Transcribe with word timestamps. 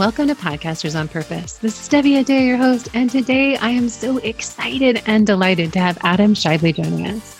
Welcome 0.00 0.28
to 0.28 0.34
Podcasters 0.34 0.98
on 0.98 1.08
Purpose. 1.08 1.58
This 1.58 1.78
is 1.78 1.86
Debbie 1.86 2.16
Adair, 2.16 2.40
your 2.40 2.56
host, 2.56 2.88
and 2.94 3.10
today 3.10 3.58
I 3.58 3.68
am 3.68 3.90
so 3.90 4.16
excited 4.16 5.02
and 5.04 5.26
delighted 5.26 5.74
to 5.74 5.78
have 5.78 5.98
Adam 6.00 6.32
Shively 6.32 6.74
joining 6.74 7.06
us. 7.06 7.38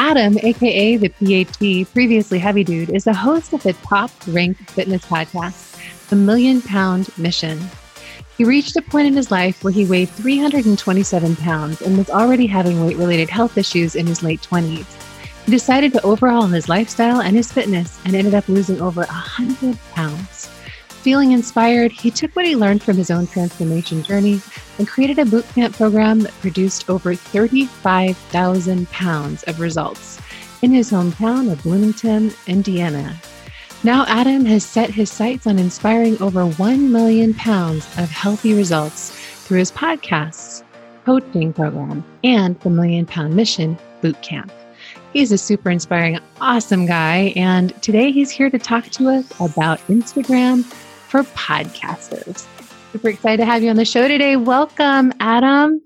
Adam, 0.00 0.38
aka 0.38 0.96
the 0.96 1.10
PhD, 1.10 1.86
previously 1.92 2.38
Heavy 2.38 2.64
Dude, 2.64 2.88
is 2.88 3.04
the 3.04 3.12
host 3.12 3.52
of 3.52 3.62
the 3.62 3.74
top 3.74 4.10
ranked 4.28 4.70
fitness 4.70 5.04
podcast, 5.04 6.08
The 6.08 6.16
Million 6.16 6.62
Pound 6.62 7.10
Mission. 7.18 7.60
He 8.38 8.44
reached 8.44 8.76
a 8.76 8.80
point 8.80 9.06
in 9.06 9.12
his 9.12 9.30
life 9.30 9.62
where 9.62 9.74
he 9.74 9.84
weighed 9.84 10.08
327 10.08 11.36
pounds 11.36 11.82
and 11.82 11.98
was 11.98 12.08
already 12.08 12.46
having 12.46 12.86
weight 12.86 12.96
related 12.96 13.28
health 13.28 13.58
issues 13.58 13.96
in 13.96 14.06
his 14.06 14.22
late 14.22 14.40
20s. 14.40 14.86
He 15.44 15.50
decided 15.50 15.92
to 15.92 16.02
overhaul 16.04 16.46
his 16.46 16.70
lifestyle 16.70 17.20
and 17.20 17.36
his 17.36 17.52
fitness 17.52 18.00
and 18.06 18.14
ended 18.14 18.32
up 18.32 18.48
losing 18.48 18.80
over 18.80 19.02
100 19.02 19.78
pounds. 19.92 20.48
Feeling 21.08 21.32
inspired, 21.32 21.90
he 21.90 22.10
took 22.10 22.36
what 22.36 22.44
he 22.44 22.54
learned 22.54 22.82
from 22.82 22.98
his 22.98 23.10
own 23.10 23.26
transformation 23.26 24.02
journey 24.02 24.42
and 24.76 24.86
created 24.86 25.18
a 25.18 25.24
bootcamp 25.24 25.74
program 25.74 26.20
that 26.20 26.38
produced 26.42 26.90
over 26.90 27.14
35,000 27.14 28.90
pounds 28.90 29.42
of 29.44 29.58
results 29.58 30.20
in 30.60 30.70
his 30.70 30.90
hometown 30.90 31.50
of 31.50 31.62
Bloomington, 31.62 32.30
Indiana. 32.46 33.16
Now, 33.82 34.04
Adam 34.06 34.44
has 34.44 34.64
set 34.64 34.90
his 34.90 35.10
sights 35.10 35.46
on 35.46 35.58
inspiring 35.58 36.20
over 36.20 36.44
1 36.44 36.92
million 36.92 37.32
pounds 37.32 37.86
of 37.96 38.10
healthy 38.10 38.52
results 38.52 39.12
through 39.46 39.60
his 39.60 39.72
podcasts, 39.72 40.62
coaching 41.06 41.54
program, 41.54 42.04
and 42.22 42.60
the 42.60 42.68
Million 42.68 43.06
Pound 43.06 43.34
Mission 43.34 43.78
Bootcamp. 44.02 44.50
He's 45.14 45.32
a 45.32 45.38
super 45.38 45.70
inspiring, 45.70 46.18
awesome 46.42 46.84
guy. 46.84 47.32
And 47.34 47.72
today 47.82 48.12
he's 48.12 48.30
here 48.30 48.50
to 48.50 48.58
talk 48.58 48.84
to 48.90 49.08
us 49.08 49.24
about 49.40 49.78
Instagram 49.86 50.70
for 51.08 51.22
podcasters. 51.22 52.46
Super 52.92 53.08
excited 53.08 53.38
to 53.38 53.44
have 53.44 53.62
you 53.62 53.70
on 53.70 53.76
the 53.76 53.84
show 53.84 54.08
today. 54.08 54.36
Welcome, 54.36 55.12
Adam. 55.20 55.80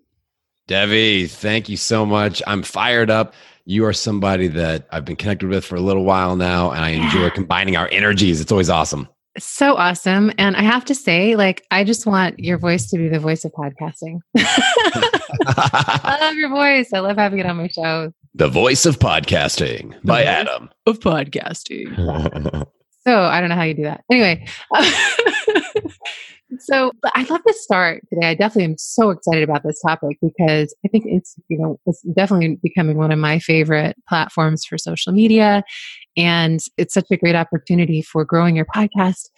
Debbie, 0.66 1.26
thank 1.26 1.68
you 1.68 1.76
so 1.76 2.04
much. 2.06 2.42
I'm 2.46 2.62
fired 2.62 3.10
up. 3.10 3.34
You 3.64 3.84
are 3.84 3.92
somebody 3.92 4.48
that 4.48 4.88
I've 4.90 5.04
been 5.04 5.16
connected 5.16 5.48
with 5.48 5.64
for 5.64 5.76
a 5.76 5.80
little 5.80 6.04
while 6.04 6.36
now, 6.36 6.70
and 6.72 6.84
I 6.84 6.90
enjoy 6.90 7.24
yeah. 7.24 7.30
combining 7.30 7.76
our 7.76 7.88
energies. 7.92 8.40
It's 8.40 8.50
always 8.50 8.70
awesome. 8.70 9.08
So 9.38 9.76
awesome. 9.76 10.32
And 10.36 10.56
I 10.56 10.62
have 10.62 10.84
to 10.86 10.94
say, 10.94 11.36
like, 11.36 11.64
I 11.70 11.84
just 11.84 12.04
want 12.04 12.38
your 12.38 12.58
voice 12.58 12.90
to 12.90 12.98
be 12.98 13.08
the 13.08 13.18
voice 13.18 13.44
of 13.44 13.52
podcasting. 13.52 14.18
I 14.36 16.18
love 16.20 16.34
your 16.34 16.50
voice. 16.50 16.92
I 16.92 16.98
love 16.98 17.16
having 17.16 17.38
it 17.38 17.46
on 17.46 17.56
my 17.56 17.68
show. 17.68 18.12
The 18.34 18.48
voice 18.48 18.84
of 18.84 18.98
podcasting 18.98 19.94
by 20.04 20.24
Adam. 20.24 20.70
Of 20.86 21.00
podcasting. 21.00 22.66
So 23.06 23.22
I 23.22 23.40
don't 23.40 23.48
know 23.48 23.56
how 23.56 23.62
you 23.62 23.74
do 23.74 23.82
that. 23.82 24.04
Anyway, 24.10 24.46
so 26.58 26.92
I'd 27.14 27.30
love 27.30 27.42
to 27.44 27.54
start 27.54 28.02
today. 28.08 28.30
I 28.30 28.34
definitely 28.34 28.64
am 28.64 28.78
so 28.78 29.10
excited 29.10 29.42
about 29.42 29.64
this 29.64 29.80
topic 29.80 30.18
because 30.22 30.74
I 30.84 30.88
think 30.88 31.04
it's 31.06 31.34
you 31.48 31.58
know 31.58 31.80
it's 31.86 32.02
definitely 32.14 32.58
becoming 32.62 32.96
one 32.96 33.10
of 33.10 33.18
my 33.18 33.38
favorite 33.38 33.96
platforms 34.08 34.64
for 34.64 34.78
social 34.78 35.12
media, 35.12 35.64
and 36.16 36.60
it's 36.76 36.94
such 36.94 37.10
a 37.10 37.16
great 37.16 37.34
opportunity 37.34 38.02
for 38.02 38.24
growing 38.24 38.54
your 38.54 38.66
podcast. 38.66 39.28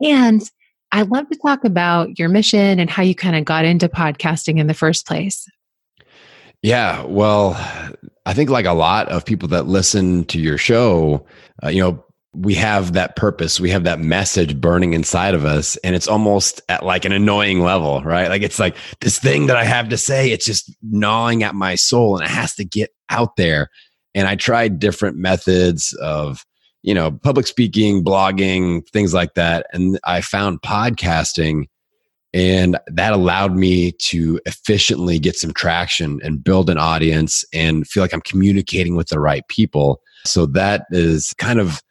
And 0.00 0.42
I'd 0.90 1.08
love 1.08 1.28
to 1.30 1.38
talk 1.38 1.64
about 1.64 2.18
your 2.18 2.28
mission 2.28 2.78
and 2.78 2.90
how 2.90 3.02
you 3.02 3.14
kind 3.14 3.36
of 3.36 3.44
got 3.44 3.64
into 3.64 3.88
podcasting 3.88 4.58
in 4.58 4.66
the 4.66 4.74
first 4.74 5.06
place. 5.06 5.46
Yeah, 6.62 7.04
well, 7.04 7.54
I 8.24 8.34
think 8.34 8.50
like 8.50 8.66
a 8.66 8.72
lot 8.72 9.08
of 9.08 9.24
people 9.24 9.48
that 9.48 9.66
listen 9.66 10.24
to 10.26 10.38
your 10.38 10.58
show, 10.58 11.26
uh, 11.64 11.68
you 11.68 11.82
know, 11.82 12.04
we 12.34 12.54
have 12.54 12.94
that 12.94 13.14
purpose 13.14 13.60
we 13.60 13.70
have 13.70 13.84
that 13.84 14.00
message 14.00 14.58
burning 14.58 14.94
inside 14.94 15.34
of 15.34 15.44
us 15.44 15.76
and 15.78 15.94
it's 15.94 16.08
almost 16.08 16.62
at 16.68 16.84
like 16.84 17.04
an 17.04 17.12
annoying 17.12 17.60
level 17.60 18.02
right? 18.02 18.28
Like 18.28 18.42
it's 18.42 18.58
like 18.58 18.76
this 19.00 19.18
thing 19.18 19.46
that 19.46 19.56
i 19.56 19.64
have 19.64 19.88
to 19.90 19.98
say 19.98 20.30
it's 20.30 20.46
just 20.46 20.74
gnawing 20.82 21.42
at 21.42 21.54
my 21.54 21.74
soul 21.74 22.16
and 22.16 22.24
it 22.24 22.30
has 22.30 22.54
to 22.54 22.64
get 22.64 22.90
out 23.10 23.36
there. 23.36 23.68
And 24.14 24.26
i 24.26 24.36
tried 24.36 24.78
different 24.78 25.16
methods 25.16 25.92
of 26.00 26.44
you 26.82 26.94
know 26.94 27.10
public 27.10 27.46
speaking 27.46 28.02
blogging 28.02 28.86
things 28.88 29.14
like 29.14 29.34
that 29.34 29.66
and 29.72 29.98
i 30.04 30.20
found 30.20 30.62
podcasting 30.62 31.66
and 32.34 32.78
that 32.86 33.12
allowed 33.12 33.54
me 33.54 33.92
to 33.92 34.40
efficiently 34.46 35.18
get 35.18 35.36
some 35.36 35.52
traction 35.52 36.18
and 36.24 36.42
build 36.42 36.70
an 36.70 36.78
audience 36.78 37.44
and 37.52 37.86
feel 37.86 38.02
like 38.02 38.14
i'm 38.14 38.22
communicating 38.22 38.96
with 38.96 39.08
the 39.08 39.20
right 39.20 39.46
people. 39.48 40.00
So 40.24 40.46
that 40.46 40.86
is 40.90 41.34
kind 41.38 41.60
of 41.60 41.82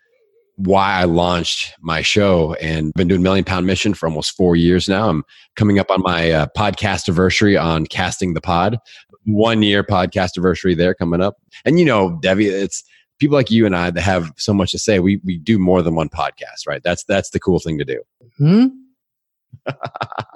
why 0.66 0.94
I 0.94 1.06
launched 1.06 1.74
my 1.82 2.02
show 2.02 2.54
and 2.56 2.94
been 2.94 3.08
doing 3.08 3.24
Million 3.24 3.44
Pound 3.44 3.66
Mission 3.66 3.94
for 3.94 4.08
almost 4.08 4.36
four 4.36 4.56
years 4.56 4.88
now. 4.88 5.10
I'm 5.10 5.24
coming 5.56 5.80
up 5.80 5.90
on 5.90 6.02
my 6.02 6.32
uh, 6.32 6.48
podcast 6.56 7.08
anniversary 7.08 7.58
on 7.58 7.88
Casting 7.88 8.34
the 8.34 8.42
Pod. 8.42 8.78
One 9.26 9.64
year 9.64 9.84
podcast 9.84 10.38
anniversary 10.38 10.76
there 10.76 10.94
coming 10.94 11.22
up. 11.22 11.38
And 11.66 11.80
you 11.80 11.86
know, 11.86 12.20
Debbie, 12.22 12.48
it's 12.48 12.84
people 13.20 13.36
like 13.36 13.50
you 13.50 13.66
and 13.66 13.76
I 13.76 13.92
that 13.92 14.02
have 14.02 14.32
so 14.38 14.54
much 14.54 14.72
to 14.72 14.80
say. 14.80 15.00
We 15.00 15.20
we 15.24 15.38
do 15.38 15.58
more 15.58 15.82
than 15.82 15.96
one 15.96 16.10
podcast, 16.10 16.68
right? 16.68 16.82
That's 16.84 17.04
that's 17.06 17.32
the 17.32 17.40
cool 17.40 17.60
thing 17.60 17.78
to 17.78 17.86
do. 17.86 18.02
Hmm. 18.38 18.66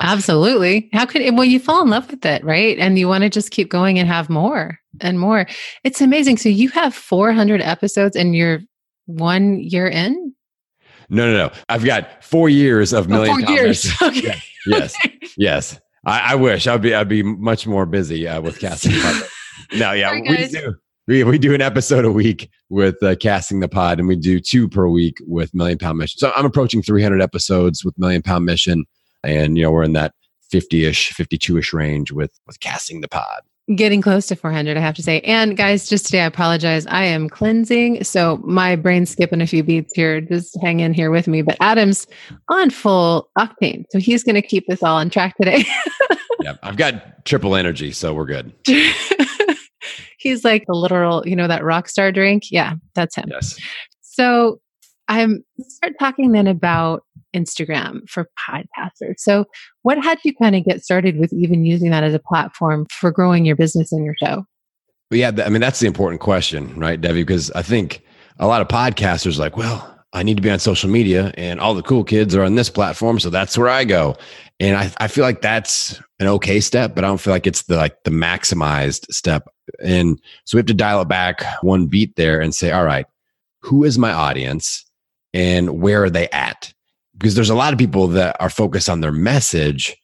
Absolutely. 0.01 0.89
How 0.93 1.05
could 1.05 1.21
well 1.35 1.45
you 1.45 1.59
fall 1.59 1.81
in 1.83 1.89
love 1.89 2.09
with 2.09 2.25
it, 2.25 2.43
right? 2.43 2.77
And 2.79 2.97
you 2.97 3.07
want 3.07 3.23
to 3.23 3.29
just 3.29 3.51
keep 3.51 3.69
going 3.69 3.99
and 3.99 4.07
have 4.07 4.29
more 4.29 4.79
and 5.01 5.19
more. 5.19 5.47
It's 5.83 6.01
amazing. 6.01 6.37
So 6.37 6.49
you 6.49 6.69
have 6.69 6.93
400 6.93 7.61
episodes 7.61 8.15
and 8.15 8.35
you're 8.35 8.61
one 9.05 9.59
year 9.59 9.87
in? 9.87 10.33
No, 11.09 11.31
no, 11.31 11.47
no. 11.47 11.53
I've 11.69 11.85
got 11.85 12.23
four 12.23 12.49
years 12.49 12.93
of 12.93 13.07
million. 13.07 13.43
Oh, 13.43 13.45
four 13.45 13.55
years. 13.55 13.91
Okay. 14.01 14.21
Yes. 14.21 14.41
Yes. 14.65 14.95
yes. 15.37 15.79
I, 16.05 16.33
I, 16.33 16.35
wish 16.35 16.67
I'd 16.67 16.81
be. 16.81 16.93
I'd 16.93 17.09
be 17.09 17.23
much 17.23 17.65
more 17.67 17.85
busy 17.85 18.27
uh, 18.27 18.41
with 18.41 18.59
casting. 18.59 18.93
No, 19.73 19.93
yeah, 19.93 20.13
we 20.13 20.47
do. 20.47 20.75
We, 21.07 21.23
we 21.23 21.37
do 21.39 21.53
an 21.55 21.61
episode 21.61 22.05
a 22.05 22.11
week 22.11 22.51
with 22.69 23.01
uh, 23.01 23.15
casting 23.15 23.61
the 23.61 23.67
pod, 23.67 23.97
and 23.99 24.07
we 24.07 24.15
do 24.15 24.39
two 24.39 24.69
per 24.69 24.87
week 24.87 25.17
with 25.25 25.53
Million 25.55 25.79
Pound 25.79 25.97
Mission. 25.97 26.19
So 26.19 26.31
I'm 26.35 26.45
approaching 26.45 26.83
300 26.83 27.19
episodes 27.19 27.83
with 27.83 27.97
Million 27.97 28.21
Pound 28.21 28.45
Mission, 28.45 28.85
and 29.23 29.57
you 29.57 29.63
know 29.63 29.71
we're 29.71 29.83
in 29.83 29.93
that 29.93 30.13
50ish, 30.53 31.13
52ish 31.13 31.73
range 31.73 32.11
with 32.11 32.31
with 32.45 32.59
casting 32.59 33.01
the 33.01 33.07
pod 33.07 33.41
getting 33.73 33.99
close 33.99 34.27
to 34.27 34.35
400 34.35 34.77
i 34.77 34.79
have 34.79 34.95
to 34.95 35.01
say. 35.01 35.21
And 35.21 35.57
guys 35.57 35.89
just 35.89 36.05
today 36.05 36.21
i 36.21 36.25
apologize. 36.25 36.85
I 36.87 37.03
am 37.05 37.29
cleansing. 37.29 38.03
So 38.03 38.37
my 38.43 38.75
brain's 38.75 39.09
skipping 39.09 39.41
a 39.41 39.47
few 39.47 39.63
beats 39.63 39.93
here. 39.95 40.21
Just 40.21 40.57
hang 40.61 40.81
in 40.81 40.93
here 40.93 41.09
with 41.09 41.27
me. 41.27 41.41
But 41.41 41.57
adam's 41.61 42.05
on 42.49 42.69
full 42.69 43.29
octane. 43.37 43.85
So 43.89 43.97
he's 43.97 44.23
going 44.23 44.35
to 44.35 44.41
keep 44.41 44.65
this 44.67 44.83
all 44.83 44.97
on 44.97 45.09
track 45.09 45.35
today. 45.37 45.65
Yeah 46.41 46.57
i've 46.61 46.77
got 46.77 47.25
triple 47.25 47.55
energy 47.55 47.91
so 47.91 48.13
we're 48.13 48.25
good. 48.25 48.53
He's 50.17 50.43
like 50.43 50.65
the 50.67 50.73
literal 50.73 51.23
you 51.25 51.35
know 51.35 51.47
that 51.47 51.63
rock 51.63 51.87
star 51.89 52.11
drink? 52.11 52.51
Yeah 52.51 52.75
that's 52.93 53.15
him. 53.15 53.25
Yes. 53.29 53.57
So 54.01 54.59
i'm 55.07 55.43
start 55.59 55.93
talking 55.99 56.33
then 56.33 56.45
about 56.45 57.03
Instagram 57.35 58.07
for 58.09 58.29
podcasters. 58.49 59.19
So, 59.19 59.45
what 59.83 60.03
had 60.03 60.19
you 60.23 60.33
kind 60.35 60.55
of 60.55 60.63
get 60.63 60.83
started 60.83 61.19
with 61.19 61.33
even 61.33 61.65
using 61.65 61.91
that 61.91 62.03
as 62.03 62.13
a 62.13 62.19
platform 62.19 62.87
for 62.89 63.11
growing 63.11 63.45
your 63.45 63.55
business 63.55 63.91
and 63.91 64.05
your 64.05 64.15
show? 64.17 64.45
Well, 65.11 65.19
yeah, 65.19 65.31
I 65.45 65.49
mean, 65.49 65.61
that's 65.61 65.79
the 65.79 65.87
important 65.87 66.21
question, 66.21 66.79
right, 66.79 66.99
Debbie? 66.99 67.23
Because 67.23 67.51
I 67.51 67.61
think 67.61 68.01
a 68.39 68.47
lot 68.47 68.61
of 68.61 68.67
podcasters 68.67 69.37
like, 69.37 69.55
well, 69.55 69.91
I 70.13 70.23
need 70.23 70.37
to 70.37 70.41
be 70.41 70.49
on 70.49 70.59
social 70.59 70.89
media 70.89 71.33
and 71.37 71.59
all 71.59 71.73
the 71.73 71.83
cool 71.83 72.03
kids 72.05 72.35
are 72.35 72.43
on 72.43 72.55
this 72.55 72.69
platform. 72.69 73.19
So 73.19 73.29
that's 73.29 73.57
where 73.57 73.67
I 73.67 73.83
go. 73.83 74.15
And 74.61 74.77
I, 74.77 74.91
I 74.97 75.09
feel 75.09 75.25
like 75.25 75.41
that's 75.41 75.99
an 76.19 76.27
okay 76.27 76.61
step, 76.61 76.95
but 76.95 77.03
I 77.03 77.07
don't 77.07 77.19
feel 77.19 77.33
like 77.33 77.45
it's 77.45 77.63
the 77.63 77.75
like 77.75 78.01
the 78.03 78.11
maximized 78.11 79.11
step. 79.11 79.49
And 79.83 80.19
so 80.45 80.55
we 80.55 80.59
have 80.59 80.67
to 80.67 80.73
dial 80.73 81.01
it 81.01 81.09
back 81.09 81.43
one 81.61 81.87
beat 81.87 82.15
there 82.15 82.39
and 82.39 82.55
say, 82.55 82.71
all 82.71 82.85
right, 82.85 83.05
who 83.61 83.83
is 83.83 83.97
my 83.97 84.13
audience 84.13 84.85
and 85.33 85.81
where 85.81 86.03
are 86.03 86.09
they 86.09 86.29
at? 86.29 86.73
Because 87.17 87.35
there's 87.35 87.49
a 87.49 87.55
lot 87.55 87.73
of 87.73 87.79
people 87.79 88.07
that 88.07 88.35
are 88.39 88.49
focused 88.49 88.89
on 88.89 89.01
their 89.01 89.11
message 89.11 89.95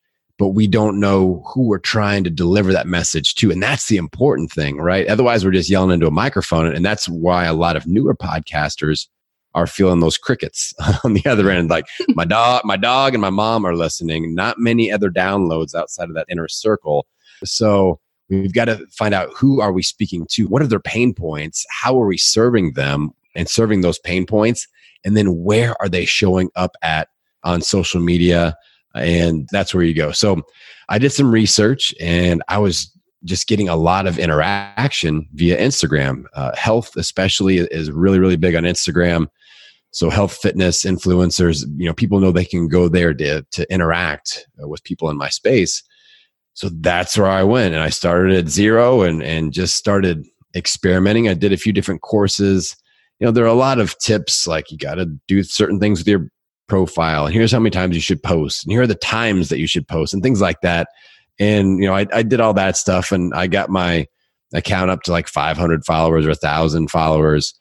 but 0.42 0.56
we 0.56 0.66
don't 0.66 1.00
know 1.00 1.44
who 1.46 1.68
we're 1.68 1.78
trying 1.78 2.24
to 2.24 2.30
deliver 2.32 2.74
that 2.74 2.88
message 2.88 3.36
to. 3.36 3.52
And 3.52 3.62
that's 3.62 3.90
the 3.90 3.98
important 3.98 4.52
thing 4.52 4.78
right? 4.78 5.06
Otherwise 5.08 5.46
we're 5.46 5.52
just 5.52 5.70
yelling 5.70 5.92
into 5.92 6.08
a 6.08 6.12
microphone. 6.12 6.74
And 6.74 6.84
that's 6.84 7.08
why 7.08 7.46
a 7.46 7.54
lot 7.54 7.76
of 7.76 7.86
newer 7.86 8.16
podcasters 8.16 9.08
are 9.54 9.68
feeling 9.68 10.00
those 10.00 10.18
crickets 10.18 10.74
on 11.04 11.14
the 11.14 11.24
other 11.28 11.52
end. 11.52 11.70
Like 11.70 11.86
my 12.10 12.26
dog 12.26 12.64
my 12.66 12.76
dog 12.76 13.14
and 13.14 13.22
my 13.22 13.30
mom 13.30 13.68
are 13.68 13.76
listening 13.76 14.34
not 14.34 14.58
many 14.58 14.92
other 14.92 15.12
downloads 15.12 15.76
outside 15.76 16.10
of 16.10 16.16
that 16.16 16.26
inner 16.28 16.48
circle. 16.48 17.06
So 17.44 18.00
we've 18.28 18.54
got 18.54 18.66
to 18.66 18.84
find 18.88 19.14
out 19.14 19.30
who 19.36 19.62
are 19.62 19.72
we 19.72 19.84
speaking 19.84 20.26
to? 20.32 20.48
What 20.48 20.64
are 20.64 20.68
their 20.68 20.80
pain 20.80 21.14
points? 21.14 21.68
How 21.70 22.02
are 22.02 22.08
we 22.08 22.18
serving 22.18 22.74
them? 22.74 23.12
And 23.34 23.48
serving 23.48 23.80
those 23.80 23.98
pain 23.98 24.26
points 24.26 24.68
and 25.06 25.16
then 25.18 25.44
where 25.44 25.76
are 25.82 25.90
they 25.90 26.06
showing 26.06 26.50
up 26.56 26.76
at 26.82 27.10
on 27.44 27.62
social 27.62 28.00
media 28.00 28.56
and 28.96 29.48
that's 29.52 29.74
where 29.74 29.84
you 29.84 29.94
go 29.94 30.12
so 30.12 30.42
i 30.90 30.98
did 30.98 31.12
some 31.12 31.32
research 31.32 31.94
and 32.00 32.44
i 32.48 32.58
was 32.58 32.96
just 33.24 33.48
getting 33.48 33.70
a 33.70 33.76
lot 33.76 34.08
of 34.08 34.20
interaction 34.20 35.28
via 35.34 35.58
instagram 35.58 36.24
uh, 36.34 36.56
health 36.56 36.96
especially 36.98 37.58
is 37.58 37.92
really 37.92 38.20
really 38.20 38.36
big 38.36 38.56
on 38.56 38.64
instagram 38.64 39.28
So 39.94 40.10
health 40.10 40.38
fitness 40.38 40.86
influencers, 40.86 41.66
you 41.76 41.86
know, 41.86 41.94
people 41.94 42.22
know 42.22 42.32
they 42.32 42.46
can 42.46 42.70
go 42.70 42.88
there 42.88 43.14
to, 43.14 43.46
to 43.52 43.74
interact 43.74 44.48
uh, 44.62 44.68
with 44.68 44.84
people 44.86 45.10
in 45.10 45.18
my 45.18 45.28
space. 45.30 45.84
So 46.54 46.70
that's 46.80 47.18
where 47.18 47.28
I 47.28 47.44
went 47.44 47.74
and 47.74 47.84
I 47.84 47.90
started 47.90 48.38
at 48.38 48.50
zero 48.50 49.02
and, 49.02 49.22
and 49.22 49.52
just 49.52 49.76
started 49.76 50.26
experimenting. 50.56 51.28
I 51.28 51.34
did 51.34 51.52
a 51.52 51.58
few 51.58 51.74
different 51.74 52.02
courses. 52.02 52.76
You 53.22 53.28
know, 53.28 53.32
there 53.32 53.44
are 53.44 53.48
a 53.48 53.54
lot 53.54 53.80
of 53.80 53.96
tips 54.00 54.48
like 54.48 54.72
you 54.72 54.80
got 54.80 54.96
to 54.96 55.06
do 55.28 55.44
certain 55.44 55.80
things 55.80 56.00
with 56.00 56.08
your 56.08 56.28
profile 56.68 57.26
and 57.26 57.36
here's 57.36 57.52
how 57.52 57.60
many 57.60 57.70
times 57.70 57.96
you 57.96 58.02
should 58.02 58.24
post 58.24 58.64
and 58.64 58.72
here 58.72 58.82
are 58.82 58.88
the 58.88 58.96
times 58.96 59.50
that 59.50 59.60
you 59.60 59.68
should 59.68 59.88
post 59.88 60.14
and 60.14 60.24
things 60.24 60.42
like 60.42 60.60
that. 60.62 60.88
And, 61.40 61.80
you 61.80 61.86
know, 61.86 61.94
I, 61.94 62.08
I 62.12 62.24
did 62.24 62.40
all 62.40 62.54
that 62.56 62.78
stuff 62.78 63.12
and 63.12 63.32
I 63.34 63.46
got 63.46 63.70
my 63.70 64.08
account 64.54 64.90
up 64.90 65.04
to 65.04 65.12
like 65.12 65.28
500 65.28 65.86
followers 65.86 66.26
or 66.26 66.32
a 66.32 66.36
thousand 66.36 66.90
followers 66.90 67.54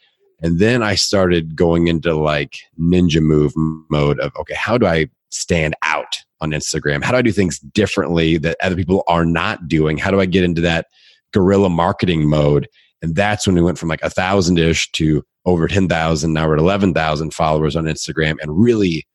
and 0.43 0.59
then 0.59 0.83
I 0.83 0.95
started 0.95 1.55
going 1.55 1.89
into 1.89 2.15
like 2.15 2.57
ninja 2.79 3.21
move 3.21 3.53
mode 3.91 4.19
of, 4.21 4.33
okay, 4.41 4.55
how 4.55 4.79
do 4.79 4.87
I 4.87 5.09
stand 5.31 5.75
out 5.83 6.17
on 6.41 6.53
Instagram? 6.53 7.05
How 7.05 7.13
do 7.13 7.19
I 7.19 7.23
do 7.23 7.33
things 7.33 7.59
differently 7.59 8.39
that 8.39 8.57
other 8.63 8.77
people 8.77 9.05
are 9.07 9.27
not 9.27 9.69
doing? 9.69 9.99
How 9.99 10.11
do 10.11 10.21
I 10.21 10.27
get 10.27 10.45
into 10.45 10.63
that 10.63 10.87
guerrilla 11.33 11.69
marketing 11.69 12.29
mode? 12.29 12.67
And 13.03 13.15
that's 13.15 13.47
when 13.47 13.57
we 13.57 13.63
went 13.63 13.79
from 13.79 13.91
like 13.91 14.03
a 14.03 14.11
thousand 14.11 14.59
ish 14.59 14.91
to 14.93 15.23
over 15.47 15.69
10,000. 15.69 16.33
Now 16.33 16.47
we're 16.47 16.55
at 16.55 16.61
11,000 16.61 17.33
followers 17.33 17.77
on 17.77 17.85
Instagram 17.85 18.37
and 18.41 18.63
really 18.63 19.07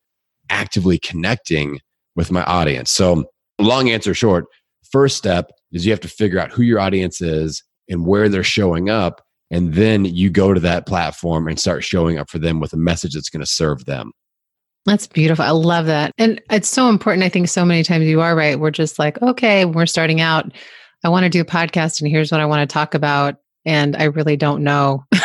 actively 0.50 0.98
connecting 0.98 1.80
with 2.16 2.32
my 2.32 2.44
audience. 2.44 2.92
So, 2.92 3.26
long 3.60 3.90
answer 3.90 4.14
short, 4.14 4.46
first 4.92 5.18
step 5.18 5.52
is 5.72 5.86
you 5.86 5.92
have 5.92 6.00
to 6.02 6.08
figure 6.08 6.40
out 6.40 6.52
who 6.52 6.64
your 6.64 6.80
audience 6.80 7.22
is 7.22 7.64
and 7.90 8.06
where 8.06 8.30
they're 8.30 8.44
showing 8.44 8.90
up 8.90 9.22
and 9.52 9.76
then 9.76 10.06
you 10.06 10.30
go 10.30 10.54
to 10.54 10.60
that 10.62 10.88
platform 10.88 11.48
and 11.48 11.60
start 11.60 11.84
showing 11.84 12.18
up 12.18 12.30
for 12.30 12.40
them 12.40 12.60
with 12.60 12.74
a 12.74 12.78
message 12.78 13.14
that's 13.14 13.30
going 13.30 13.44
to 13.44 13.46
serve 13.46 13.86
them 13.86 14.12
that's 14.86 15.08
beautiful. 15.08 15.44
I 15.44 15.50
love 15.50 15.88
that. 15.88 16.12
And 16.18 16.42
it's 16.52 16.70
so 16.70 16.90
important. 16.90 17.24
I 17.24 17.30
think 17.30 17.50
so 17.50 17.66
many 17.66 17.84
times 17.84 18.06
you 18.06 18.22
are 18.22 18.36
right. 18.36 18.60
We're 18.60 18.72
just 18.72 19.00
like, 19.00 19.20
okay, 19.22 19.66
we're 19.66 19.88
starting 19.88 20.22
out. 20.22 20.52
I 21.04 21.10
want 21.10 21.24
to 21.24 21.30
do 21.30 21.42
a 21.42 21.46
podcast 21.46 22.02
and 22.02 22.10
here's 22.10 22.32
what 22.32 22.40
I 22.40 22.46
want 22.46 22.68
to 22.68 22.72
talk 22.72 22.94
about. 22.94 23.36
And 23.66 23.96
I 23.96 24.06
really 24.06 24.38
don't 24.38 24.64
know. 24.64 25.04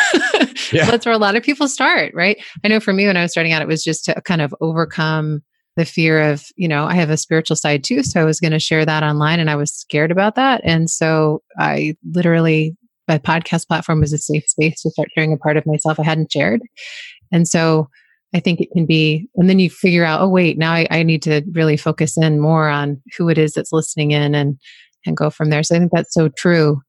yeah. 0.73 0.89
That's 0.89 1.05
where 1.05 1.15
a 1.15 1.19
lot 1.19 1.35
of 1.35 1.43
people 1.43 1.67
start, 1.67 2.13
right? 2.13 2.37
I 2.63 2.67
know 2.67 2.79
for 2.79 2.93
me, 2.93 3.07
when 3.07 3.17
I 3.17 3.21
was 3.21 3.31
starting 3.31 3.53
out, 3.53 3.61
it 3.61 3.67
was 3.67 3.83
just 3.83 4.05
to 4.05 4.21
kind 4.21 4.41
of 4.41 4.53
overcome 4.61 5.41
the 5.77 5.85
fear 5.85 6.21
of, 6.31 6.45
you 6.57 6.67
know, 6.67 6.85
I 6.85 6.95
have 6.95 7.09
a 7.09 7.17
spiritual 7.17 7.55
side 7.55 7.83
too. 7.83 8.03
So 8.03 8.19
I 8.19 8.25
was 8.25 8.39
going 8.39 8.51
to 8.51 8.59
share 8.59 8.85
that 8.85 9.03
online 9.03 9.39
and 9.39 9.49
I 9.49 9.55
was 9.55 9.73
scared 9.73 10.11
about 10.11 10.35
that. 10.35 10.61
And 10.63 10.89
so 10.89 11.41
I 11.57 11.95
literally 12.13 12.75
my 13.07 13.17
podcast 13.17 13.67
platform 13.67 13.99
was 13.99 14.13
a 14.13 14.17
safe 14.17 14.47
space 14.47 14.81
to 14.81 14.91
start 14.91 15.09
sharing 15.13 15.33
a 15.33 15.37
part 15.37 15.57
of 15.57 15.65
myself 15.65 15.99
I 15.99 16.03
hadn't 16.03 16.31
shared. 16.31 16.61
And 17.31 17.47
so 17.47 17.89
I 18.33 18.39
think 18.39 18.61
it 18.61 18.71
can 18.71 18.85
be, 18.85 19.27
and 19.35 19.49
then 19.49 19.59
you 19.59 19.69
figure 19.69 20.05
out, 20.05 20.21
oh, 20.21 20.29
wait, 20.29 20.57
now 20.57 20.71
I, 20.71 20.87
I 20.89 21.03
need 21.03 21.21
to 21.23 21.41
really 21.51 21.75
focus 21.75 22.17
in 22.17 22.39
more 22.39 22.69
on 22.69 23.01
who 23.17 23.27
it 23.27 23.37
is 23.37 23.53
that's 23.53 23.73
listening 23.73 24.11
in 24.11 24.33
and, 24.33 24.57
and 25.05 25.17
go 25.17 25.29
from 25.29 25.49
there. 25.49 25.63
So 25.63 25.75
I 25.75 25.79
think 25.79 25.91
that's 25.91 26.13
so 26.13 26.29
true 26.29 26.81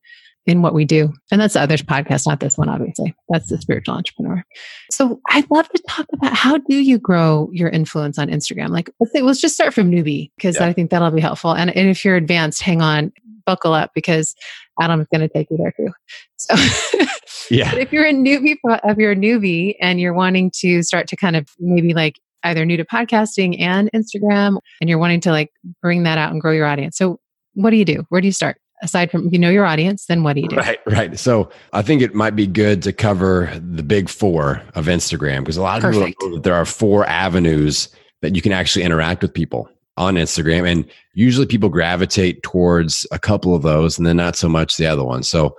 in 0.46 0.62
what 0.62 0.74
we 0.74 0.84
do. 0.84 1.12
And 1.30 1.40
that's 1.40 1.54
the 1.54 1.60
other 1.60 1.76
podcast, 1.76 2.26
not 2.26 2.40
this 2.40 2.58
one, 2.58 2.68
obviously. 2.68 3.14
That's 3.28 3.48
the 3.48 3.58
spiritual 3.58 3.94
entrepreneur. 3.94 4.42
So 4.90 5.20
I'd 5.30 5.48
love 5.50 5.68
to 5.68 5.82
talk 5.88 6.06
about 6.12 6.34
how 6.34 6.58
do 6.58 6.76
you 6.76 6.98
grow 6.98 7.48
your 7.52 7.68
influence 7.68 8.18
on 8.18 8.28
Instagram? 8.28 8.70
Like 8.70 8.90
let's 8.98 9.12
say 9.12 9.22
let's 9.22 9.40
just 9.40 9.54
start 9.54 9.72
from 9.72 9.90
newbie 9.90 10.30
because 10.36 10.56
yeah. 10.56 10.66
I 10.66 10.72
think 10.72 10.90
that'll 10.90 11.10
be 11.10 11.20
helpful. 11.20 11.52
And, 11.52 11.74
and 11.76 11.88
if 11.88 12.04
you're 12.04 12.16
advanced, 12.16 12.62
hang 12.62 12.82
on, 12.82 13.12
buckle 13.44 13.72
up 13.72 13.92
because 13.94 14.34
Adam's 14.80 15.06
going 15.12 15.20
to 15.20 15.28
take 15.28 15.48
you 15.50 15.56
there 15.56 15.72
too. 15.76 15.92
So, 16.36 16.54
yeah. 17.50 17.74
if 17.76 17.92
you're 17.92 18.06
a 18.06 18.12
newbie, 18.12 18.56
if 18.64 18.98
you're 18.98 19.12
a 19.12 19.16
newbie 19.16 19.76
and 19.80 20.00
you're 20.00 20.14
wanting 20.14 20.50
to 20.56 20.82
start 20.82 21.06
to 21.08 21.16
kind 21.16 21.36
of 21.36 21.48
maybe 21.58 21.94
like 21.94 22.18
either 22.44 22.64
new 22.64 22.76
to 22.76 22.84
podcasting 22.84 23.60
and 23.60 23.90
Instagram, 23.94 24.58
and 24.80 24.90
you're 24.90 24.98
wanting 24.98 25.20
to 25.20 25.30
like 25.30 25.50
bring 25.80 26.02
that 26.02 26.18
out 26.18 26.32
and 26.32 26.40
grow 26.40 26.52
your 26.52 26.66
audience. 26.66 26.96
So, 26.96 27.20
what 27.54 27.70
do 27.70 27.76
you 27.76 27.84
do? 27.84 28.04
Where 28.08 28.20
do 28.20 28.26
you 28.26 28.32
start? 28.32 28.56
Aside 28.82 29.11
from 29.11 29.29
you 29.32 29.38
know 29.38 29.50
your 29.50 29.64
audience, 29.64 30.06
then 30.06 30.23
what 30.25 30.34
do 30.34 30.43
you 30.43 30.49
do? 30.49 30.56
Right, 30.56 30.79
right. 30.87 31.19
So 31.19 31.50
I 31.73 31.82
think 31.82 32.02
it 32.02 32.14
might 32.14 32.37
be 32.37 32.46
good 32.46 32.82
to 32.82 32.93
cover 32.93 33.50
the 33.55 33.82
big 33.82 34.08
four 34.08 34.61
of 34.75 34.87
Instagram 34.87 35.40
because 35.40 35.56
a 35.56 35.62
lot 35.62 35.79
of 35.79 35.82
Perfect. 35.82 36.06
people 36.06 36.29
know 36.29 36.34
that 36.37 36.43
there 36.43 36.55
are 36.55 36.64
four 36.64 37.06
avenues 37.06 37.88
that 38.23 38.34
you 38.34 38.43
can 38.43 38.52
actually 38.52 38.84
interact 38.84 39.23
with 39.23 39.32
people 39.32 39.69
on 39.96 40.14
Instagram. 40.14 40.69
And 40.69 40.88
usually 41.14 41.46
people 41.46 41.69
gravitate 41.69 42.43
towards 42.43 43.06
a 43.12 43.19
couple 43.19 43.55
of 43.55 43.62
those 43.62 43.99
and 43.99 44.06
then 44.06 44.17
not 44.17 44.37
so 44.37 44.49
much 44.49 44.76
the 44.76 44.87
other 44.87 45.05
one. 45.05 45.23
So 45.23 45.56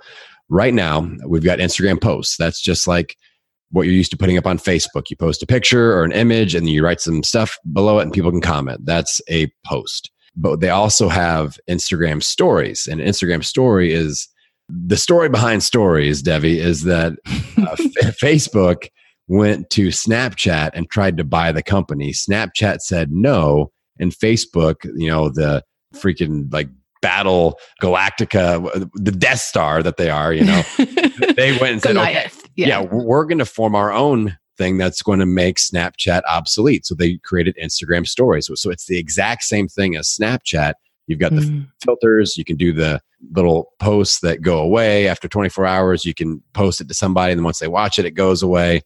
right 0.48 0.74
now 0.74 1.08
we've 1.26 1.44
got 1.44 1.60
Instagram 1.60 2.00
posts. 2.00 2.36
That's 2.36 2.60
just 2.60 2.86
like 2.86 3.16
what 3.70 3.82
you're 3.82 3.94
used 3.94 4.10
to 4.10 4.16
putting 4.16 4.38
up 4.38 4.46
on 4.46 4.58
Facebook. 4.58 5.10
You 5.10 5.16
post 5.16 5.42
a 5.42 5.46
picture 5.46 5.92
or 5.92 6.04
an 6.04 6.12
image 6.12 6.54
and 6.54 6.66
then 6.66 6.74
you 6.74 6.84
write 6.84 7.00
some 7.00 7.22
stuff 7.22 7.56
below 7.72 7.98
it 7.98 8.02
and 8.02 8.12
people 8.12 8.30
can 8.30 8.40
comment. 8.40 8.84
That's 8.84 9.20
a 9.28 9.50
post. 9.64 10.10
But 10.36 10.60
they 10.60 10.70
also 10.70 11.08
have 11.08 11.58
Instagram 11.68 12.22
stories. 12.22 12.88
And 12.90 13.00
Instagram 13.00 13.44
story 13.44 13.92
is 13.92 14.28
the 14.68 14.96
story 14.96 15.28
behind 15.28 15.62
stories, 15.62 16.22
Devi, 16.22 16.58
is 16.58 16.84
that 16.84 17.12
uh, 17.26 17.76
Facebook 18.22 18.88
went 19.28 19.70
to 19.70 19.88
Snapchat 19.88 20.70
and 20.74 20.90
tried 20.90 21.16
to 21.18 21.24
buy 21.24 21.52
the 21.52 21.62
company. 21.62 22.12
Snapchat 22.12 22.80
said 22.80 23.10
no 23.10 23.70
and 23.98 24.12
Facebook, 24.12 24.84
you 24.96 25.08
know, 25.08 25.28
the 25.28 25.62
freaking 25.94 26.52
like 26.52 26.68
battle 27.00 27.58
Galactica, 27.82 28.90
the 28.94 29.12
Death 29.12 29.40
Star 29.40 29.82
that 29.82 29.96
they 29.96 30.10
are, 30.10 30.32
you 30.32 30.44
know, 30.44 30.62
they 31.36 31.56
went 31.58 31.74
and 31.74 31.82
said, 31.82 31.96
okay, 31.96 32.28
yeah, 32.56 32.68
yeah 32.68 32.80
we're 32.80 33.24
going 33.24 33.38
to 33.38 33.44
form 33.44 33.74
our 33.74 33.92
own 33.92 34.36
thing 34.56 34.78
that's 34.78 35.02
going 35.02 35.18
to 35.18 35.26
make 35.26 35.56
Snapchat 35.56 36.22
obsolete. 36.28 36.86
So 36.86 36.94
they 36.94 37.18
created 37.18 37.56
Instagram 37.62 38.06
stories. 38.06 38.46
So, 38.46 38.54
so 38.54 38.70
it's 38.70 38.86
the 38.86 38.98
exact 38.98 39.44
same 39.44 39.68
thing 39.68 39.96
as 39.96 40.08
Snapchat. 40.08 40.74
You've 41.06 41.18
got 41.18 41.34
the 41.34 41.42
mm. 41.42 41.68
filters, 41.84 42.38
you 42.38 42.44
can 42.44 42.56
do 42.56 42.72
the 42.72 43.00
little 43.32 43.72
posts 43.78 44.20
that 44.20 44.40
go 44.40 44.58
away 44.58 45.06
after 45.06 45.28
24 45.28 45.66
hours. 45.66 46.04
You 46.04 46.14
can 46.14 46.42
post 46.54 46.80
it 46.80 46.88
to 46.88 46.94
somebody, 46.94 47.32
and 47.32 47.38
then 47.38 47.44
once 47.44 47.58
they 47.58 47.68
watch 47.68 47.98
it, 47.98 48.06
it 48.06 48.12
goes 48.12 48.42
away 48.42 48.82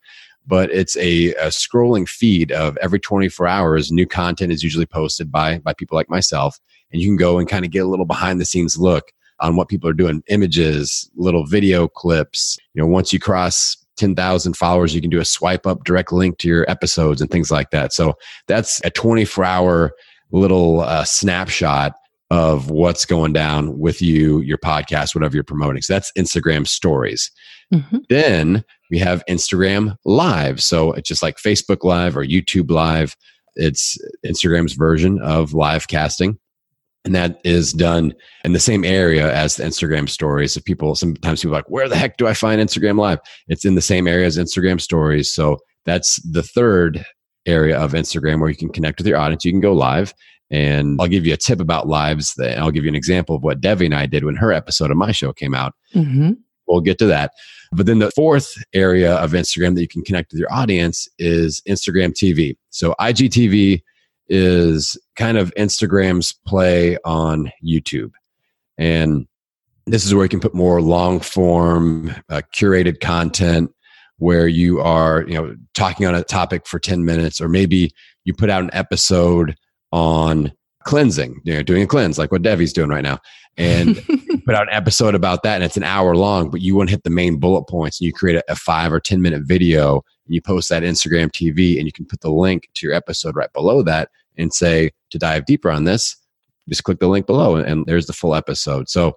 but 0.49 0.71
it's 0.71 0.97
a, 0.97 1.35
a, 1.35 1.49
scrolling 1.49 2.09
feed 2.09 2.51
of 2.53 2.77
every 2.79 2.99
24 2.99 3.47
hours 3.47 3.93
new 3.93 4.07
content 4.07 4.51
is 4.51 4.65
usually 4.65 4.87
posted 4.87 5.31
by 5.31 5.59
by 5.59 5.73
people 5.75 5.95
like 5.95 6.09
myself 6.09 6.59
and 6.91 7.01
you 7.01 7.09
can 7.09 7.17
go 7.17 7.39
and 7.39 7.49
kind 7.49 7.65
of 7.65 7.71
get 7.71 7.85
a 7.85 7.89
little 7.89 8.07
behind 8.07 8.41
the 8.41 8.45
scenes 8.45 8.79
look 8.79 9.13
on 9.41 9.55
what 9.55 9.69
people 9.69 9.89
are 9.89 9.95
doing 9.95 10.23
images 10.29 11.09
little 11.15 11.47
video 11.47 11.87
clips 11.87 12.59
you 12.75 12.83
know 12.83 12.89
once 12.89 13.13
you 13.13 13.21
cross 13.21 13.77
10,000 13.99 14.57
followers 14.57 14.95
you 14.95 15.01
can 15.01 15.11
do 15.11 15.21
a 15.21 15.25
swipe 15.25 15.67
up 15.67 15.85
direct 15.85 16.13
link 16.13 16.39
to 16.39 16.49
your 16.49 16.69
episodes 16.71 17.21
and 17.21 17.31
things 17.31 17.51
like 17.51 17.71
that 17.71 17.93
so 17.93 18.15
that's 18.47 18.81
a 18.85 18.91
24 18.91 19.45
hour 19.45 19.93
little 20.31 20.81
uh, 20.81 21.05
snapshot 21.05 21.93
of 22.31 22.71
what's 22.71 23.05
going 23.05 23.33
down 23.33 23.79
with 23.79 24.03
you, 24.03 24.41
your 24.41 24.59
podcast, 24.59 25.15
whatever 25.15 25.35
you're 25.35 25.45
promoting. 25.45 25.81
So 25.81 25.95
that's 25.95 26.13
Instagram 26.13 26.67
stories. 26.69 27.31
Mm-hmm. 27.73 27.99
Then 28.09 28.65
we 28.91 28.99
have 28.99 29.25
Instagram 29.29 29.97
live. 30.05 30.63
So 30.63 30.93
it's 30.93 31.09
just 31.09 31.23
like 31.23 31.37
Facebook 31.37 31.85
live 31.85 32.17
or 32.17 32.25
YouTube 32.25 32.71
live. 32.71 33.17
It's 33.57 33.99
Instagram's 34.27 34.75
version 34.75 35.21
of 35.23 35.55
live 35.55 35.89
casting. 35.89 36.39
And 37.09 37.15
that 37.15 37.41
is 37.43 37.73
done 37.73 38.13
in 38.45 38.53
the 38.53 38.61
same 38.61 38.85
area 38.85 39.33
as 39.33 39.57
the 39.57 39.65
Instagram 39.65 40.11
stories. 40.11 40.59
If 40.59 40.67
people 40.67 40.95
sometimes 40.95 41.41
people 41.41 41.55
are 41.55 41.61
like, 41.61 41.71
where 41.71 41.89
the 41.89 41.97
heck 41.97 42.19
do 42.19 42.27
I 42.27 42.35
find 42.35 42.61
Instagram 42.61 42.99
live? 42.99 43.19
It's 43.47 43.65
in 43.65 43.77
the 43.77 43.81
same 43.81 44.07
area 44.07 44.27
as 44.27 44.37
Instagram 44.37 44.79
stories. 44.79 45.35
So 45.35 45.57
that's 45.87 46.21
the 46.31 46.43
third 46.43 47.03
area 47.47 47.79
of 47.79 47.93
Instagram 47.93 48.41
where 48.41 48.51
you 48.51 48.57
can 48.57 48.69
connect 48.69 48.99
with 48.99 49.07
your 49.07 49.17
audience. 49.17 49.43
You 49.47 49.53
can 49.53 49.63
go 49.63 49.73
live. 49.73 50.13
And 50.51 51.01
I'll 51.01 51.09
give 51.09 51.25
you 51.25 51.33
a 51.33 51.39
tip 51.39 51.61
about 51.61 51.89
lives. 51.89 52.35
That 52.35 52.59
I'll 52.59 52.71
give 52.71 52.85
you 52.85 52.91
an 52.91 52.95
example 52.95 53.35
of 53.37 53.43
what 53.43 53.63
Devi 53.63 53.87
and 53.87 53.95
I 53.95 54.05
did 54.05 54.27
when 54.27 54.37
her 54.37 54.53
episode 54.53 54.91
of 54.91 54.99
my 54.99 55.11
show 55.11 55.33
came 55.33 55.55
out. 55.55 55.73
Mm-hmm. 55.95 56.33
We'll 56.67 56.83
get 56.83 56.99
to 56.99 57.07
that. 57.07 57.33
But 57.73 57.87
then 57.87 58.01
the 58.01 58.11
fourth 58.11 58.53
area 58.75 59.15
of 59.15 59.33
Instagram 59.33 59.77
that 59.77 59.81
you 59.81 59.89
can 59.89 60.05
connect 60.05 60.31
with 60.31 60.41
your 60.41 60.53
audience 60.53 61.09
is 61.19 61.63
Instagram 61.67 62.11
TV. 62.11 62.59
So 62.69 62.95
IGTV 63.01 63.81
is 64.29 64.99
kind 65.17 65.39
of 65.39 65.53
Instagram's 65.57 66.35
play 66.47 66.97
on 67.05 67.51
YouTube. 67.65 68.11
And 68.77 69.27
this 69.87 70.05
is 70.05 70.15
where 70.15 70.25
you 70.25 70.29
can 70.29 70.41
put 70.41 70.55
more 70.55 70.83
long 70.83 71.21
form, 71.21 72.15
uh, 72.29 72.43
curated 72.55 73.01
content 73.01 73.73
where 74.19 74.49
you 74.49 74.81
are, 74.81 75.25
you 75.27 75.35
know, 75.35 75.55
talking 75.75 76.07
on 76.07 76.15
a 76.15 76.23
topic 76.23 76.67
for 76.67 76.79
10 76.79 77.05
minutes, 77.05 77.41
or 77.41 77.49
maybe 77.49 77.93
you 78.25 78.35
put 78.35 78.51
out 78.51 78.63
an 78.63 78.71
episode 78.73 79.57
on 79.93 80.53
cleansing, 80.85 81.41
you 81.45 81.55
know, 81.55 81.63
doing 81.63 81.83
a 81.83 81.87
cleanse 81.87 82.19
like 82.19 82.33
what 82.33 82.43
Devi's 82.43 82.73
doing 82.73 82.91
right 82.91 83.05
now, 83.05 83.19
and 83.57 83.97
put 84.45 84.55
out 84.55 84.69
an 84.69 84.75
episode 84.75 85.15
about 85.15 85.43
that, 85.43 85.57
and 85.57 85.65
it's 85.65 85.77
an 85.77 85.85
hour 85.85 86.17
long, 86.17 86.51
but 86.51 86.61
you 86.61 86.75
want 86.75 86.89
to 86.89 86.95
hit 86.95 87.05
the 87.05 87.11
main 87.11 87.39
bullet 87.39 87.65
points, 87.65 88.01
and 88.01 88.07
you 88.07 88.13
create 88.13 88.37
a, 88.37 88.53
a 88.53 88.57
five 88.57 88.93
or 88.93 89.01
ten 89.01 89.23
minute 89.23 89.43
video, 89.45 90.03
and 90.27 90.35
you 90.35 90.43
post 90.43 90.69
that 90.69 90.83
Instagram 90.83 91.31
TV, 91.31 91.77
and 91.77 91.87
you 91.87 91.93
can 91.93 92.05
put 92.05 92.21
the 92.21 92.31
link 92.31 92.69
to 92.75 92.87
your 92.87 92.95
episode 92.95 93.37
right 93.37 93.53
below 93.53 93.83
that, 93.83 94.09
and 94.39 94.53
say 94.53 94.91
to 95.11 95.19
dive 95.19 95.47
deeper 95.47 95.71
on 95.71 95.85
this, 95.85 96.17
just 96.69 96.85
click 96.85 96.99
the 96.99 97.09
link 97.09 97.27
below, 97.27 97.57
and, 97.57 97.67
and 97.67 97.87
there's 97.87 98.07
the 98.07 98.13
full 98.13 98.35
episode. 98.35 98.89
So 98.89 99.17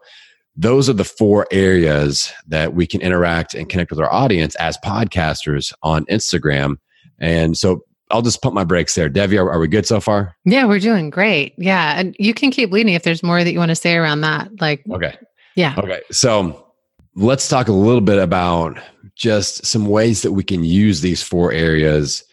those 0.56 0.90
are 0.90 0.94
the 0.94 1.06
four 1.06 1.48
areas 1.52 2.32
that 2.48 2.74
we 2.74 2.86
can 2.86 3.02
interact 3.02 3.54
and 3.54 3.70
connect 3.70 3.90
with 3.90 4.00
our 4.00 4.12
audience 4.12 4.56
as 4.56 4.78
podcasters 4.84 5.74
on 5.82 6.06
Instagram 6.06 6.78
And 7.20 7.58
so 7.58 7.84
I'll 8.10 8.22
just 8.22 8.42
pump 8.42 8.54
my 8.54 8.66
brakes 8.66 8.96
there. 8.96 9.08
Devi, 9.08 9.38
are, 9.38 9.50
are, 9.50 9.60
we 9.60 9.68
good 9.68 9.86
so 9.86 10.02
far? 10.02 10.36
Yeah, 10.44 10.66
we're 10.66 10.80
doing 10.80 11.10
great. 11.10 11.54
Yeah. 11.58 11.98
And 11.98 12.16
you 12.20 12.34
can 12.34 12.52
keep 12.52 12.72
leading 12.72 12.94
if 12.94 13.04
there's 13.04 13.24
more 13.24 13.44
that 13.44 13.54
you 13.54 13.60
want 13.60 13.70
to 13.70 13.76
say 13.76 13.96
around 13.96 14.22
that. 14.22 14.50
Like, 14.60 14.84
okay. 14.92 15.16
Yeah. 15.56 15.76
Okay. 15.78 16.02
So 16.12 16.68
let's 17.16 17.48
talk 17.48 17.70
a 17.70 17.74
little 17.74 18.02
bit 18.02 18.20
about 18.20 18.78
just 19.16 19.66
some 19.66 19.86
ways 19.86 20.22
that 20.24 20.34
we 20.34 20.44
can 20.44 20.64
use 20.64 21.00
these 21.02 21.24
four 21.24 21.54
areas 21.54 22.24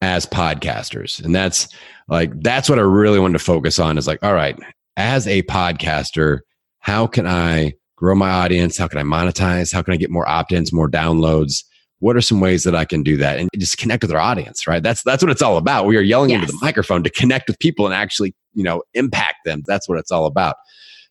as 0.00 0.24
podcasters. 0.26 1.22
And 1.22 1.34
that's 1.34 1.68
like, 2.08 2.30
that's 2.42 2.68
what 2.68 2.78
I 2.78 2.82
really 2.82 3.18
wanted 3.18 3.38
to 3.38 3.44
focus 3.44 3.78
on 3.78 3.98
is 3.98 4.06
like, 4.06 4.22
all 4.22 4.34
right, 4.34 4.58
as 4.96 5.26
a 5.26 5.42
podcaster, 5.42 6.40
how 6.80 7.06
can 7.06 7.26
I 7.26 7.74
grow 7.96 8.14
my 8.14 8.30
audience? 8.30 8.78
How 8.78 8.88
can 8.88 8.98
I 8.98 9.02
monetize? 9.02 9.72
How 9.72 9.82
can 9.82 9.94
I 9.94 9.96
get 9.96 10.10
more 10.10 10.28
opt 10.28 10.52
ins, 10.52 10.72
more 10.72 10.88
downloads? 10.88 11.64
What 11.98 12.14
are 12.14 12.20
some 12.20 12.40
ways 12.40 12.64
that 12.64 12.74
I 12.74 12.84
can 12.84 13.02
do 13.02 13.16
that 13.16 13.38
and 13.38 13.48
just 13.56 13.78
connect 13.78 14.02
with 14.02 14.12
our 14.12 14.20
audience, 14.20 14.66
right? 14.66 14.82
That's 14.82 15.02
that's 15.02 15.22
what 15.22 15.32
it's 15.32 15.40
all 15.40 15.56
about. 15.56 15.86
We 15.86 15.96
are 15.96 16.02
yelling 16.02 16.30
yes. 16.30 16.42
into 16.42 16.52
the 16.52 16.58
microphone 16.60 17.02
to 17.04 17.10
connect 17.10 17.48
with 17.48 17.58
people 17.58 17.86
and 17.86 17.94
actually, 17.94 18.34
you 18.52 18.62
know, 18.62 18.82
impact 18.92 19.36
them. 19.46 19.62
That's 19.66 19.88
what 19.88 19.98
it's 19.98 20.10
all 20.10 20.26
about. 20.26 20.56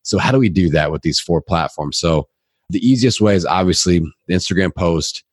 So 0.04 0.20
how 0.20 0.32
do 0.32 0.38
we 0.38 0.50
do 0.50 0.70
that 0.70 0.92
with 0.92 1.02
these 1.02 1.20
four 1.20 1.42
platforms? 1.42 1.98
So 1.98 2.28
the 2.70 2.88
easiest 2.88 3.20
way 3.20 3.36
is 3.36 3.46
obviously 3.46 4.00
the 4.28 4.36
Instagram 4.36 4.74
post. 4.76 5.24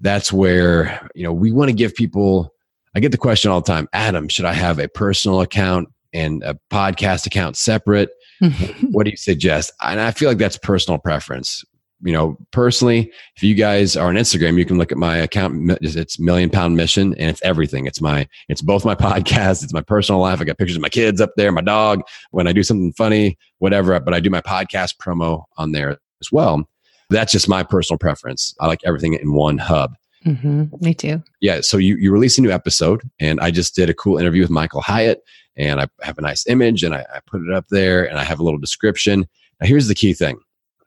That's 0.00 0.32
where, 0.32 1.06
you 1.14 1.22
know, 1.22 1.32
we 1.32 1.52
want 1.52 1.68
to 1.68 1.76
give 1.76 1.94
people 1.94 2.52
I 2.94 3.00
get 3.00 3.12
the 3.12 3.18
question 3.18 3.50
all 3.50 3.60
the 3.60 3.72
time, 3.72 3.88
Adam, 3.92 4.28
should 4.28 4.44
I 4.44 4.52
have 4.52 4.78
a 4.78 4.88
personal 4.88 5.40
account 5.40 5.88
and 6.12 6.42
a 6.42 6.58
podcast 6.70 7.26
account 7.26 7.56
separate? 7.56 8.10
what 8.90 9.04
do 9.04 9.10
you 9.10 9.16
suggest? 9.16 9.72
And 9.82 10.00
I 10.00 10.10
feel 10.10 10.28
like 10.28 10.38
that's 10.38 10.58
personal 10.58 10.98
preference. 10.98 11.64
You 12.04 12.12
know, 12.12 12.36
personally, 12.50 13.12
if 13.36 13.44
you 13.44 13.54
guys 13.54 13.96
are 13.96 14.08
on 14.08 14.16
Instagram, 14.16 14.58
you 14.58 14.64
can 14.64 14.76
look 14.76 14.90
at 14.90 14.98
my 14.98 15.16
account. 15.16 15.78
It's 15.80 16.18
Million 16.18 16.50
Pound 16.50 16.76
Mission, 16.76 17.14
and 17.14 17.30
it's 17.30 17.40
everything. 17.42 17.86
It's 17.86 18.00
my, 18.00 18.26
it's 18.48 18.60
both 18.60 18.84
my 18.84 18.94
podcast, 18.96 19.62
it's 19.62 19.72
my 19.72 19.82
personal 19.82 20.20
life. 20.20 20.40
I 20.40 20.44
got 20.44 20.58
pictures 20.58 20.76
of 20.76 20.82
my 20.82 20.88
kids 20.88 21.20
up 21.20 21.30
there, 21.36 21.52
my 21.52 21.60
dog. 21.60 22.02
When 22.32 22.48
I 22.48 22.52
do 22.52 22.64
something 22.64 22.92
funny, 22.92 23.38
whatever. 23.58 23.98
But 24.00 24.14
I 24.14 24.20
do 24.20 24.30
my 24.30 24.40
podcast 24.40 24.96
promo 24.96 25.44
on 25.56 25.72
there 25.72 25.96
as 26.20 26.32
well. 26.32 26.68
That's 27.08 27.32
just 27.32 27.48
my 27.48 27.62
personal 27.62 27.98
preference. 27.98 28.54
I 28.60 28.66
like 28.66 28.80
everything 28.84 29.14
in 29.14 29.32
one 29.32 29.58
hub. 29.58 29.94
Mm-hmm. 30.24 30.64
Me 30.80 30.94
too. 30.94 31.22
Yeah. 31.40 31.60
So 31.62 31.76
you, 31.76 31.96
you 31.96 32.12
release 32.12 32.38
a 32.38 32.42
new 32.42 32.50
episode, 32.50 33.08
and 33.20 33.40
I 33.40 33.50
just 33.50 33.74
did 33.74 33.90
a 33.90 33.94
cool 33.94 34.18
interview 34.18 34.42
with 34.42 34.50
Michael 34.50 34.80
Hyatt, 34.80 35.20
and 35.56 35.80
I 35.80 35.88
have 36.02 36.18
a 36.18 36.22
nice 36.22 36.46
image, 36.46 36.82
and 36.82 36.94
I, 36.94 37.04
I 37.14 37.20
put 37.26 37.42
it 37.42 37.52
up 37.52 37.66
there, 37.70 38.08
and 38.08 38.18
I 38.18 38.24
have 38.24 38.40
a 38.40 38.42
little 38.42 38.60
description. 38.60 39.26
Now, 39.60 39.66
here's 39.66 39.88
the 39.88 39.94
key 39.94 40.14
thing 40.14 40.38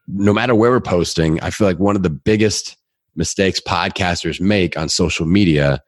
no 0.08 0.34
matter 0.34 0.56
where 0.56 0.72
we're 0.72 0.80
posting, 0.80 1.40
I 1.42 1.50
feel 1.50 1.68
like 1.68 1.80
one 1.80 1.96
of 1.96 2.04
the 2.04 2.10
biggest 2.10 2.78
mistakes 3.16 3.60
podcasters 3.60 4.40
make 4.40 4.78
on 4.78 4.90
social 4.90 5.26
media 5.26 5.82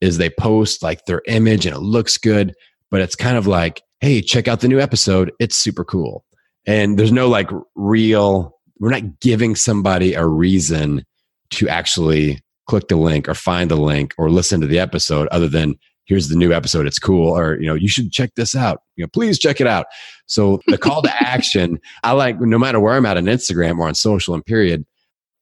is 0.00 0.18
they 0.18 0.30
post 0.30 0.82
like 0.82 1.04
their 1.04 1.22
image 1.26 1.66
and 1.66 1.74
it 1.74 1.80
looks 1.80 2.16
good, 2.16 2.54
but 2.90 3.00
it's 3.00 3.14
kind 3.14 3.36
of 3.36 3.46
like, 3.46 3.82
hey, 4.00 4.20
check 4.20 4.48
out 4.48 4.60
the 4.60 4.68
new 4.68 4.80
episode. 4.80 5.32
It's 5.38 5.54
super 5.54 5.84
cool. 5.84 6.24
And 6.66 6.98
there's 6.98 7.12
no 7.12 7.28
like 7.28 7.50
real, 7.76 8.58
we're 8.78 8.90
not 8.90 9.20
giving 9.20 9.54
somebody 9.54 10.14
a 10.14 10.26
reason 10.26 11.04
to 11.50 11.68
actually 11.68 12.40
click 12.66 12.88
the 12.88 12.96
link 12.96 13.28
or 13.28 13.34
find 13.34 13.70
the 13.70 13.76
link 13.76 14.14
or 14.18 14.30
listen 14.30 14.60
to 14.60 14.66
the 14.66 14.78
episode 14.78 15.28
other 15.28 15.48
than 15.48 15.74
here's 16.04 16.28
the 16.28 16.36
new 16.36 16.52
episode 16.52 16.86
it's 16.86 16.98
cool 16.98 17.36
or 17.36 17.60
you 17.60 17.66
know 17.66 17.74
you 17.74 17.88
should 17.88 18.10
check 18.12 18.30
this 18.34 18.54
out 18.54 18.82
you 18.96 19.04
know 19.04 19.08
please 19.12 19.38
check 19.38 19.60
it 19.60 19.66
out 19.66 19.86
so 20.26 20.60
the 20.66 20.78
call 20.78 21.02
to 21.02 21.12
action 21.22 21.78
i 22.02 22.12
like 22.12 22.40
no 22.40 22.58
matter 22.58 22.80
where 22.80 22.94
i'm 22.94 23.06
at 23.06 23.16
on 23.16 23.24
instagram 23.24 23.78
or 23.78 23.88
on 23.88 23.94
social 23.94 24.34
and 24.34 24.44
period 24.44 24.84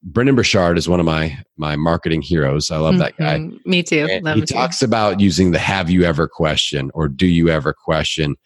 Brendon 0.02 0.34
Burchard 0.34 0.78
is 0.78 0.88
one 0.88 0.98
of 0.98 1.06
my 1.06 1.38
my 1.56 1.76
marketing 1.76 2.22
heroes. 2.22 2.70
I 2.70 2.78
love 2.78 2.94
mm-hmm. 2.94 3.00
that 3.00 3.16
guy. 3.16 3.38
Mm-hmm. 3.38 3.70
Me 3.70 3.82
too. 3.82 4.06
he 4.06 4.42
talks 4.42 4.78
too. 4.78 4.86
about 4.86 5.20
using 5.20 5.50
the 5.50 5.58
"Have 5.58 5.90
you 5.90 6.04
ever?" 6.04 6.26
question 6.26 6.90
or 6.94 7.06
"Do 7.08 7.26
you 7.26 7.48
ever?" 7.50 7.74
question. 7.74 8.36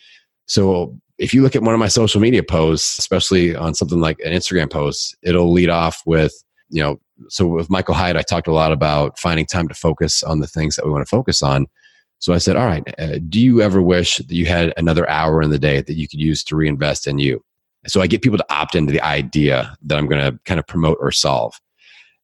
So 0.47 0.99
if 1.19 1.33
you 1.33 1.43
look 1.43 1.55
at 1.55 1.63
one 1.63 1.75
of 1.75 1.81
my 1.81 1.89
social 1.89 2.21
media 2.21 2.43
posts, 2.43 2.99
especially 2.99 3.55
on 3.55 3.75
something 3.75 4.01
like 4.01 4.19
an 4.25 4.33
Instagram 4.33 4.71
post, 4.71 5.17
it'll 5.23 5.53
lead 5.53 5.71
off 5.71 6.03
with 6.07 6.35
you 6.69 6.83
know 6.83 6.99
so 7.29 7.47
with 7.47 7.71
Michael 7.71 7.95
Hyatt, 7.95 8.17
I 8.17 8.23
talked 8.23 8.49
a 8.49 8.53
lot 8.53 8.73
about 8.73 9.19
finding 9.19 9.47
time 9.47 9.69
to 9.69 9.75
focus 9.75 10.23
on 10.23 10.41
the 10.41 10.47
things 10.47 10.77
that 10.77 10.85
we 10.85 10.91
want 10.91 11.07
to 11.07 11.17
focus 11.17 11.43
on. 11.43 11.67
So 12.19 12.33
I 12.33 12.39
said, 12.39 12.57
all 12.57 12.67
right, 12.67 12.83
uh, 12.99 13.19
do 13.29 13.41
you 13.41 13.61
ever 13.61 13.83
wish 13.83 14.17
that 14.17 14.33
you 14.33 14.47
had 14.47 14.73
another 14.77 15.09
hour 15.09 15.43
in 15.43 15.51
the 15.51 15.59
day 15.59 15.83
that 15.83 15.95
you 15.95 16.09
could 16.09 16.21
use 16.21 16.43
to 16.45 16.57
reinvest 16.57 17.07
in 17.07 17.19
you? 17.19 17.45
So 17.87 18.01
I 18.01 18.07
get 18.07 18.23
people 18.23 18.39
to 18.39 18.53
opt 18.53 18.75
into 18.75 18.93
the 18.93 19.03
idea 19.03 19.77
that 19.83 19.99
I'm 19.99 20.07
going 20.07 20.33
to 20.33 20.39
kind 20.45 20.59
of 20.59 20.67
promote 20.67 20.99
or 21.01 21.13
solve. 21.13 21.55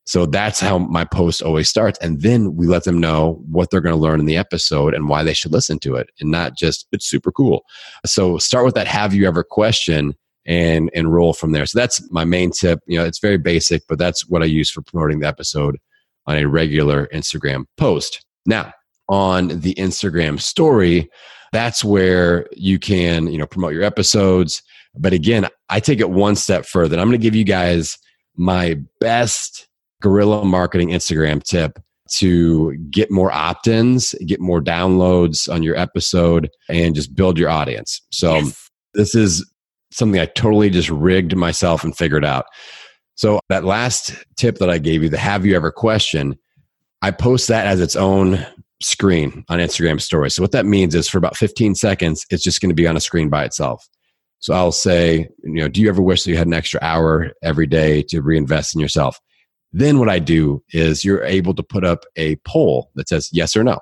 So 0.06 0.26
that's 0.26 0.59
how 0.59 0.78
my 0.78 1.04
post 1.04 1.42
always 1.42 1.68
starts. 1.68 1.99
And 2.00 2.23
then 2.23 2.56
we 2.56 2.66
let 2.66 2.85
them 2.85 2.99
know 2.99 3.44
what 3.49 3.70
they're 3.70 3.82
going 3.82 3.94
to 3.94 4.00
learn 4.00 4.20
in 4.20 4.26
the 4.26 4.38
episode 4.38 4.94
and 4.94 5.09
why 5.09 5.23
they 5.23 5.35
should 5.35 5.52
listen 5.52 5.78
to 5.80 5.97
it 5.97 6.09
and 6.18 6.30
not 6.30 6.56
just, 6.56 6.87
it's 6.90 7.06
super 7.06 7.30
cool. 7.30 7.64
So 8.06 8.38
start 8.38 8.64
with 8.64 8.75
that 8.75 8.88
have 8.88 9.14
you 9.14 9.28
ever 9.28 9.44
question 9.44 10.14
and 10.50 10.90
and 10.95 11.14
roll 11.14 11.33
from 11.33 11.52
there. 11.52 11.64
So 11.64 11.78
that's 11.78 12.11
my 12.11 12.25
main 12.25 12.50
tip. 12.50 12.80
You 12.87 12.99
know, 12.99 13.04
it's 13.04 13.21
very 13.21 13.38
basic, 13.38 13.83
but 13.88 13.99
that's 13.99 14.28
what 14.28 14.42
I 14.42 14.47
use 14.47 14.69
for 14.69 14.83
promoting 14.83 15.21
the 15.21 15.28
episode 15.28 15.78
on 16.26 16.37
a 16.37 16.45
regular 16.47 17.07
Instagram 17.14 17.66
post. 17.76 18.26
Now, 18.47 18.73
on 19.09 19.61
the 19.61 19.75
Instagram 19.76 20.40
story, 20.40 21.09
that's 21.52 21.85
where 21.85 22.49
you 22.52 22.80
can, 22.80 23.28
you 23.28 23.38
know, 23.38 23.47
promote 23.47 23.75
your 23.75 23.85
episodes. 23.85 24.61
But 24.97 25.12
again, 25.12 25.47
I 25.69 25.78
take 25.78 26.00
it 26.00 26.11
one 26.11 26.35
step 26.35 26.66
further. 26.66 26.95
And 26.95 27.00
I'm 27.00 27.09
going 27.09 27.21
to 27.21 27.23
give 27.23 27.37
you 27.37 27.45
guys 27.45 27.97
my 28.37 28.76
best 29.00 29.69
guerrilla 30.02 30.45
marketing 30.45 30.88
Instagram 30.88 31.42
tip 31.42 31.78
to 32.14 32.76
get 32.90 33.09
more 33.11 33.30
opt-ins, 33.30 34.16
get 34.26 34.40
more 34.40 34.61
downloads 34.61 35.52
on 35.52 35.62
your 35.62 35.76
episode 35.76 36.50
and 36.69 36.97
just 36.97 37.14
build 37.14 37.38
your 37.38 37.50
audience. 37.50 38.00
So 38.11 38.37
yes. 38.37 38.71
this 38.95 39.14
is 39.14 39.49
something 39.90 40.20
I 40.20 40.26
totally 40.26 40.70
just 40.70 40.90
rigged 40.90 41.37
myself 41.37 41.85
and 41.85 41.97
figured 41.97 42.25
out. 42.25 42.47
So 43.14 43.40
that 43.49 43.64
last 43.64 44.14
tip 44.37 44.59
that 44.59 44.70
I 44.70 44.78
gave 44.78 45.02
you, 45.02 45.09
the 45.09 45.18
have 45.18 45.44
you 45.44 45.54
ever 45.54 45.70
question, 45.70 46.38
I 47.02 47.11
post 47.11 47.49
that 47.49 47.66
as 47.66 47.80
its 47.80 47.97
own 47.97 48.47
screen 48.82 49.44
on 49.49 49.59
Instagram 49.59 50.00
stories. 50.00 50.35
So 50.35 50.42
what 50.42 50.52
that 50.52 50.66
means 50.66 50.94
is 50.94 51.09
for 51.09 51.18
about 51.18 51.37
15 51.37 51.75
seconds, 51.75 52.25
it's 52.30 52.42
just 52.42 52.61
going 52.61 52.70
to 52.70 52.75
be 52.75 52.87
on 52.87 52.97
a 52.97 53.00
screen 53.00 53.28
by 53.28 53.44
itself. 53.44 53.87
So 54.38 54.54
I'll 54.54 54.73
say, 54.73 55.28
you 55.42 55.52
know, 55.52 55.68
do 55.68 55.82
you 55.82 55.88
ever 55.88 56.00
wish 56.00 56.23
that 56.23 56.30
you 56.30 56.37
had 56.37 56.47
an 56.47 56.54
extra 56.54 56.80
hour 56.82 57.30
every 57.42 57.66
day 57.66 58.02
to 58.04 58.23
reinvest 58.23 58.75
in 58.75 58.80
yourself? 58.80 59.20
Then 59.73 59.99
what 59.99 60.09
I 60.09 60.18
do 60.18 60.62
is 60.70 61.04
you're 61.04 61.23
able 61.23 61.54
to 61.54 61.62
put 61.62 61.85
up 61.85 62.04
a 62.16 62.37
poll 62.47 62.90
that 62.94 63.09
says 63.09 63.28
yes 63.32 63.54
or 63.54 63.62
no. 63.62 63.78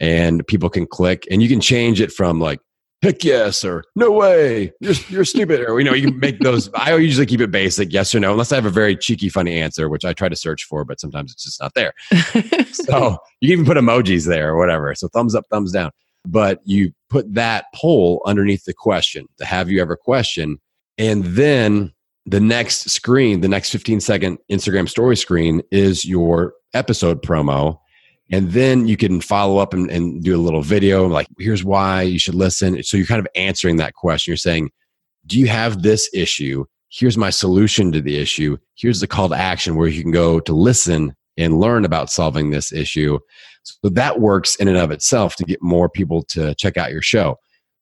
And 0.00 0.46
people 0.46 0.68
can 0.68 0.86
click 0.86 1.26
and 1.30 1.42
you 1.42 1.48
can 1.48 1.60
change 1.60 2.00
it 2.00 2.12
from 2.12 2.40
like 2.40 2.60
heck 3.02 3.24
yes 3.24 3.64
or 3.64 3.84
no 3.94 4.10
way. 4.10 4.72
You're, 4.80 4.94
you're 5.08 5.24
stupid. 5.24 5.60
Or 5.60 5.78
you 5.78 5.84
know 5.84 5.94
you 5.94 6.08
can 6.10 6.18
make 6.18 6.40
those 6.40 6.70
i 6.74 6.94
usually 6.96 7.26
keep 7.26 7.40
it 7.40 7.50
basic 7.50 7.92
yes 7.92 8.14
or 8.14 8.20
no 8.20 8.32
unless 8.32 8.52
i 8.52 8.54
have 8.54 8.66
a 8.66 8.70
very 8.70 8.96
cheeky 8.96 9.28
funny 9.28 9.60
answer 9.60 9.88
which 9.88 10.04
i 10.04 10.12
try 10.12 10.28
to 10.28 10.36
search 10.36 10.64
for 10.64 10.84
but 10.84 11.00
sometimes 11.00 11.32
it's 11.32 11.44
just 11.44 11.60
not 11.60 11.74
there. 11.74 11.92
So 12.72 13.18
you 13.40 13.48
can 13.48 13.60
even 13.60 13.64
put 13.66 13.76
emojis 13.76 14.26
there 14.26 14.50
or 14.50 14.56
whatever. 14.56 14.94
So 14.94 15.08
thumbs 15.08 15.34
up 15.34 15.44
thumbs 15.50 15.72
down. 15.72 15.90
But 16.24 16.60
you 16.64 16.92
put 17.10 17.32
that 17.34 17.66
poll 17.74 18.22
underneath 18.26 18.64
the 18.64 18.74
question 18.74 19.26
the 19.38 19.44
have 19.44 19.70
you 19.70 19.80
ever 19.80 19.96
question 19.96 20.58
and 20.96 21.24
then 21.24 21.92
the 22.26 22.40
next 22.40 22.90
screen 22.90 23.40
the 23.40 23.48
next 23.48 23.70
15 23.70 24.00
second 24.00 24.38
instagram 24.50 24.88
story 24.88 25.16
screen 25.16 25.62
is 25.70 26.04
your 26.04 26.54
episode 26.74 27.22
promo 27.22 27.78
and 28.30 28.50
then 28.52 28.86
you 28.86 28.96
can 28.96 29.20
follow 29.20 29.58
up 29.58 29.72
and, 29.72 29.90
and, 29.90 30.22
do 30.22 30.36
a 30.36 30.40
little 30.40 30.62
video 30.62 31.06
like 31.06 31.28
here's 31.38 31.64
why 31.64 32.02
you 32.02 32.18
should 32.18 32.34
listen. 32.34 32.82
So 32.82 32.96
you're 32.96 33.06
kind 33.06 33.20
of 33.20 33.28
answering 33.34 33.76
that 33.76 33.94
question. 33.94 34.32
You're 34.32 34.36
saying 34.36 34.70
do 35.26 35.38
you 35.38 35.46
have 35.46 35.82
this 35.82 36.08
issue? 36.14 36.64
Here's 36.88 37.18
my 37.18 37.30
solution 37.30 37.92
to 37.92 38.00
the 38.00 38.18
issue. 38.18 38.56
Here's 38.76 39.00
the 39.00 39.06
call 39.06 39.28
to 39.28 39.36
action 39.36 39.76
where 39.76 39.88
you 39.88 40.02
can 40.02 40.10
go 40.10 40.40
to 40.40 40.52
listen 40.54 41.14
and 41.36 41.60
learn 41.60 41.84
about 41.84 42.10
solving 42.10 42.50
this 42.50 42.72
issue. 42.72 43.18
So 43.62 43.90
that 43.90 44.20
works 44.20 44.56
in 44.56 44.68
and 44.68 44.78
of 44.78 44.90
itself 44.90 45.36
to 45.36 45.44
get 45.44 45.62
more 45.62 45.88
people 45.88 46.22
to 46.24 46.54
check 46.54 46.76
out 46.76 46.90
your 46.90 47.02
show. 47.02 47.36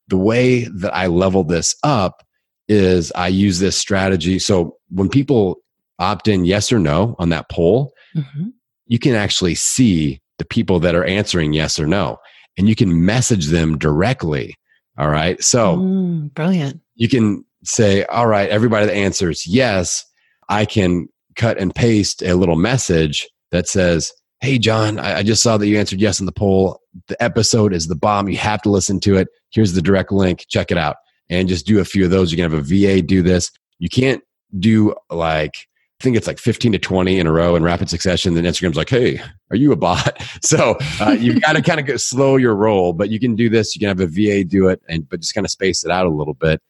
The 0.08 0.16
way 0.16 0.64
that 0.64 0.94
i 0.94 1.06
level 1.06 1.44
this 1.44 1.74
up 1.82 2.22
is 2.68 3.12
i 3.12 3.28
use 3.28 3.58
this 3.60 3.78
strategy. 3.78 4.38
So 4.38 4.76
when 4.90 5.08
people 5.08 5.58
opt 5.98 6.28
in 6.28 6.44
yes 6.44 6.72
or 6.72 6.78
no 6.78 7.16
on 7.18 7.30
that 7.30 7.48
poll 7.48 7.92
mm-hmm. 8.14 8.48
you 8.86 8.98
can 8.98 9.14
actually 9.14 9.54
see 9.54 10.20
the 10.38 10.44
people 10.44 10.80
that 10.80 10.94
are 10.94 11.04
answering 11.04 11.52
yes 11.52 11.78
or 11.78 11.86
no 11.86 12.18
and 12.58 12.68
you 12.68 12.74
can 12.74 13.04
message 13.04 13.46
them 13.48 13.78
directly 13.78 14.54
all 14.98 15.10
right? 15.10 15.42
So 15.42 15.76
mm, 15.76 16.32
brilliant. 16.34 16.80
you 16.94 17.08
can 17.08 17.44
say 17.64 18.04
all 18.04 18.26
right 18.26 18.48
everybody 18.48 18.86
that 18.86 18.94
answers 18.94 19.46
yes 19.46 20.04
i 20.48 20.64
can 20.64 21.08
cut 21.34 21.58
and 21.58 21.74
paste 21.74 22.22
a 22.22 22.34
little 22.34 22.54
message 22.54 23.28
that 23.50 23.66
says 23.66 24.12
hey 24.40 24.56
john 24.56 24.98
I, 25.00 25.18
I 25.18 25.22
just 25.24 25.42
saw 25.42 25.56
that 25.56 25.66
you 25.66 25.76
answered 25.78 26.00
yes 26.00 26.20
in 26.20 26.26
the 26.26 26.32
poll. 26.32 26.80
The 27.08 27.20
episode 27.22 27.74
is 27.74 27.88
the 27.88 27.96
bomb. 27.96 28.28
You 28.28 28.38
have 28.38 28.62
to 28.62 28.70
listen 28.70 29.00
to 29.00 29.16
it. 29.16 29.28
Here's 29.50 29.72
the 29.74 29.82
direct 29.82 30.12
link. 30.12 30.46
Check 30.48 30.70
it 30.70 30.78
out 30.78 30.96
and 31.28 31.48
just 31.48 31.66
do 31.66 31.78
a 31.80 31.84
few 31.84 32.04
of 32.04 32.10
those. 32.10 32.30
You 32.30 32.36
can 32.38 32.50
have 32.50 32.58
a 32.58 32.62
va 32.62 33.02
do 33.02 33.22
this. 33.22 33.50
You 33.78 33.88
can't 33.88 34.22
do 34.58 34.94
like 35.10 35.66
I 36.00 36.04
think 36.04 36.16
it's 36.16 36.26
like 36.26 36.38
15 36.38 36.72
to 36.72 36.78
20 36.78 37.18
in 37.18 37.26
a 37.26 37.32
row 37.32 37.56
in 37.56 37.62
rapid 37.62 37.88
succession. 37.88 38.34
Then 38.34 38.44
Instagram's 38.44 38.76
like, 38.76 38.90
hey, 38.90 39.18
are 39.50 39.56
you 39.56 39.72
a 39.72 39.76
bot? 39.76 40.22
So 40.42 40.76
uh, 41.00 41.16
you've 41.18 41.40
got 41.46 41.54
to 41.54 41.62
kind 41.62 41.80
of 41.80 42.00
slow 42.00 42.36
your 42.36 42.54
roll, 42.54 42.92
but 42.92 43.10
you 43.10 43.18
can 43.18 43.34
do 43.34 43.48
this. 43.48 43.74
You 43.74 43.80
can 43.80 43.88
have 43.88 44.00
a 44.00 44.06
VA 44.06 44.44
do 44.44 44.68
it, 44.68 44.80
and 44.88 45.08
but 45.08 45.20
just 45.20 45.34
kind 45.34 45.44
of 45.44 45.50
space 45.50 45.84
it 45.84 45.90
out 45.90 46.06
a 46.06 46.10
little 46.10 46.34
bit. 46.34 46.60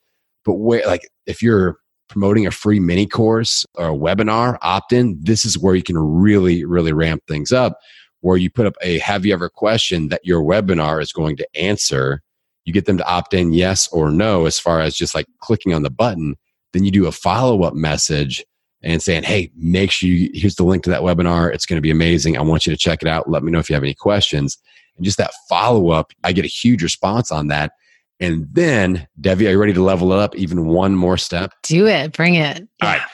But 0.45 0.55
wait, 0.55 0.87
like 0.87 1.09
if 1.27 1.43
you're 1.43 1.79
promoting 2.09 2.47
a 2.47 2.51
free 2.51 2.79
mini 2.79 3.07
course 3.07 3.67
or 3.75 3.89
a 3.89 3.97
webinar 3.97 4.57
opt 4.63 4.93
in, 4.93 5.19
this 5.21 5.45
is 5.45 5.59
where 5.59 5.75
you 5.75 5.83
can 5.83 5.99
really, 5.99 6.65
really 6.65 6.93
ramp 6.93 7.23
things 7.27 7.53
up. 7.53 7.79
Where 8.21 8.37
you 8.37 8.49
put 8.51 8.67
up 8.67 8.77
a 8.81 8.99
have 9.01 9.27
you 9.27 9.35
ever 9.35 9.49
question 9.49 10.09
that 10.09 10.25
your 10.25 10.43
webinar 10.43 11.03
is 11.03 11.13
going 11.13 11.37
to 11.39 11.49
answer. 11.57 12.23
You 12.65 12.73
get 12.73 12.87
them 12.87 12.99
to 12.99 13.07
opt 13.07 13.35
in 13.35 13.53
yes 13.53 13.89
or 13.89 14.11
no 14.11 14.47
as 14.47 14.59
far 14.59 14.81
as 14.81 14.95
just 14.95 15.15
like 15.15 15.27
clicking 15.41 15.75
on 15.75 15.83
the 15.83 15.91
button. 15.91 16.37
Then 16.73 16.85
you 16.85 16.91
do 16.91 17.07
a 17.07 17.13
follow 17.13 17.63
up 17.63 17.75
message 17.75 18.45
and 18.87 19.03
saying, 19.03 19.25
hey, 19.25 19.51
make 19.57 19.91
sure 19.91 20.09
you, 20.09 20.31
here's 20.33 20.55
the 20.55 20.63
link 20.63 20.85
to 20.85 20.91
that 20.91 21.03
webinar. 21.03 21.53
It's 21.53 21.67
going 21.67 21.77
to 21.77 21.83
be 21.83 21.91
amazing. 21.91 22.39
I 22.39 22.43
want 22.43 22.67
you 22.67 22.73
to 22.73 22.79
check 22.79 23.03
it 23.03 23.09
out. 23.09 23.29
Let 23.29 23.43
me 23.43 23.51
know 23.51 23.59
if 23.59 23.69
you 23.69 23.75
have 23.75 23.83
any 23.83 23.95
questions. 23.95 24.57
And 24.97 25.05
just 25.05 25.19
that 25.19 25.33
follow 25.49 25.91
up, 25.91 26.13
I 26.23 26.33
get 26.33 26.45
a 26.45 26.49
huge 26.49 26.85
response 26.85 27.33
on 27.33 27.49
that. 27.49 27.73
And 28.21 28.47
then, 28.53 29.09
Devi, 29.21 29.49
are 29.49 29.51
you 29.51 29.59
ready 29.59 29.73
to 29.73 29.83
level 29.83 30.13
it 30.13 30.21
up 30.21 30.37
even 30.37 30.67
one 30.67 30.95
more 30.95 31.19
step? 31.19 31.53
Do 31.65 31.87
it. 31.87 32.13
Bring 32.13 32.35
it. 32.37 32.67
Yeah. 32.81 32.87
All 32.87 32.97
right. 32.97 33.07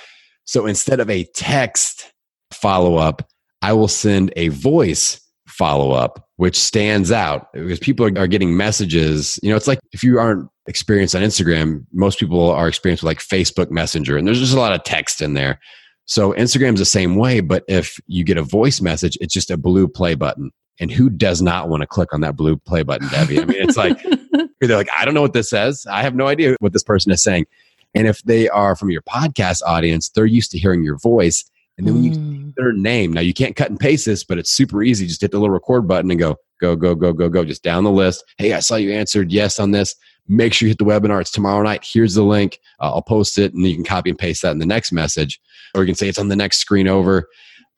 So 0.45 0.67
instead 0.67 1.01
of 1.01 1.09
a 1.09 1.25
text 1.35 2.13
follow 2.53 2.97
up, 2.97 3.27
I 3.63 3.73
will 3.73 3.89
send 3.89 4.31
a 4.37 4.49
voice 4.49 5.21
follow 5.49 5.93
up, 5.93 6.29
which 6.43 6.59
stands 6.59 7.13
out 7.13 7.53
because 7.53 7.79
people 7.79 8.05
are 8.19 8.27
getting 8.27 8.57
messages. 8.57 9.39
You 9.45 9.51
know, 9.51 9.57
it's 9.57 9.69
like 9.69 9.79
if 9.93 10.03
you 10.03 10.19
aren't 10.19 10.51
experienced 10.67 11.15
on 11.15 11.23
Instagram, 11.23 11.87
most 11.93 12.19
people 12.19 12.51
are 12.51 12.67
experienced 12.67 13.05
with 13.05 13.11
like 13.11 13.21
Facebook 13.21 13.71
Messenger, 13.71 14.17
and 14.17 14.27
there's 14.27 14.41
just 14.41 14.53
a 14.53 14.59
lot 14.59 14.73
of 14.73 14.83
text 14.83 15.23
in 15.23 15.35
there. 15.35 15.61
So 16.07 16.33
Instagram's 16.33 16.81
the 16.81 16.85
same 16.85 17.15
way, 17.15 17.39
but 17.39 17.63
if 17.69 17.97
you 18.09 18.25
get 18.25 18.39
a 18.39 18.43
voice 18.43 18.81
message, 18.81 19.17
it's 19.21 19.33
just 19.33 19.53
a 19.53 19.57
blue 19.57 19.87
play 19.87 20.17
button. 20.17 20.51
And 20.81 20.91
who 20.91 21.11
does 21.11 21.41
not 21.43 21.69
want 21.69 21.83
to 21.83 21.87
click 21.87 22.13
on 22.13 22.23
that 22.23 22.35
blue 22.35 22.57
play 22.57 22.83
button, 22.83 23.07
Debbie? 23.11 23.41
I 23.41 23.45
mean, 23.45 23.63
it's 23.63 23.77
like 23.77 24.03
they're 24.61 24.77
like, 24.77 24.91
I 24.99 25.05
don't 25.05 25.15
know 25.15 25.23
what 25.23 25.35
this 25.35 25.49
says. 25.49 25.87
I 25.89 26.03
have 26.03 26.17
no 26.17 26.27
idea 26.27 26.57
what 26.59 26.73
this 26.73 26.83
person 26.83 27.13
is 27.13 27.23
saying. 27.23 27.47
And 27.95 28.09
if 28.09 28.21
they 28.25 28.49
are 28.49 28.75
from 28.75 28.91
your 28.91 29.03
podcast 29.03 29.61
audience, 29.65 30.09
they're 30.09 30.27
used 30.27 30.51
to 30.51 30.59
hearing 30.59 30.83
your 30.83 30.99
voice. 30.99 31.45
And 31.79 31.87
then 31.87 31.95
when 31.95 32.05
you 32.05 32.13
mm. 32.13 32.55
their 32.57 32.73
name, 32.73 33.13
now 33.13 33.21
you 33.21 33.33
can't 33.33 33.57
cut 33.57 33.71
and 33.71 33.81
paste 33.81 34.05
this, 34.05 34.25
but 34.25 34.39
it's 34.39 34.51
super 34.51 34.83
easy. 34.83 35.07
Just 35.07 35.21
hit 35.21 35.31
the 35.31 35.39
little 35.39 35.55
record 35.55 35.89
button 35.89 36.11
and 36.11 36.21
go, 36.21 36.37
go, 36.61 36.77
go, 36.77 36.95
go, 36.95 37.13
go, 37.13 37.29
go, 37.29 37.45
just 37.45 37.63
down 37.63 37.85
the 37.85 37.91
list. 37.91 38.25
Hey, 38.39 38.53
I 38.53 38.61
saw 38.61 38.77
you 38.77 38.93
answered 38.93 39.33
yes 39.33 39.59
on 39.59 39.71
this. 39.71 39.95
Make 40.29 40.53
sure 40.53 40.67
you 40.67 40.71
hit 40.71 40.79
the 40.79 40.85
webinar. 40.85 41.21
It's 41.21 41.33
tomorrow 41.33 41.63
night. 41.63 41.85
Here's 41.85 42.15
the 42.15 42.23
link. 42.23 42.59
Uh, 42.81 42.93
I'll 42.93 43.03
post 43.03 43.39
it, 43.39 43.55
and 43.55 43.67
you 43.67 43.75
can 43.75 43.85
copy 43.85 44.11
and 44.11 44.19
paste 44.19 44.43
that 44.43 44.53
in 44.53 44.59
the 44.59 44.67
next 44.67 44.93
message, 44.93 45.41
or 45.75 45.83
you 45.83 45.87
can 45.87 45.95
say 45.95 46.09
it's 46.09 46.19
on 46.19 46.29
the 46.29 46.37
next 46.37 46.59
screen 46.59 46.87
over. 46.87 47.29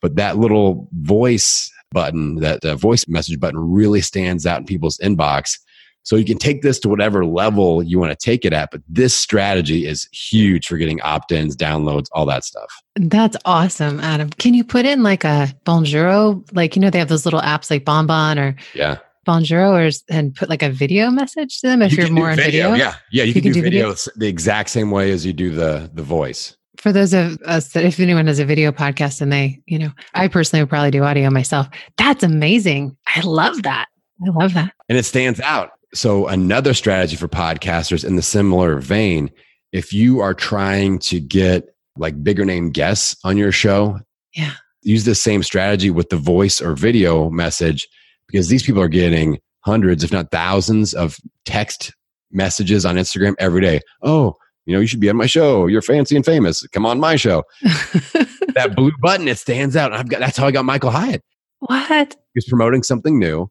But 0.02 0.16
that 0.16 0.36
little 0.36 0.88
voice 0.92 1.70
button, 1.92 2.36
that 2.36 2.64
uh, 2.64 2.76
voice 2.76 3.08
message 3.08 3.40
button, 3.40 3.58
really 3.58 4.02
stands 4.02 4.44
out 4.44 4.60
in 4.60 4.66
people's 4.66 4.98
inbox 4.98 5.58
so 6.04 6.16
you 6.16 6.24
can 6.24 6.38
take 6.38 6.62
this 6.62 6.78
to 6.80 6.88
whatever 6.88 7.24
level 7.24 7.82
you 7.82 7.98
want 7.98 8.18
to 8.18 8.24
take 8.24 8.44
it 8.44 8.52
at, 8.52 8.70
but 8.70 8.82
this 8.88 9.14
strategy 9.14 9.86
is 9.86 10.08
huge 10.12 10.66
for 10.66 10.76
getting 10.76 11.00
opt-ins, 11.02 11.56
downloads, 11.56 12.06
all 12.12 12.26
that 12.26 12.44
stuff. 12.44 12.70
That's 12.94 13.36
awesome, 13.44 14.00
Adam. 14.00 14.30
Can 14.30 14.54
you 14.54 14.62
put 14.64 14.86
in 14.86 15.02
like 15.02 15.24
a 15.24 15.48
Bonjoro? 15.66 16.46
Like, 16.52 16.76
you 16.76 16.82
know, 16.82 16.90
they 16.90 16.98
have 16.98 17.08
those 17.08 17.24
little 17.24 17.40
apps 17.40 17.70
like 17.70 17.84
Bonbon 17.84 18.38
or 18.38 18.54
yeah. 18.74 18.98
Bonjoro 19.26 19.72
or 19.72 20.14
and 20.14 20.34
put 20.34 20.48
like 20.48 20.62
a 20.62 20.70
video 20.70 21.10
message 21.10 21.60
to 21.60 21.66
them 21.66 21.82
if 21.82 21.96
you 21.96 22.04
are 22.04 22.10
more 22.10 22.30
on 22.30 22.36
video, 22.36 22.70
video. 22.70 22.84
Yeah. 22.84 22.94
Yeah. 23.10 23.24
You, 23.24 23.28
you 23.28 23.32
can, 23.32 23.42
can, 23.42 23.52
do, 23.52 23.54
do 23.54 23.62
video, 23.62 23.88
video 23.88 24.12
the 24.16 24.28
exact 24.28 24.70
same 24.70 24.90
way 24.90 25.10
as 25.10 25.24
you 25.24 25.32
do 25.32 25.50
the 25.50 25.90
the 25.94 26.02
voice 26.02 26.56
for 26.76 26.92
those 26.92 27.14
of 27.14 27.40
us 27.42 27.68
that 27.72 27.84
if 27.84 27.98
anyone 27.98 28.26
has 28.26 28.38
a 28.38 28.44
video 28.44 28.72
podcast 28.72 29.20
and 29.22 29.32
they, 29.32 29.60
you 29.66 29.78
know, 29.78 29.90
I 30.12 30.28
personally 30.28 30.62
would 30.62 30.68
probably 30.68 30.90
do 30.90 31.02
audio 31.02 31.30
myself. 31.30 31.68
That's 31.96 32.22
amazing. 32.22 32.96
I 33.06 33.20
love 33.20 33.62
that. 33.62 33.86
I 34.26 34.30
love 34.30 34.54
that. 34.54 34.72
And 34.88 34.98
it 34.98 35.04
stands 35.04 35.40
out. 35.40 35.70
So, 35.94 36.26
another 36.26 36.74
strategy 36.74 37.16
for 37.16 37.28
podcasters 37.28 38.04
in 38.04 38.16
the 38.16 38.22
similar 38.22 38.80
vein, 38.80 39.30
if 39.72 39.92
you 39.92 40.20
are 40.20 40.34
trying 40.34 40.98
to 41.00 41.20
get 41.20 41.68
like 41.96 42.22
bigger 42.22 42.44
name 42.44 42.70
guests 42.70 43.16
on 43.24 43.36
your 43.36 43.52
show, 43.52 44.00
yeah, 44.34 44.54
use 44.82 45.04
the 45.04 45.14
same 45.14 45.42
strategy 45.42 45.90
with 45.90 46.10
the 46.10 46.16
voice 46.16 46.60
or 46.60 46.74
video 46.74 47.30
message 47.30 47.86
because 48.26 48.48
these 48.48 48.64
people 48.64 48.82
are 48.82 48.88
getting 48.88 49.38
hundreds, 49.60 50.02
if 50.02 50.12
not 50.12 50.32
thousands, 50.32 50.94
of 50.94 51.16
text 51.44 51.92
messages 52.32 52.84
on 52.84 52.96
Instagram 52.96 53.34
every 53.38 53.60
day. 53.60 53.80
Oh, 54.02 54.34
you 54.66 54.74
know, 54.74 54.80
you 54.80 54.88
should 54.88 55.00
be 55.00 55.10
on 55.10 55.16
my 55.16 55.26
show. 55.26 55.68
You're 55.68 55.82
fancy 55.82 56.16
and 56.16 56.24
famous. 56.24 56.66
Come 56.68 56.86
on 56.86 56.98
my 56.98 57.14
show. 57.16 57.44
that 57.62 58.72
blue 58.74 58.92
button, 59.00 59.28
it 59.28 59.38
stands 59.38 59.76
out. 59.76 59.92
I've 59.92 60.08
got 60.08 60.20
that's 60.20 60.36
how 60.36 60.46
I 60.46 60.50
got 60.50 60.64
Michael 60.64 60.90
Hyatt. 60.90 61.22
What? 61.60 62.16
He's 62.34 62.48
promoting 62.48 62.82
something 62.82 63.18
new 63.18 63.48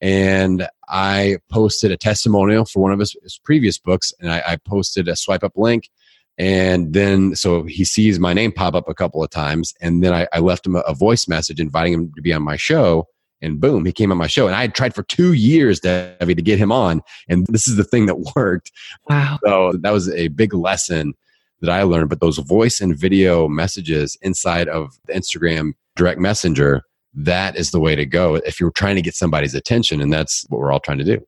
and 0.00 0.68
I 0.88 1.38
posted 1.50 1.90
a 1.90 1.96
testimonial 1.96 2.64
for 2.64 2.82
one 2.82 2.92
of 2.92 2.98
his, 2.98 3.16
his 3.22 3.40
previous 3.42 3.78
books, 3.78 4.12
and 4.20 4.30
I, 4.30 4.42
I, 4.46 4.56
posted 4.56 5.08
a 5.08 5.16
swipe 5.16 5.42
up 5.42 5.52
link. 5.56 5.90
And 6.38 6.92
then, 6.92 7.34
so 7.34 7.62
he 7.62 7.84
sees 7.84 8.20
my 8.20 8.34
name 8.34 8.52
pop 8.52 8.74
up 8.74 8.88
a 8.88 8.94
couple 8.94 9.24
of 9.24 9.30
times, 9.30 9.72
and 9.80 10.04
then 10.04 10.12
I, 10.12 10.28
I 10.32 10.40
left 10.40 10.66
him 10.66 10.76
a, 10.76 10.80
a, 10.80 10.94
voice 10.94 11.26
message 11.26 11.60
inviting 11.60 11.94
him 11.94 12.12
to 12.14 12.22
be 12.22 12.32
on 12.32 12.42
my 12.42 12.56
show. 12.56 13.08
And 13.42 13.60
boom, 13.60 13.84
he 13.84 13.92
came 13.92 14.12
on 14.12 14.18
my 14.18 14.26
show. 14.26 14.46
And 14.46 14.56
I 14.56 14.62
had 14.62 14.74
tried 14.74 14.94
for 14.94 15.02
two 15.02 15.34
years, 15.34 15.80
Debbie, 15.80 16.34
to 16.34 16.42
get 16.42 16.58
him 16.58 16.72
on. 16.72 17.02
And 17.28 17.46
this 17.48 17.68
is 17.68 17.76
the 17.76 17.84
thing 17.84 18.06
that 18.06 18.32
worked. 18.36 18.72
Wow. 19.08 19.38
So 19.44 19.72
that 19.80 19.92
was 19.92 20.08
a 20.10 20.28
big 20.28 20.54
lesson 20.54 21.14
that 21.60 21.70
I 21.70 21.82
learned. 21.82 22.08
But 22.08 22.20
those 22.20 22.38
voice 22.38 22.80
and 22.80 22.98
video 22.98 23.46
messages 23.46 24.16
inside 24.22 24.68
of 24.68 24.98
the 25.04 25.12
Instagram 25.12 25.72
direct 25.96 26.18
messenger 26.18 26.82
that 27.16 27.56
is 27.56 27.70
the 27.70 27.80
way 27.80 27.96
to 27.96 28.06
go 28.06 28.36
if 28.36 28.60
you're 28.60 28.70
trying 28.70 28.96
to 28.96 29.02
get 29.02 29.14
somebody's 29.14 29.54
attention. 29.54 30.00
And 30.00 30.12
that's 30.12 30.44
what 30.48 30.60
we're 30.60 30.70
all 30.70 30.80
trying 30.80 30.98
to 30.98 31.04
do. 31.04 31.26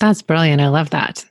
That's 0.00 0.22
brilliant. 0.22 0.60
I 0.60 0.68
love 0.68 0.90
that. 0.90 1.24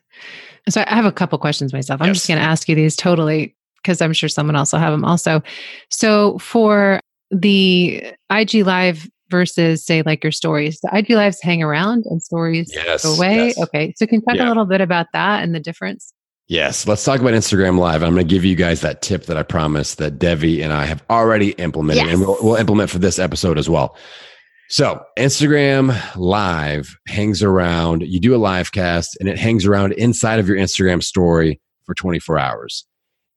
So 0.69 0.83
I 0.87 0.95
have 0.95 1.05
a 1.05 1.11
couple 1.11 1.37
questions 1.37 1.73
myself. 1.73 2.01
I'm 2.01 2.07
yes. 2.07 2.17
just 2.17 2.27
going 2.27 2.39
to 2.39 2.45
ask 2.45 2.69
you 2.69 2.75
these 2.75 2.95
totally 2.95 3.55
because 3.77 4.01
I'm 4.01 4.13
sure 4.13 4.29
someone 4.29 4.55
else 4.55 4.71
will 4.71 4.79
have 4.79 4.93
them 4.93 5.03
also. 5.03 5.43
So 5.89 6.37
for 6.37 7.01
the 7.31 8.13
IG 8.31 8.65
Live 8.65 9.09
versus 9.29 9.85
say 9.85 10.01
like 10.03 10.23
your 10.23 10.31
stories, 10.31 10.79
the 10.81 10.97
IG 10.97 11.09
Lives 11.09 11.41
hang 11.41 11.61
around 11.61 12.05
and 12.05 12.21
stories 12.21 12.71
yes, 12.73 13.03
go 13.03 13.13
away. 13.13 13.47
Yes. 13.47 13.59
Okay. 13.59 13.93
So 13.97 14.05
can 14.05 14.15
you 14.15 14.21
talk 14.21 14.35
yeah. 14.35 14.47
a 14.47 14.49
little 14.49 14.65
bit 14.65 14.79
about 14.79 15.07
that 15.11 15.43
and 15.43 15.53
the 15.53 15.59
difference? 15.59 16.13
Yes, 16.53 16.85
let's 16.85 17.03
talk 17.03 17.19
about 17.19 17.33
Instagram 17.33 17.79
Live. 17.79 18.03
I'm 18.03 18.13
going 18.13 18.27
to 18.27 18.31
give 18.31 18.45
you 18.45 18.53
guys 18.53 18.81
that 18.81 19.01
tip 19.01 19.25
that 19.25 19.35
I 19.37 19.41
promised 19.41 19.97
that 19.97 20.19
Devi 20.19 20.61
and 20.61 20.71
I 20.71 20.85
have 20.85 21.03
already 21.09 21.53
implemented, 21.53 22.05
yes. 22.05 22.13
and 22.13 22.21
we'll, 22.21 22.37
we'll 22.43 22.55
implement 22.57 22.91
for 22.91 22.99
this 22.99 23.17
episode 23.17 23.57
as 23.57 23.67
well. 23.67 23.97
So, 24.69 25.03
Instagram 25.17 25.99
Live 26.15 26.95
hangs 27.07 27.41
around. 27.41 28.03
You 28.03 28.19
do 28.19 28.35
a 28.35 28.37
live 28.37 28.71
cast, 28.71 29.17
and 29.19 29.27
it 29.27 29.39
hangs 29.39 29.65
around 29.65 29.93
inside 29.93 30.39
of 30.39 30.47
your 30.47 30.55
Instagram 30.55 31.01
story 31.01 31.59
for 31.85 31.95
24 31.95 32.37
hours. 32.37 32.85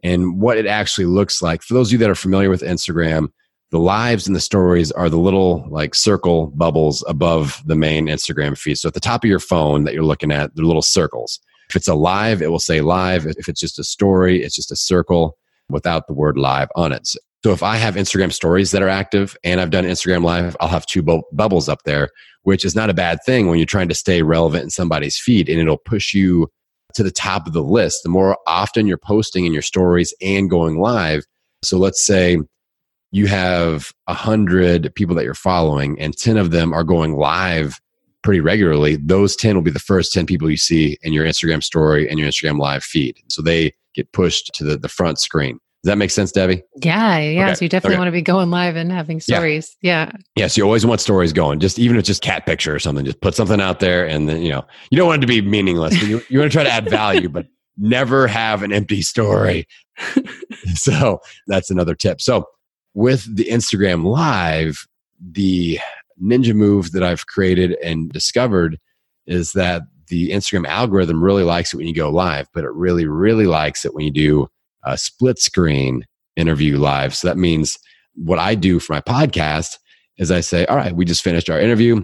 And 0.02 0.38
what 0.38 0.59
it 0.59 0.66
actually 0.66 1.07
looks 1.07 1.40
like, 1.40 1.62
for 1.62 1.72
those 1.72 1.88
of 1.88 1.92
you 1.92 1.98
that 2.00 2.11
are 2.11 2.14
familiar 2.14 2.50
with 2.50 2.61
Instagram, 2.61 3.29
the 3.70 3.79
lives 3.79 4.26
and 4.26 4.37
the 4.37 4.40
stories 4.40 4.92
are 4.92 5.09
the 5.09 5.16
little 5.16 5.66
like 5.70 5.94
circle 5.94 6.48
bubbles 6.48 7.02
above 7.09 7.62
the 7.64 7.76
main 7.76 8.09
Instagram 8.09 8.59
feed. 8.59 8.76
So, 8.76 8.88
at 8.88 8.92
the 8.92 9.00
top 9.00 9.24
of 9.24 9.31
your 9.31 9.40
phone 9.40 9.85
that 9.85 9.94
you're 9.94 10.05
looking 10.05 10.33
at, 10.33 10.55
they're 10.55 10.66
little 10.66 10.83
circles. 10.83 11.40
If 11.77 11.81
it's 11.81 11.89
a 11.89 11.95
live, 11.95 12.41
it 12.41 12.51
will 12.51 12.59
say 12.59 12.81
live. 12.81 13.27
If 13.27 13.51
it's 13.51 13.61
just 13.61 13.79
a 13.79 13.85
story, 13.85 14.43
it's 14.43 14.57
just 14.57 14.73
a 14.73 14.77
circle 14.77 15.37
without 15.69 16.07
the 16.07 16.15
word 16.15 16.39
live 16.39 16.69
on 16.75 16.91
it. 16.91 17.07
So 17.45 17.53
if 17.53 17.62
I 17.62 17.77
have 17.77 17.97
Instagram 17.97 18.33
stories 18.33 18.71
that 18.71 18.81
are 18.81 18.89
active 18.89 19.37
and 19.45 19.61
I've 19.61 19.69
done 19.69 19.85
Instagram 19.85 20.25
live, 20.25 20.57
I'll 20.59 20.69
have 20.69 20.87
two 20.87 21.03
bu- 21.03 21.21
bubbles 21.33 21.69
up 21.69 21.81
there, 21.85 22.09
which 22.45 22.65
is 22.65 22.75
not 22.75 22.89
a 22.89 22.95
bad 22.95 23.19
thing 23.27 23.49
when 23.49 23.59
you're 23.59 23.67
trying 23.67 23.91
to 23.91 23.95
stay 23.95 24.23
relevant 24.23 24.65
in 24.65 24.71
somebody's 24.71 25.19
feed 25.19 25.51
and 25.51 25.61
it'll 25.61 25.77
push 25.77 26.15
you 26.15 26.49
to 26.95 27.03
the 27.03 27.11
top 27.11 27.47
of 27.47 27.53
the 27.53 27.62
list. 27.62 28.05
The 28.05 28.09
more 28.09 28.39
often 28.47 28.87
you're 28.87 28.97
posting 28.97 29.45
in 29.45 29.53
your 29.53 29.61
stories 29.61 30.15
and 30.23 30.49
going 30.49 30.79
live. 30.79 31.25
So 31.62 31.77
let's 31.77 32.07
say 32.07 32.39
you 33.12 33.27
have 33.27 33.93
a 34.07 34.15
hundred 34.15 34.95
people 34.95 35.15
that 35.17 35.25
you're 35.25 35.35
following 35.35 36.01
and 36.01 36.17
10 36.17 36.39
of 36.39 36.53
them 36.53 36.73
are 36.73 36.85
going 36.85 37.17
live 37.19 37.79
pretty 38.27 38.41
regularly, 38.41 38.97
those 38.97 39.37
10 39.37 39.55
will 39.55 39.62
be 39.62 39.71
the 39.71 39.79
first 39.79 40.12
10 40.12 40.27
people 40.27 40.51
you 40.51 40.57
see 40.57 40.99
in 41.03 41.12
your 41.12 41.25
Instagram 41.25 41.62
story 41.62 42.11
and 42.11 42.19
your 42.19 42.29
Instagram 42.29 42.59
live 42.59 42.83
feed. 42.83 43.17
So 43.29 43.41
they 43.41 43.73
get 43.95 44.11
pushed 44.11 44.53
to 44.55 44.65
the, 44.65 44.77
the 44.77 44.89
front 44.89 45.21
screen. 45.21 45.61
Does 45.85 45.91
that 45.93 45.97
make 45.97 46.11
sense, 46.11 46.33
Debbie? 46.33 46.65
Yeah, 46.83 47.19
yeah. 47.21 47.45
Okay. 47.45 47.55
So 47.55 47.65
you 47.65 47.69
definitely 47.69 47.95
okay. 47.95 47.99
want 48.01 48.09
to 48.09 48.12
be 48.12 48.23
going 48.23 48.51
live 48.51 48.75
and 48.75 48.91
having 48.91 49.21
stories. 49.21 49.77
Yeah. 49.81 50.07
yeah. 50.07 50.21
Yes, 50.35 50.57
you 50.57 50.65
always 50.65 50.85
want 50.85 51.01
stories 51.01 51.33
going. 51.33 51.61
Just 51.61 51.79
even 51.79 51.95
if 51.95 52.01
it's 52.01 52.09
just 52.09 52.21
cat 52.21 52.47
picture 52.47 52.75
or 52.75 52.81
something, 52.81 53.05
just 53.05 53.21
put 53.21 53.37
something 53.37 53.61
out 53.61 53.79
there 53.79 54.09
and 54.09 54.29
then, 54.29 54.43
you 54.43 54.51
know, 54.51 54.65
you 54.91 54.99
don't 54.99 55.07
want 55.07 55.23
it 55.23 55.27
to 55.29 55.29
be 55.29 55.41
meaningless. 55.41 56.03
you, 56.03 56.21
you 56.29 56.41
want 56.41 56.51
to 56.51 56.57
try 56.57 56.65
to 56.65 56.71
add 56.71 56.91
value, 56.91 57.29
but 57.29 57.47
never 57.79 58.27
have 58.27 58.65
an 58.65 58.73
empty 58.73 59.03
story. 59.03 59.69
so 60.75 61.21
that's 61.47 61.71
another 61.71 61.95
tip. 61.95 62.21
So 62.21 62.49
with 62.93 63.37
the 63.37 63.45
Instagram 63.45 64.05
live, 64.05 64.85
the 65.21 65.79
ninja 66.22 66.55
move 66.55 66.92
that 66.92 67.02
I've 67.02 67.26
created 67.26 67.76
and 67.83 68.11
discovered 68.11 68.79
is 69.26 69.52
that 69.52 69.83
the 70.09 70.31
Instagram 70.31 70.66
algorithm 70.66 71.22
really 71.22 71.42
likes 71.42 71.72
it 71.72 71.76
when 71.76 71.87
you 71.87 71.94
go 71.94 72.11
live, 72.11 72.48
but 72.55 72.64
it 72.64 72.72
really, 72.72 73.07
really 73.07 73.46
likes 73.46 73.85
it 73.85 73.94
when 73.94 74.05
you 74.05 74.12
do 74.12 74.48
a 74.85 74.96
split 74.96 75.38
screen 75.38 76.05
interview 76.37 76.79
live. 76.79 77.14
So 77.14 77.29
that 77.29 77.37
means 77.37 77.76
what 78.14 78.38
I 78.38 78.55
do 78.55 78.79
for 78.79 78.92
my 78.92 79.00
podcast 79.00 79.79
is 80.18 80.31
I 80.31 80.40
say, 80.40 80.64
all 80.66 80.76
right, 80.76 80.94
we 80.94 81.05
just 81.05 81.22
finished 81.22 81.50
our 81.50 81.61
interview. 81.61 82.02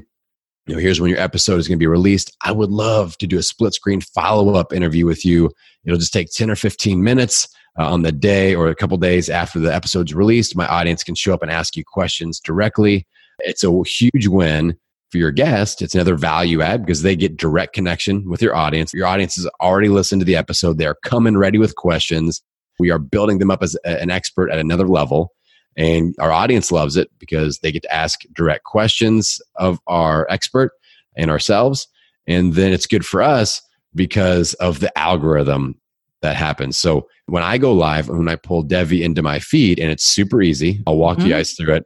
You 0.66 0.74
know, 0.74 0.80
here's 0.80 1.00
when 1.00 1.10
your 1.10 1.20
episode 1.20 1.58
is 1.58 1.66
going 1.66 1.78
to 1.78 1.82
be 1.82 1.86
released. 1.86 2.36
I 2.44 2.52
would 2.52 2.70
love 2.70 3.16
to 3.18 3.26
do 3.26 3.38
a 3.38 3.42
split 3.42 3.74
screen 3.74 4.00
follow 4.00 4.54
up 4.54 4.72
interview 4.72 5.06
with 5.06 5.24
you. 5.24 5.50
It'll 5.84 5.98
just 5.98 6.12
take 6.12 6.30
10 6.30 6.50
or 6.50 6.56
15 6.56 7.02
minutes 7.02 7.48
uh, 7.78 7.90
on 7.90 8.02
the 8.02 8.12
day 8.12 8.54
or 8.54 8.68
a 8.68 8.74
couple 8.74 8.96
days 8.98 9.28
after 9.30 9.58
the 9.58 9.74
episode's 9.74 10.14
released. 10.14 10.56
My 10.56 10.66
audience 10.66 11.02
can 11.02 11.14
show 11.14 11.34
up 11.34 11.42
and 11.42 11.50
ask 11.50 11.76
you 11.76 11.84
questions 11.84 12.38
directly. 12.38 13.06
It's 13.40 13.64
a 13.64 13.82
huge 13.84 14.26
win 14.26 14.76
for 15.10 15.18
your 15.18 15.30
guest. 15.30 15.82
It's 15.82 15.94
another 15.94 16.16
value 16.16 16.62
add 16.62 16.84
because 16.84 17.02
they 17.02 17.14
get 17.14 17.36
direct 17.36 17.74
connection 17.74 18.28
with 18.28 18.40
your 18.40 18.56
audience. 18.56 18.92
Your 18.94 19.06
audience 19.06 19.36
has 19.36 19.46
already 19.60 19.88
listened 19.88 20.20
to 20.20 20.24
the 20.24 20.36
episode. 20.36 20.78
They're 20.78 20.96
coming 21.04 21.36
ready 21.36 21.58
with 21.58 21.76
questions. 21.76 22.42
We 22.78 22.90
are 22.90 22.98
building 22.98 23.38
them 23.38 23.50
up 23.50 23.62
as 23.62 23.76
an 23.84 24.10
expert 24.10 24.50
at 24.50 24.58
another 24.58 24.88
level. 24.88 25.32
And 25.76 26.14
our 26.18 26.32
audience 26.32 26.72
loves 26.72 26.96
it 26.96 27.10
because 27.18 27.58
they 27.58 27.72
get 27.72 27.82
to 27.82 27.94
ask 27.94 28.20
direct 28.34 28.64
questions 28.64 29.40
of 29.56 29.78
our 29.86 30.26
expert 30.30 30.72
and 31.16 31.30
ourselves. 31.30 31.86
And 32.26 32.54
then 32.54 32.72
it's 32.72 32.86
good 32.86 33.04
for 33.04 33.22
us 33.22 33.60
because 33.94 34.54
of 34.54 34.80
the 34.80 34.96
algorithm 34.98 35.78
that 36.22 36.36
happens. 36.36 36.76
So 36.76 37.08
when 37.26 37.42
I 37.42 37.58
go 37.58 37.72
live, 37.72 38.08
when 38.08 38.28
I 38.28 38.36
pull 38.36 38.62
Devi 38.62 39.02
into 39.02 39.22
my 39.22 39.38
feed, 39.38 39.78
and 39.78 39.90
it's 39.90 40.04
super 40.04 40.40
easy, 40.40 40.82
I'll 40.86 40.96
walk 40.96 41.18
mm-hmm. 41.18 41.26
you 41.26 41.32
guys 41.32 41.52
through 41.52 41.74
it. 41.74 41.84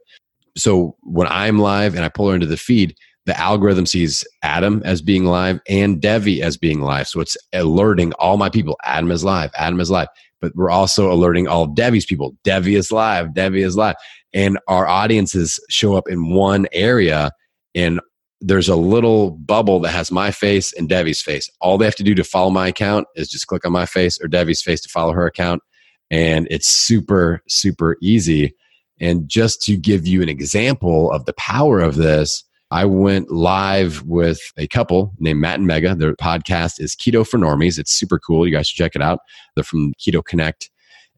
So 0.57 0.95
when 1.01 1.27
I'm 1.27 1.59
live 1.59 1.95
and 1.95 2.03
I 2.03 2.09
pull 2.09 2.29
her 2.29 2.35
into 2.35 2.47
the 2.47 2.57
feed, 2.57 2.95
the 3.25 3.37
algorithm 3.39 3.85
sees 3.85 4.23
Adam 4.43 4.81
as 4.85 5.01
being 5.01 5.25
live 5.25 5.59
and 5.67 6.01
Devi 6.01 6.41
as 6.41 6.57
being 6.57 6.81
live. 6.81 7.07
So 7.07 7.19
it's 7.19 7.35
alerting 7.53 8.13
all 8.13 8.37
my 8.37 8.49
people 8.49 8.77
Adam 8.83 9.11
is 9.11 9.23
live, 9.23 9.51
Adam 9.57 9.79
is 9.79 9.91
live 9.91 10.07
but 10.41 10.55
we're 10.55 10.69
also 10.69 11.11
alerting 11.11 11.47
all 11.47 11.67
Devi's 11.67 12.05
people. 12.05 12.35
Devi 12.43 12.75
is 12.75 12.91
live, 12.91 13.33
Devi 13.33 13.61
is 13.61 13.75
live. 13.75 13.95
And 14.33 14.59
our 14.67 14.87
audiences 14.87 15.59
show 15.69 15.95
up 15.95 16.07
in 16.07 16.29
one 16.29 16.67
area 16.71 17.31
and 17.73 17.99
there's 18.39 18.69
a 18.69 18.75
little 18.75 19.31
bubble 19.31 19.79
that 19.79 19.89
has 19.89 20.11
my 20.11 20.29
face 20.29 20.71
and 20.73 20.87
Devi's 20.87 21.21
face. 21.21 21.49
All 21.59 21.77
they 21.77 21.85
have 21.85 21.95
to 21.95 22.03
do 22.03 22.13
to 22.13 22.23
follow 22.23 22.51
my 22.51 22.67
account 22.67 23.07
is 23.15 23.29
just 23.29 23.47
click 23.47 23.65
on 23.65 23.71
my 23.71 23.87
face 23.87 24.19
or 24.21 24.27
Devi's 24.27 24.61
face 24.61 24.81
to 24.81 24.89
follow 24.89 25.13
her 25.13 25.25
account. 25.25 25.63
And 26.11 26.47
it's 26.51 26.69
super, 26.69 27.41
super 27.47 27.97
easy. 28.01 28.53
And 28.99 29.27
just 29.27 29.61
to 29.63 29.77
give 29.77 30.07
you 30.07 30.21
an 30.21 30.29
example 30.29 31.11
of 31.11 31.25
the 31.25 31.33
power 31.33 31.79
of 31.79 31.95
this, 31.95 32.43
I 32.71 32.85
went 32.85 33.31
live 33.31 34.03
with 34.03 34.39
a 34.57 34.67
couple 34.67 35.13
named 35.19 35.39
Matt 35.39 35.59
and 35.59 35.69
Megha. 35.69 35.97
Their 35.97 36.13
podcast 36.15 36.81
is 36.81 36.95
Keto 36.95 37.25
for 37.25 37.37
Normies. 37.37 37.79
It's 37.79 37.91
super 37.91 38.19
cool. 38.19 38.45
You 38.45 38.53
guys 38.53 38.67
should 38.67 38.77
check 38.77 38.95
it 38.95 39.01
out. 39.01 39.19
They're 39.55 39.63
from 39.63 39.93
Keto 39.93 40.23
Connect 40.23 40.69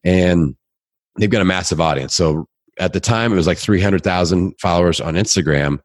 and 0.04 0.56
they've 1.18 1.30
got 1.30 1.42
a 1.42 1.46
massive 1.46 1.82
audience. 1.82 2.13
So 2.13 2.48
at 2.78 2.94
the 2.94 3.00
time, 3.00 3.34
it 3.34 3.36
was 3.36 3.48
like 3.48 3.58
300,000 3.58 4.54
followers 4.60 5.02
on 5.02 5.15
Instagram. 5.15 5.80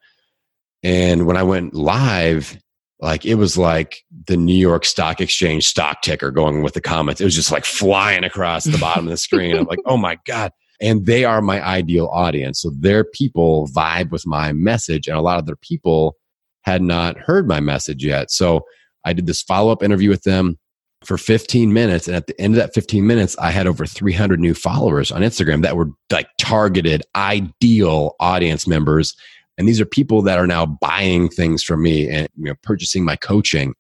And 0.83 1.27
when 1.27 1.37
I 1.37 1.43
went 1.43 1.75
live, 1.75 2.59
like 3.01 3.25
it 3.25 3.37
was 3.37 3.57
like 3.57 4.05
the 4.27 4.37
New 4.37 4.55
York 4.55 4.85
Stock 4.85 5.21
Exchange 5.21 5.65
stock 5.65 6.03
ticker 6.03 6.31
going 6.31 6.63
with 6.63 6.75
the 6.75 6.81
comments. 6.81 7.21
It 7.21 7.25
was 7.25 7.35
just 7.35 7.51
like 7.51 7.65
flying 7.65 8.23
across 8.23 8.65
the 8.65 8.79
bottom 8.79 9.07
of 9.07 9.11
the 9.11 9.17
screen. 9.17 9.57
I'm 9.57 9.65
like, 9.65 9.81
oh 9.87 9.97
my 9.97 10.19
God 10.27 10.53
and 10.81 11.07
they 11.07 11.25
are 11.25 11.41
my 11.41 11.65
ideal 11.65 12.09
audience. 12.13 12.61
So 12.61 12.71
their 12.79 13.05
people 13.05 13.69
vibe 13.69 14.11
with 14.11 14.27
my 14.27 14.53
message, 14.53 15.09
and 15.09 15.17
a 15.17 15.23
lot 15.23 15.39
of 15.39 15.47
their 15.47 15.57
people 15.57 16.17
had 16.63 16.83
not 16.83 17.19
heard 17.19 17.47
my 17.47 17.61
message 17.61 18.05
yet. 18.05 18.31
So 18.31 18.65
I 19.05 19.13
did 19.13 19.27
this 19.27 19.43
follow 19.43 19.71
up 19.71 19.83
interview 19.83 20.09
with 20.09 20.23
them 20.23 20.59
for 21.05 21.19
15 21.19 21.73
minutes. 21.73 22.07
And 22.09 22.17
at 22.17 22.27
the 22.27 22.41
end 22.41 22.55
of 22.55 22.59
that 22.59 22.75
15 22.75 23.07
minutes, 23.07 23.37
I 23.39 23.51
had 23.51 23.67
over 23.67 23.87
300 23.87 24.41
new 24.41 24.55
followers 24.55 25.13
on 25.13 25.21
Instagram 25.21 25.63
that 25.63 25.77
were 25.77 25.91
like 26.11 26.29
targeted, 26.39 27.03
ideal 27.15 28.17
audience 28.21 28.67
members. 28.67 29.15
And 29.59 29.69
these 29.69 29.81
are 29.81 29.87
people 29.87 30.23
that 30.23 30.39
are 30.39 30.47
now 30.47 30.67
buying 30.67 31.29
things 31.29 31.63
from 31.63 31.83
me 31.83 32.09
and 32.09 32.29
you 32.37 32.45
know, 32.45 32.55
purchasing 32.63 33.05
my 33.05 33.17
coaching. 33.17 33.75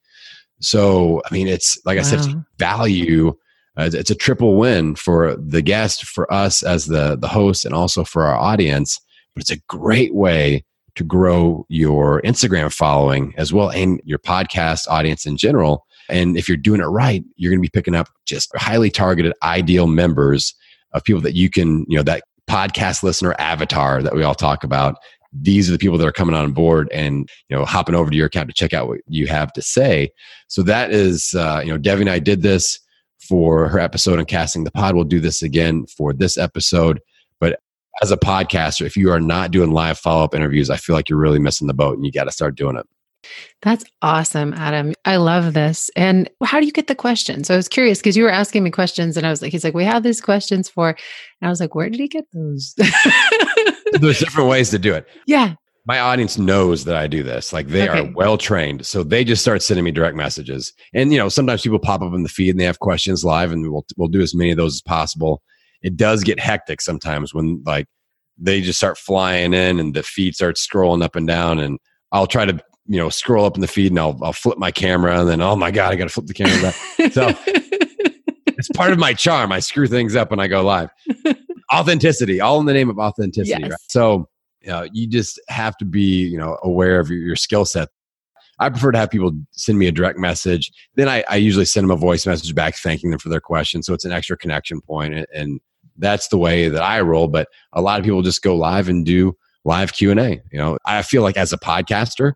So, 0.61 1.21
I 1.25 1.35
mean, 1.35 1.49
it's 1.49 1.79
like 1.85 1.97
wow. 1.97 2.03
I 2.03 2.05
said, 2.05 2.45
value 2.59 3.35
it's 3.77 4.11
a 4.11 4.15
triple 4.15 4.57
win 4.57 4.95
for 4.95 5.37
the 5.37 5.63
guest, 5.63 6.05
for 6.05 6.33
us 6.33 6.63
as 6.63 6.87
the 6.87 7.17
the 7.17 7.29
host, 7.29 7.65
and 7.65 7.75
also 7.75 8.05
for 8.05 8.25
our 8.25 8.37
audience. 8.37 9.01
But 9.35 9.43
it's 9.43 9.51
a 9.51 9.61
great 9.69 10.15
way 10.15 10.65
to 10.95 11.05
grow 11.05 11.67
your 11.69 12.23
Instagram 12.23 12.73
following 12.73 13.35
as 13.37 13.53
well 13.53 13.71
and 13.71 14.01
your 14.05 14.19
podcast 14.19 14.89
audience 14.89 15.27
in 15.27 15.37
general. 15.37 15.85
And 16.09 16.37
if 16.37 16.47
you're 16.49 16.57
doing 16.57 16.81
it 16.81 16.85
right, 16.85 17.25
you're 17.37 17.51
going 17.51 17.59
to 17.59 17.67
be 17.67 17.71
picking 17.73 17.95
up 17.95 18.09
just 18.27 18.51
highly 18.57 18.91
targeted, 18.91 19.33
ideal 19.43 19.87
members 19.87 20.55
of 20.93 21.03
people 21.03 21.23
that 21.23 21.35
you 21.35 21.51
can, 21.51 21.85
you 21.89 21.97
know, 21.97 22.03
that 22.05 22.23
podcast 22.49 23.03
listener 23.03 23.35
avatar 23.39 24.03
that 24.03 24.15
we 24.15 24.23
all 24.23 24.35
talk 24.35 24.65
about. 24.65 24.97
These 25.33 25.69
are 25.69 25.73
the 25.73 25.79
people 25.79 25.99
that 25.99 26.07
are 26.07 26.13
coming 26.13 26.37
on 26.37 26.53
board 26.53 26.89
and 26.93 27.29
you 27.49 27.57
know 27.57 27.65
hopping 27.65 27.97
over 27.97 28.09
to 28.09 28.17
your 28.17 28.27
account 28.27 28.49
to 28.49 28.55
check 28.55 28.73
out 28.73 28.87
what 28.87 29.01
you 29.09 29.27
have 29.27 29.53
to 29.55 29.63
say. 29.63 30.11
So 30.47 30.63
that 30.63 30.93
is, 30.93 31.35
uh, 31.35 31.61
you 31.65 31.73
know, 31.73 31.79
Devi 31.79 32.03
and 32.03 32.11
I 32.11 32.21
did 32.21 32.43
this 32.43 32.79
for 33.25 33.69
her 33.69 33.79
episode 33.79 34.19
on 34.19 34.25
casting 34.25 34.65
the 34.65 34.71
pod. 34.71 34.95
We'll 34.95 35.05
do 35.05 35.21
this 35.21 35.43
again 35.43 35.87
for 35.87 36.13
this 36.13 36.39
episode. 36.39 37.01
But 37.41 37.59
as 38.03 38.11
a 38.11 38.17
podcaster, 38.17 38.87
if 38.87 38.97
you 38.97 39.11
are 39.11 39.21
not 39.21 39.51
doing 39.51 39.73
live 39.73 39.99
follow 39.99 40.25
up 40.25 40.35
interviews, 40.35 40.71
I 40.71 40.77
feel 40.77 40.95
like 40.95 41.09
you're 41.09 41.19
really 41.19 41.39
missing 41.39 41.67
the 41.67 41.75
boat 41.75 41.97
and 41.97 42.05
you 42.05 42.13
got 42.13 42.25
to 42.25 42.33
start 42.33 42.55
doing 42.55 42.77
it. 42.77 42.87
That's 43.63 43.85
awesome, 44.03 44.53
Adam. 44.53 44.93
I 45.07 45.17
love 45.17 45.55
this. 45.55 45.91
And 45.97 46.29
how 46.43 46.61
do 46.61 46.67
you 46.67 46.73
get 46.73 46.89
the 46.89 46.95
questions? 46.95 47.49
So 47.49 47.55
I 47.55 47.57
was 47.57 47.69
curious 47.69 47.99
because 47.99 48.19
you 48.19 48.23
were 48.23 48.31
asking 48.31 48.63
me 48.63 48.71
questions, 48.71 49.17
and 49.17 49.27
I 49.27 49.31
was 49.31 49.41
like, 49.41 49.51
he's 49.51 49.65
like, 49.65 49.73
we 49.73 49.85
have 49.85 50.03
these 50.03 50.21
questions 50.21 50.69
for, 50.69 50.91
and 50.91 50.97
I 51.41 51.49
was 51.49 51.59
like, 51.59 51.75
where 51.75 51.89
did 51.89 51.99
he 51.99 52.07
get 52.07 52.27
those? 52.35 52.75
There's 53.93 54.19
different 54.19 54.51
ways 54.51 54.69
to 54.71 54.79
do 54.79 54.93
it. 54.93 55.09
Yeah 55.27 55.55
my 55.87 55.99
audience 55.99 56.39
knows 56.39 56.85
that 56.85 56.97
I 56.97 57.07
do 57.07 57.23
this. 57.23 57.53
Like 57.53 57.69
they 57.69 57.89
okay. 57.89 58.01
are 58.01 58.13
well 58.13 58.39
trained. 58.39 58.87
So 58.87 59.03
they 59.03 59.23
just 59.23 59.43
start 59.43 59.63
sending 59.63 59.85
me 59.85 59.91
direct 59.91 60.17
messages. 60.17 60.73
And 60.95 61.13
you 61.13 61.19
know, 61.19 61.29
sometimes 61.29 61.63
people 61.63 61.79
pop 61.79 62.01
up 62.01 62.15
in 62.15 62.23
the 62.23 62.29
feed 62.29 62.51
and 62.51 62.61
they 62.61 62.65
have 62.65 62.79
questions 62.79 63.25
live 63.25 63.53
and 63.53 63.71
we'll 63.71 63.85
we'll 63.97 64.09
do 64.09 64.23
as 64.23 64.35
many 64.35 64.51
of 64.51 64.57
those 64.57 64.75
as 64.75 64.83
possible. 64.83 65.43
It 65.83 65.97
does 65.97 66.25
get 66.25 66.41
hectic 66.41 66.81
sometimes 66.81 67.35
when 67.35 67.63
like 67.67 67.87
they 68.39 68.63
just 68.63 68.79
start 68.79 68.97
flying 68.97 69.53
in 69.53 69.79
and 69.79 69.95
the 69.95 70.03
feed 70.03 70.35
starts 70.35 70.67
scrolling 70.67 71.05
up 71.05 71.17
and 71.17 71.27
down 71.27 71.59
and 71.59 71.79
I'll 72.13 72.27
try 72.27 72.47
to, 72.47 72.59
you 72.87 72.99
know, 72.99 73.11
scroll 73.11 73.45
up 73.45 73.55
in 73.55 73.61
the 73.61 73.69
feed 73.69 73.93
and 73.93 73.99
I'll 73.99 74.19
I'll 74.23 74.33
flip 74.33 74.57
my 74.57 74.71
camera 74.71 75.21
and 75.21 75.29
then 75.29 75.43
oh 75.43 75.57
my 75.57 75.71
god, 75.71 75.93
I 75.93 75.97
got 75.97 76.05
to 76.05 76.11
flip 76.11 76.27
the 76.27 76.35
camera 76.35 76.63
back. 76.63 77.13
So 77.13 77.29
it's 78.47 78.71
part 78.71 78.93
of 78.93 78.99
my 78.99 79.13
charm. 79.13 79.53
I 79.53 79.61
screw 79.61 79.87
things 79.87 80.17
up 80.17 80.31
when 80.31 80.41
I 80.41 80.47
go 80.47 80.63
live. 80.63 80.89
Authenticity, 81.75 82.41
all 82.41 82.61
in 82.61 82.67
the 82.67 82.73
name 82.73 82.89
of 82.89 82.99
authenticity, 82.99 83.63
yes. 83.63 83.71
right? 83.71 83.81
So 83.89 84.29
you 84.93 85.07
just 85.07 85.41
have 85.49 85.77
to 85.79 85.85
be 85.85 86.27
you 86.27 86.39
know 86.39 86.59
aware 86.63 86.99
of 87.01 87.11
your, 87.11 87.19
your 87.19 87.37
skill 87.37 87.65
set. 87.65 87.89
I 88.59 88.69
prefer 88.69 88.93
to 88.93 88.99
have 88.99 89.11
people 89.11 89.33
send 89.51 89.79
me 89.79 89.89
a 89.89 89.93
direct 89.93 90.19
message. 90.19 90.71
Then 90.95 91.09
I, 91.09 91.25
I, 91.29 91.37
usually 91.37 91.65
send 91.65 91.85
them 91.85 91.91
a 91.91 91.97
voice 91.97 92.25
message 92.25 92.55
back 92.55 92.77
thanking 92.77 93.11
them 93.11 93.19
for 93.19 93.29
their 93.29 93.41
question 93.41 93.83
so 93.83 93.95
it's 93.95 94.05
an 94.05 94.13
extra 94.13 94.37
connection 94.37 94.81
point 94.81 95.15
and, 95.15 95.27
and 95.35 95.61
that's 95.99 96.29
the 96.29 96.39
way 96.39 96.69
that 96.69 96.83
i 96.83 97.01
roll 97.01 97.29
but 97.29 97.49
a 97.73 97.81
lot 97.81 98.01
of 98.01 98.05
people 98.05 98.23
just 98.23 98.43
go 98.43 98.57
live 98.57 98.89
and 98.89 99.07
do 99.07 99.37
live 99.65 99.93
q&a 99.93 100.41
you 100.51 100.59
know? 100.59 100.79
I 100.87 101.03
feel 101.03 101.23
like 101.23 101.37
as 101.37 101.53
a 101.53 101.59
podcaster 101.59 102.33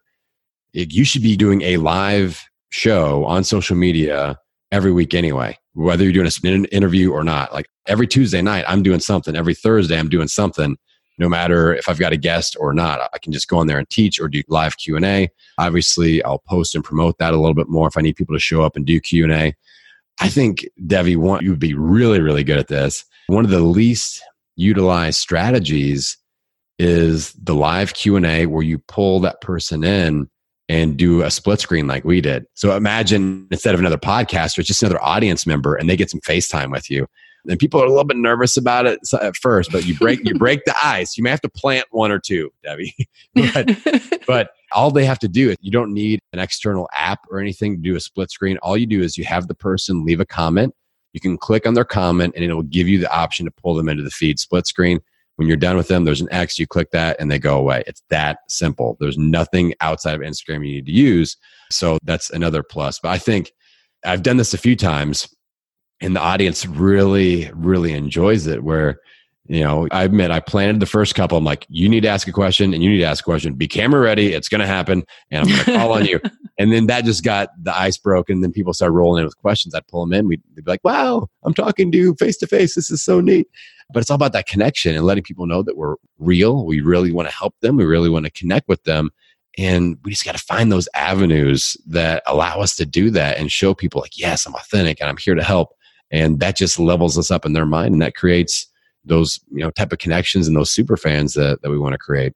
it, 0.73 0.93
you 0.93 1.05
should 1.05 1.23
be 1.23 1.37
doing 1.37 1.62
a 1.62 1.77
live 1.79 2.45
show 2.71 3.25
on 3.25 3.43
social 3.43 3.77
media 3.77 4.38
every 4.71 4.93
week 4.93 5.14
anyway 5.14 5.57
whether 5.79 6.03
you're 6.03 6.12
doing 6.12 6.29
an 6.45 6.64
interview 6.67 7.12
or 7.12 7.23
not. 7.23 7.53
Like 7.53 7.67
every 7.87 8.07
tuesday 8.07 8.43
night 8.43 8.64
i'm 8.67 8.83
doing 8.83 9.01
something. 9.01 9.37
Every 9.37 9.55
thursday 9.55 9.99
i'm 9.99 10.09
doing 10.09 10.29
something 10.29 10.77
no 11.19 11.29
matter 11.29 11.75
if 11.75 11.89
I've 11.89 11.99
got 11.99 12.13
a 12.13 12.17
guest 12.17 12.57
or 12.59 12.73
not. 12.73 13.11
I 13.13 13.19
can 13.19 13.33
just 13.33 13.49
go 13.49 13.59
on 13.59 13.67
there 13.67 13.79
and 13.79 13.89
teach 13.91 14.21
or 14.21 14.29
do 14.29 14.43
live 14.49 14.79
Q&A. 14.79 15.29
Obviously, 15.59 16.23
I'll 16.23 16.39
post 16.39 16.75
and 16.75 16.85
promote 16.85 17.19
that 17.19 17.35
a 17.35 17.37
little 17.37 17.55
bit 17.55 17.69
more 17.69 17.89
if 17.89 17.97
I 17.97 18.01
need 18.01 18.17
people 18.17 18.35
to 18.35 18.41
show 18.41 18.63
up 18.63 18.77
and 18.77 18.87
do 18.87 19.01
Q&A. 19.01 19.55
I 20.21 20.29
think 20.29 20.67
Devi, 20.87 21.17
one, 21.17 21.45
you 21.45 21.51
would 21.51 21.59
be 21.59 21.75
really, 21.75 22.21
really 22.21 22.45
good 22.45 22.59
at 22.59 22.69
this. 22.69 23.05
One 23.27 23.45
of 23.45 23.51
the 23.51 23.61
least 23.61 24.23
utilized 24.57 25.21
strategies 25.21 26.17
is 26.79 27.33
the 27.33 27.55
live 27.55 27.95
Q&A 27.95 28.47
where 28.47 28.63
you 28.63 28.79
pull 28.79 29.21
that 29.21 29.41
person 29.41 29.85
in 29.85 30.29
and 30.69 30.97
do 30.97 31.23
a 31.23 31.31
split 31.31 31.61
screen 31.61 31.87
like 31.87 32.05
we 32.05 32.21
did. 32.21 32.45
So 32.55 32.77
imagine 32.77 33.49
instead 33.51 33.75
of 33.75 33.81
another 33.81 33.97
podcaster, 33.97 34.59
it's 34.59 34.69
just 34.69 34.83
another 34.83 35.03
audience 35.03 35.47
member 35.47 35.75
and 35.75 35.89
they 35.89 35.97
get 35.97 36.11
some 36.11 36.21
FaceTime 36.21 36.71
with 36.71 36.91
you 36.91 37.07
and 37.49 37.59
people 37.59 37.81
are 37.81 37.87
a 37.87 37.89
little 37.89 38.05
bit 38.05 38.17
nervous 38.17 38.57
about 38.57 38.87
it 38.87 39.01
at 39.21 39.37
first, 39.37 39.73
but 39.73 39.87
you 39.87 39.97
break 39.97 40.21
you 40.25 40.35
break 40.35 40.65
the 40.65 40.75
ice. 40.83 41.17
You 41.17 41.25
may 41.25 41.31
have 41.31 41.41
to 41.41 41.49
plant 41.49 41.87
one 41.91 42.13
or 42.13 42.19
two, 42.19 42.51
Debbie. 42.63 42.95
but, 43.35 43.71
but 44.27 44.51
all 44.73 44.91
they 44.91 45.05
have 45.05 45.19
to 45.21 45.29
do 45.29 45.51
is 45.51 45.57
you 45.61 45.71
don't 45.71 45.93
need 45.93 46.21
an 46.33 46.39
external 46.39 46.89
app 46.95 47.21
or 47.31 47.41
anything 47.41 47.77
to 47.77 47.83
do 47.83 47.97
a 47.97 48.01
split 48.01 48.31
screen. 48.31 48.59
All 48.59 48.77
you 48.77 48.87
do 48.87 49.03
is 49.03 49.17
you 49.17 49.25
have 49.25 49.49
the 49.49 49.55
person 49.55 50.05
leave 50.05 50.21
a 50.21 50.27
comment. 50.27 50.75
You 51.15 51.21
can 51.21 51.39
click 51.39 51.67
on 51.67 51.75
their 51.75 51.87
comment, 51.87 52.35
and 52.37 52.45
it 52.45 52.53
will 52.53 52.63
give 52.63 52.87
you 52.87 52.99
the 52.99 53.11
option 53.11 53.47
to 53.47 53.51
pull 53.51 53.75
them 53.75 53.89
into 53.89 54.03
the 54.03 54.11
feed 54.11 54.39
split 54.39 54.67
screen. 54.67 55.01
When 55.37 55.49
you're 55.49 55.57
done 55.57 55.77
with 55.77 55.89
them, 55.89 56.05
there's 56.05 56.21
an 56.21 56.29
X. 56.31 56.59
You 56.59 56.67
click 56.67 56.91
that, 56.91 57.17
and 57.19 57.31
they 57.31 57.39
go 57.39 57.57
away. 57.57 57.83
It's 57.87 58.03
that 58.11 58.41
simple. 58.49 58.97
There's 59.01 59.17
nothing 59.17 59.73
outside 59.81 60.15
of 60.15 60.21
Instagram 60.21 60.67
you 60.67 60.75
need 60.75 60.87
to 60.87 60.93
use. 60.93 61.37
So 61.71 61.99
that's 62.03 62.29
another 62.31 62.63
plus. 62.63 62.99
But 63.01 63.11
I 63.11 63.19
think 63.19 63.53
I've 64.05 64.23
done 64.23 64.37
this 64.37 64.53
a 64.53 64.59
few 64.59 64.77
times 64.77 65.29
and 66.01 66.15
the 66.15 66.21
audience 66.21 66.67
really 66.67 67.51
really 67.55 67.93
enjoys 67.93 68.47
it 68.47 68.63
where 68.63 68.99
you 69.49 69.65
know, 69.65 69.89
I 69.91 70.05
admit 70.05 70.31
I 70.31 70.41
planted 70.41 70.79
the 70.79 70.87
first 70.87 71.15
couple. 71.15 71.39
I'm 71.39 71.45
like, 71.45 71.67
you 71.71 71.89
need 71.89 72.03
to 72.03 72.09
ask 72.09 72.29
a 72.29 72.33
question 72.33 72.75
and 72.75 72.83
you 72.83 72.91
need 72.91 72.99
to 72.99 73.05
ask 73.05 73.25
a 73.25 73.25
question. 73.25 73.55
Be 73.55 73.67
camera 73.67 74.01
ready. 74.01 74.35
It's 74.35 74.49
going 74.49 74.61
to 74.61 74.67
happen. 74.67 75.05
And 75.31 75.41
I'm 75.41 75.49
going 75.49 75.65
to 75.65 75.73
call 75.79 75.93
on 75.93 76.05
you. 76.05 76.21
And 76.61 76.73
then 76.73 76.89
that 76.89 77.05
just 77.05 77.23
got 77.23 77.51
the 77.63 77.73
ice 77.73 77.97
broken. 77.97 78.39
And 78.39 78.43
then 78.43 78.51
people 78.51 78.75
started 78.75 78.93
rolling 78.93 79.21
in 79.21 79.25
with 79.25 79.39
questions. 79.39 79.77
I'd 79.77 79.87
pull 79.87 80.05
them 80.05 80.13
in. 80.13 80.27
We'd, 80.27 80.43
be 80.57 80.63
like, 80.67 80.83
wow, 80.83 81.29
I'm 81.45 81.55
talking 81.55 81.93
to 81.93 81.97
you 81.97 82.17
face 82.17 82.37
to 82.39 82.49
face. 82.49 82.75
This 82.75 82.91
is 82.91 83.01
so 83.01 83.21
neat. 83.21 83.47
But 83.93 84.01
it's 84.01 84.11
all 84.11 84.17
about 84.17 84.33
that 84.33 84.49
connection 84.49 84.97
and 84.97 85.05
letting 85.05 85.23
people 85.23 85.47
know 85.47 85.63
that 85.63 85.77
we're 85.77 85.95
real. 86.19 86.67
We 86.67 86.81
really 86.81 87.13
want 87.13 87.29
to 87.29 87.35
help 87.35 87.55
them. 87.61 87.77
We 87.77 87.85
really 87.85 88.11
want 88.11 88.25
to 88.25 88.33
connect 88.33 88.67
with 88.67 88.83
them. 88.83 89.11
And 89.57 89.99
we 90.03 90.11
just 90.11 90.25
got 90.25 90.37
to 90.37 90.43
find 90.43 90.73
those 90.73 90.89
avenues 90.95 91.77
that 91.87 92.25
allow 92.27 92.59
us 92.59 92.75
to 92.75 92.85
do 92.85 93.09
that 93.11 93.39
and 93.39 93.53
show 93.53 93.73
people, 93.73 94.01
like, 94.01 94.19
yes, 94.19 94.45
I'm 94.45 94.57
authentic 94.57 95.01
and 95.01 95.09
I'm 95.09 95.17
here 95.17 95.37
to 95.37 95.45
help. 95.45 95.77
And 96.11 96.40
that 96.40 96.57
just 96.57 96.79
levels 96.79 97.18
us 97.18 97.31
up 97.31 97.44
in 97.44 97.53
their 97.53 97.66
mind. 97.66 97.92
And 97.92 98.03
that 98.03 98.14
creates 98.14 98.66
those 99.09 99.40
you 99.51 99.61
know 99.61 99.71
type 99.71 99.92
of 99.92 99.99
connections 99.99 100.47
and 100.47 100.57
those 100.57 100.71
super 100.71 100.97
fans 100.97 101.35
that, 101.35 101.62
that 101.62 101.71
we 101.71 101.79
want 101.79 101.94
to 101.94 101.99
create. 101.99 102.35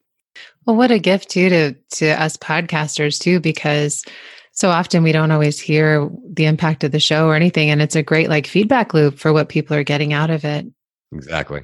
Well 0.66 0.76
what 0.76 0.90
a 0.90 0.98
gift 0.98 1.30
too 1.30 1.48
to 1.48 1.74
to 1.96 2.10
us 2.10 2.36
podcasters 2.36 3.20
too 3.20 3.40
because 3.40 4.04
so 4.52 4.70
often 4.70 5.02
we 5.02 5.12
don't 5.12 5.30
always 5.30 5.58
hear 5.58 6.10
the 6.30 6.46
impact 6.46 6.84
of 6.84 6.92
the 6.92 7.00
show 7.00 7.26
or 7.26 7.34
anything 7.34 7.70
and 7.70 7.80
it's 7.80 7.96
a 7.96 8.02
great 8.02 8.28
like 8.28 8.46
feedback 8.46 8.94
loop 8.94 9.18
for 9.18 9.32
what 9.32 9.48
people 9.48 9.76
are 9.76 9.84
getting 9.84 10.12
out 10.12 10.30
of 10.30 10.44
it. 10.44 10.66
Exactly. 11.12 11.62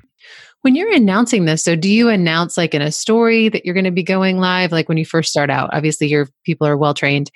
When 0.62 0.74
you're 0.74 0.94
announcing 0.94 1.44
this 1.44 1.62
so 1.62 1.74
do 1.74 1.90
you 1.90 2.08
announce 2.08 2.56
like 2.56 2.74
in 2.74 2.82
a 2.82 2.92
story 2.92 3.48
that 3.48 3.64
you're 3.64 3.74
going 3.74 3.84
to 3.84 3.90
be 3.90 4.02
going 4.02 4.38
live 4.38 4.72
like 4.72 4.88
when 4.88 4.98
you 4.98 5.06
first 5.06 5.30
start 5.30 5.50
out? 5.50 5.70
Obviously 5.72 6.08
your 6.08 6.28
people 6.44 6.66
are 6.66 6.76
well 6.76 6.94
trained 6.94 7.30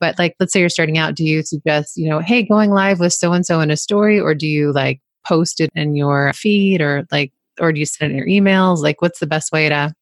but 0.00 0.18
like 0.18 0.34
let's 0.40 0.52
say 0.52 0.60
you're 0.60 0.68
starting 0.68 0.98
out 0.98 1.14
do 1.14 1.24
you 1.24 1.42
suggest 1.42 1.96
you 1.96 2.08
know 2.08 2.18
hey 2.18 2.42
going 2.42 2.70
live 2.70 3.00
with 3.00 3.12
so 3.12 3.32
and 3.32 3.46
so 3.46 3.60
in 3.60 3.70
a 3.70 3.76
story 3.76 4.18
or 4.18 4.34
do 4.34 4.46
you 4.46 4.72
like 4.72 5.00
post 5.24 5.60
it 5.60 5.70
in 5.74 5.96
your 5.96 6.32
feed 6.34 6.80
or 6.80 7.06
like, 7.10 7.32
or 7.60 7.72
do 7.72 7.80
you 7.80 7.86
send 7.86 8.12
it 8.12 8.16
in 8.16 8.18
your 8.18 8.28
emails? 8.28 8.78
Like, 8.78 9.02
what's 9.02 9.18
the 9.18 9.26
best 9.26 9.52
way 9.52 9.68
to, 9.68 9.92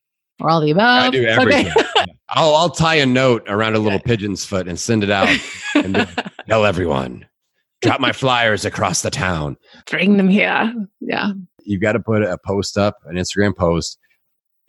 or 0.40 0.50
all 0.50 0.61
the 0.61 0.70
above? 0.70 1.05
I 1.05 1.11
do 1.11 1.24
everything. 1.26 1.72
Okay. 2.02 2.12
I'll, 2.31 2.55
I'll 2.55 2.70
tie 2.70 2.94
a 2.94 3.05
note 3.05 3.44
around 3.46 3.76
a 3.76 3.78
little 3.78 4.00
pigeon's 4.00 4.42
foot 4.42 4.66
and 4.66 4.81
send 4.81 5.05
it 5.05 5.11
out 5.11 5.28
and 5.74 6.09
tell 6.48 6.64
everyone. 6.64 7.26
Drop 7.83 8.00
my 8.00 8.12
flyers 8.12 8.64
across 8.64 9.02
the 9.02 9.11
town. 9.11 9.59
Bring 9.90 10.16
them 10.16 10.28
here. 10.28 10.74
Yeah. 11.00 11.33
You've 11.62 11.83
got 11.83 11.92
to 11.92 12.00
put 12.00 12.22
a 12.22 12.38
post 12.44 12.78
up, 12.78 12.96
an 13.05 13.16
Instagram 13.16 13.55
post. 13.55 13.98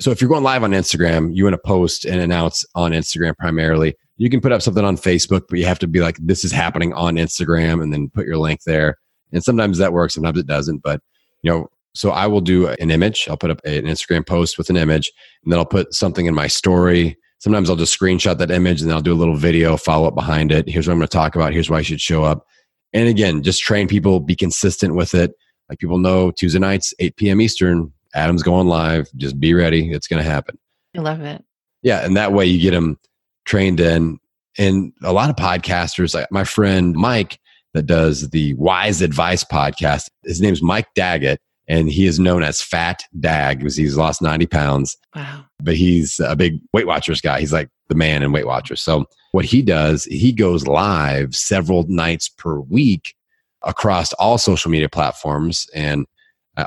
So 0.01 0.11
if 0.11 0.19
you're 0.19 0.29
going 0.29 0.43
live 0.43 0.63
on 0.63 0.71
Instagram, 0.71 1.33
you 1.33 1.45
want 1.45 1.53
to 1.53 1.61
post 1.65 2.03
and 2.03 2.19
announce 2.19 2.65
on 2.75 2.91
Instagram 2.91 3.37
primarily. 3.37 3.95
You 4.17 4.29
can 4.29 4.41
put 4.41 4.51
up 4.51 4.61
something 4.61 4.85
on 4.85 4.97
Facebook, 4.97 5.43
but 5.49 5.59
you 5.59 5.65
have 5.65 5.79
to 5.79 5.87
be 5.87 5.99
like, 5.99 6.17
this 6.19 6.45
is 6.45 6.51
happening 6.51 6.93
on 6.93 7.15
Instagram 7.15 7.81
and 7.81 7.91
then 7.91 8.09
put 8.09 8.27
your 8.27 8.37
link 8.37 8.61
there. 8.65 8.97
And 9.31 9.43
sometimes 9.43 9.79
that 9.79 9.93
works, 9.93 10.13
sometimes 10.13 10.37
it 10.37 10.47
doesn't. 10.47 10.83
But, 10.83 11.01
you 11.41 11.51
know, 11.51 11.67
so 11.95 12.11
I 12.11 12.27
will 12.27 12.41
do 12.41 12.67
an 12.67 12.91
image. 12.91 13.27
I'll 13.29 13.37
put 13.37 13.49
up 13.49 13.61
an 13.65 13.85
Instagram 13.85 14.25
post 14.25 14.57
with 14.57 14.69
an 14.69 14.77
image, 14.77 15.11
and 15.43 15.51
then 15.51 15.59
I'll 15.59 15.65
put 15.65 15.93
something 15.93 16.25
in 16.25 16.35
my 16.35 16.47
story. 16.47 17.17
Sometimes 17.39 17.69
I'll 17.69 17.75
just 17.75 17.99
screenshot 17.99 18.37
that 18.37 18.51
image 18.51 18.79
and 18.79 18.89
then 18.89 18.95
I'll 18.95 19.03
do 19.03 19.11
a 19.11 19.15
little 19.15 19.35
video 19.35 19.75
follow 19.75 20.07
up 20.07 20.15
behind 20.15 20.49
it. 20.49 20.69
Here's 20.69 20.87
what 20.87 20.93
I'm 20.93 20.99
going 20.99 21.09
to 21.09 21.11
talk 21.11 21.35
about. 21.35 21.51
Here's 21.51 21.69
why 21.69 21.79
I 21.79 21.81
should 21.81 21.99
show 21.99 22.23
up. 22.23 22.45
And 22.93 23.09
again, 23.09 23.43
just 23.43 23.61
train 23.61 23.89
people, 23.89 24.21
be 24.21 24.33
consistent 24.33 24.95
with 24.95 25.13
it. 25.13 25.33
Like 25.67 25.79
people 25.79 25.97
know 25.97 26.31
Tuesday 26.31 26.59
nights, 26.59 26.93
8 26.99 27.17
p.m. 27.17 27.41
Eastern, 27.41 27.91
Adam's 28.15 28.43
going 28.43 28.67
live. 28.67 29.09
Just 29.17 29.41
be 29.41 29.53
ready. 29.53 29.91
It's 29.91 30.07
going 30.07 30.23
to 30.23 30.29
happen. 30.29 30.57
I 30.95 31.01
love 31.01 31.19
it. 31.19 31.43
Yeah. 31.81 32.05
And 32.05 32.15
that 32.15 32.31
way 32.31 32.45
you 32.45 32.61
get 32.61 32.71
them 32.71 32.97
trained 33.45 33.79
in. 33.79 34.19
And 34.57 34.93
a 35.01 35.13
lot 35.13 35.29
of 35.29 35.35
podcasters, 35.35 36.13
like 36.13 36.31
my 36.31 36.43
friend 36.43 36.95
Mike, 36.95 37.39
that 37.73 37.87
does 37.87 38.29
the 38.29 38.53
Wise 38.53 39.01
Advice 39.01 39.43
podcast. 39.43 40.09
His 40.23 40.41
name's 40.41 40.61
Mike 40.61 40.87
Daggett, 40.95 41.39
and 41.67 41.89
he 41.89 42.05
is 42.05 42.19
known 42.19 42.43
as 42.43 42.61
Fat 42.61 43.03
Dag 43.19 43.59
because 43.59 43.75
he's 43.75 43.97
lost 43.97 44.21
90 44.21 44.45
pounds. 44.45 44.95
Wow. 45.15 45.45
But 45.61 45.75
he's 45.75 46.19
a 46.19 46.35
big 46.35 46.59
Weight 46.71 46.85
Watchers 46.85 47.19
guy. 47.19 47.39
He's 47.39 47.53
like 47.53 47.69
the 47.87 47.95
man 47.95 48.21
in 48.21 48.31
Weight 48.31 48.45
Watchers. 48.45 48.81
So 48.81 49.05
what 49.31 49.45
he 49.45 49.63
does, 49.63 50.05
he 50.05 50.31
goes 50.31 50.67
live 50.67 51.35
several 51.35 51.85
nights 51.87 52.29
per 52.29 52.59
week 52.59 53.15
across 53.63 54.13
all 54.13 54.37
social 54.37 54.69
media 54.69 54.89
platforms 54.89 55.67
and 55.73 56.05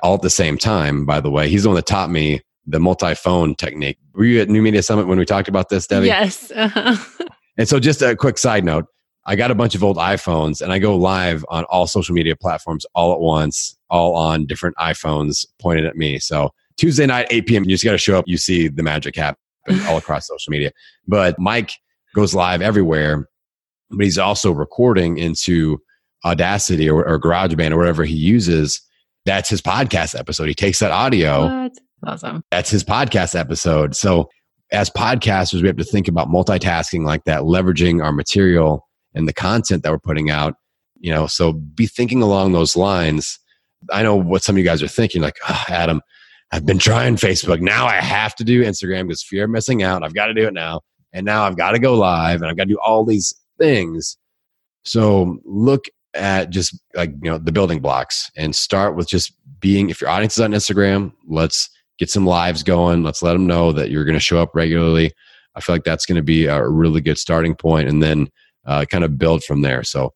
all 0.03 0.15
at 0.15 0.23
the 0.23 0.31
same 0.31 0.59
time, 0.59 1.07
by 1.07 1.21
the 1.21 1.31
way. 1.31 1.49
He's 1.49 1.63
the 1.63 1.69
one 1.69 1.77
that 1.77 1.87
taught 1.87 2.11
me 2.11 2.41
the 2.67 2.81
multi-phone 2.81 3.55
technique. 3.55 3.99
Were 4.15 4.25
you 4.25 4.41
at 4.41 4.49
New 4.49 4.63
Media 4.63 4.83
Summit 4.83 5.07
when 5.07 5.19
we 5.19 5.25
talked 5.25 5.49
about 5.49 5.69
this, 5.69 5.87
Debbie? 5.87 6.07
Yes. 6.07 6.51
Uh-huh. 6.51 6.97
and 7.59 7.69
so 7.69 7.79
just 7.79 8.03
a 8.03 8.17
quick 8.17 8.39
side 8.39 8.65
note, 8.65 8.87
I 9.27 9.35
got 9.37 9.51
a 9.51 9.55
bunch 9.55 9.75
of 9.75 9.83
old 9.83 9.97
iPhones 9.97 10.61
and 10.61 10.73
I 10.73 10.79
go 10.79 10.97
live 10.97 11.45
on 11.49 11.65
all 11.65 11.87
social 11.87 12.15
media 12.15 12.37
platforms 12.37 12.87
all 12.95 13.13
at 13.13 13.21
once, 13.21 13.77
all 13.91 14.15
on 14.15 14.47
different 14.47 14.77
iPhones 14.77 15.45
pointed 15.61 15.85
at 15.85 15.97
me. 15.97 16.19
So 16.19 16.51
Tuesday 16.77 17.07
night, 17.07 17.27
8 17.31 17.47
p.m., 17.47 17.65
you 17.65 17.71
just 17.71 17.85
got 17.85 17.93
to 17.93 17.99
show 17.99 18.19
up. 18.19 18.25
You 18.29 18.37
see 18.37 18.69
the 18.69 18.83
magic 18.83 19.17
happen 19.17 19.37
all 19.87 19.97
across 19.97 20.27
social 20.29 20.51
media. 20.51 20.71
But 21.09 21.39
Mike 21.39 21.73
goes 22.15 22.35
live 22.35 22.63
everywhere, 22.63 23.29
but 23.91 24.05
he's 24.05 24.19
also 24.19 24.53
recording 24.53 25.19
into 25.19 25.79
Audacity 26.25 26.89
or, 26.89 27.07
or 27.07 27.21
GarageBand 27.21 27.73
or 27.73 27.79
whatever 27.79 28.05
he 28.05 28.15
uses. 28.15 28.81
That's 29.25 29.49
his 29.49 29.61
podcast 29.61 30.19
episode. 30.19 30.49
He 30.49 30.55
takes 30.55 30.79
that 30.79 30.93
audio. 30.93 31.63
What? 31.63 31.73
Awesome. 32.07 32.43
That's 32.51 32.71
his 32.71 32.85
podcast 32.85 33.39
episode. 33.39 33.97
So 33.97 34.29
as 34.73 34.91
podcasters, 34.91 35.61
we 35.61 35.69
have 35.69 35.77
to 35.77 35.85
think 35.85 36.09
about 36.09 36.29
multitasking 36.29 37.05
like 37.05 37.25
that, 37.25 37.43
leveraging 37.43 38.03
our 38.03 38.13
material 38.13 38.87
and 39.15 39.29
the 39.29 39.33
content 39.33 39.83
that 39.83 39.91
we're 39.91 39.99
putting 39.99 40.31
out 40.31 40.55
you 41.01 41.13
know 41.13 41.27
so 41.27 41.53
be 41.53 41.87
thinking 41.87 42.23
along 42.23 42.53
those 42.53 42.77
lines. 42.77 43.39
I 43.91 44.03
know 44.03 44.17
what 44.17 44.43
some 44.43 44.55
of 44.57 44.59
you 44.59 44.65
guys 44.65 44.83
are 44.83 44.89
thinking 44.89 45.23
like 45.23 45.37
oh, 45.49 45.65
adam 45.69 46.01
i've 46.53 46.67
been 46.67 46.79
trying 46.79 47.17
facebook. 47.17 47.61
Now 47.61 47.87
i 47.87 47.95
have 47.95 48.35
to 48.37 48.45
do 48.45 48.65
instagram 48.65 49.05
because 49.05 49.23
fear 49.23 49.45
of 49.45 49.51
missing 49.51 49.83
out. 49.83 50.03
I've 50.03 50.15
got 50.15 50.27
to 50.27 50.35
do 50.35 50.47
it 50.47 50.55
now. 50.55 50.81
And 51.13 51.25
now 51.25 51.45
i've 51.45 51.57
got 51.57 51.73
to 51.73 51.79
go 51.79 51.95
live 51.95 52.43
and 52.43 52.51
i've 52.51 52.57
got 52.57 52.65
to 52.65 52.75
do 52.75 52.81
all 52.85 53.05
these 53.05 53.35
things. 53.59 54.17
So 54.85 55.39
look 55.45 55.87
at 56.15 56.51
just 56.51 56.79
like 56.95 57.11
you 57.23 57.31
know 57.31 57.39
the 57.39 57.53
building 57.53 57.81
blocks 57.81 58.31
and 58.37 58.55
start 58.55 58.97
with 58.97 59.09
just 59.09 59.33
being 59.61 59.91
if 59.91 60.01
your 60.01 60.09
audience 60.09 60.39
is 60.39 60.41
on 60.41 60.53
instagram 60.53 61.13
let's 61.29 61.69
get 61.99 62.11
some 62.11 62.27
lives 62.27 62.63
going 62.63 63.03
let's 63.03 63.23
let 63.23 63.33
them 63.33 63.47
know 63.47 63.73
that 63.73 63.91
you're 63.91 64.05
going 64.05 64.15
to 64.15 64.21
show 64.21 64.41
up 64.41 64.55
regularly 64.55 65.13
i 65.55 65.61
feel 65.61 65.75
like 65.75 65.85
that's 65.85 66.07
going 66.07 66.17
to 66.17 66.23
be 66.23 66.47
a 66.47 66.69
really 66.69 67.01
good 67.01 67.19
starting 67.19 67.55
point 67.55 67.89
and 67.89 68.03
then 68.03 68.29
uh, 68.67 68.85
kind 68.85 69.05
of 69.05 69.19
build 69.19 69.45
from 69.45 69.63
there. 69.63 69.83
So 69.83 70.13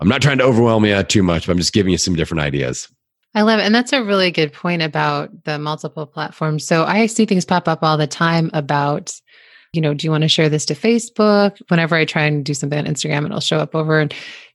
I'm 0.00 0.08
not 0.08 0.22
trying 0.22 0.38
to 0.38 0.44
overwhelm 0.44 0.84
you 0.84 1.02
too 1.02 1.22
much, 1.22 1.46
but 1.46 1.52
I'm 1.52 1.58
just 1.58 1.72
giving 1.72 1.92
you 1.92 1.98
some 1.98 2.14
different 2.14 2.40
ideas. 2.40 2.88
I 3.34 3.42
love 3.42 3.60
it. 3.60 3.64
And 3.64 3.74
that's 3.74 3.92
a 3.92 4.02
really 4.02 4.30
good 4.30 4.52
point 4.52 4.82
about 4.82 5.44
the 5.44 5.58
multiple 5.58 6.06
platforms. 6.06 6.66
So 6.66 6.84
I 6.84 7.06
see 7.06 7.26
things 7.26 7.44
pop 7.44 7.68
up 7.68 7.82
all 7.82 7.96
the 7.96 8.06
time 8.06 8.50
about, 8.54 9.14
you 9.72 9.80
know, 9.80 9.94
do 9.94 10.06
you 10.06 10.10
want 10.10 10.22
to 10.22 10.28
share 10.28 10.48
this 10.48 10.64
to 10.66 10.74
Facebook? 10.74 11.60
Whenever 11.68 11.94
I 11.94 12.04
try 12.04 12.24
and 12.24 12.44
do 12.44 12.54
something 12.54 12.78
on 12.78 12.86
Instagram, 12.86 13.26
it'll 13.26 13.40
show 13.40 13.58
up 13.58 13.74
over. 13.74 14.00
And 14.00 14.12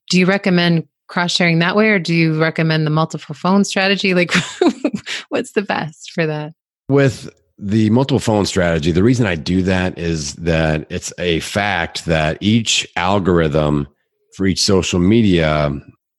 do 0.09 0.19
you 0.19 0.25
recommend 0.25 0.87
cross 1.07 1.31
sharing 1.31 1.59
that 1.59 1.75
way 1.75 1.89
or 1.89 1.99
do 1.99 2.13
you 2.13 2.39
recommend 2.39 2.85
the 2.85 2.91
multiple 2.91 3.35
phone 3.35 3.63
strategy? 3.63 4.13
Like, 4.13 4.31
what's 5.29 5.51
the 5.51 5.61
best 5.61 6.11
for 6.11 6.25
that? 6.25 6.53
With 6.89 7.29
the 7.57 7.89
multiple 7.89 8.19
phone 8.19 8.45
strategy, 8.45 8.91
the 8.91 9.03
reason 9.03 9.25
I 9.25 9.35
do 9.35 9.61
that 9.63 9.97
is 9.97 10.33
that 10.35 10.85
it's 10.89 11.13
a 11.19 11.39
fact 11.41 12.05
that 12.05 12.37
each 12.41 12.87
algorithm 12.95 13.87
for 14.35 14.45
each 14.45 14.61
social 14.61 14.99
media, 14.99 15.71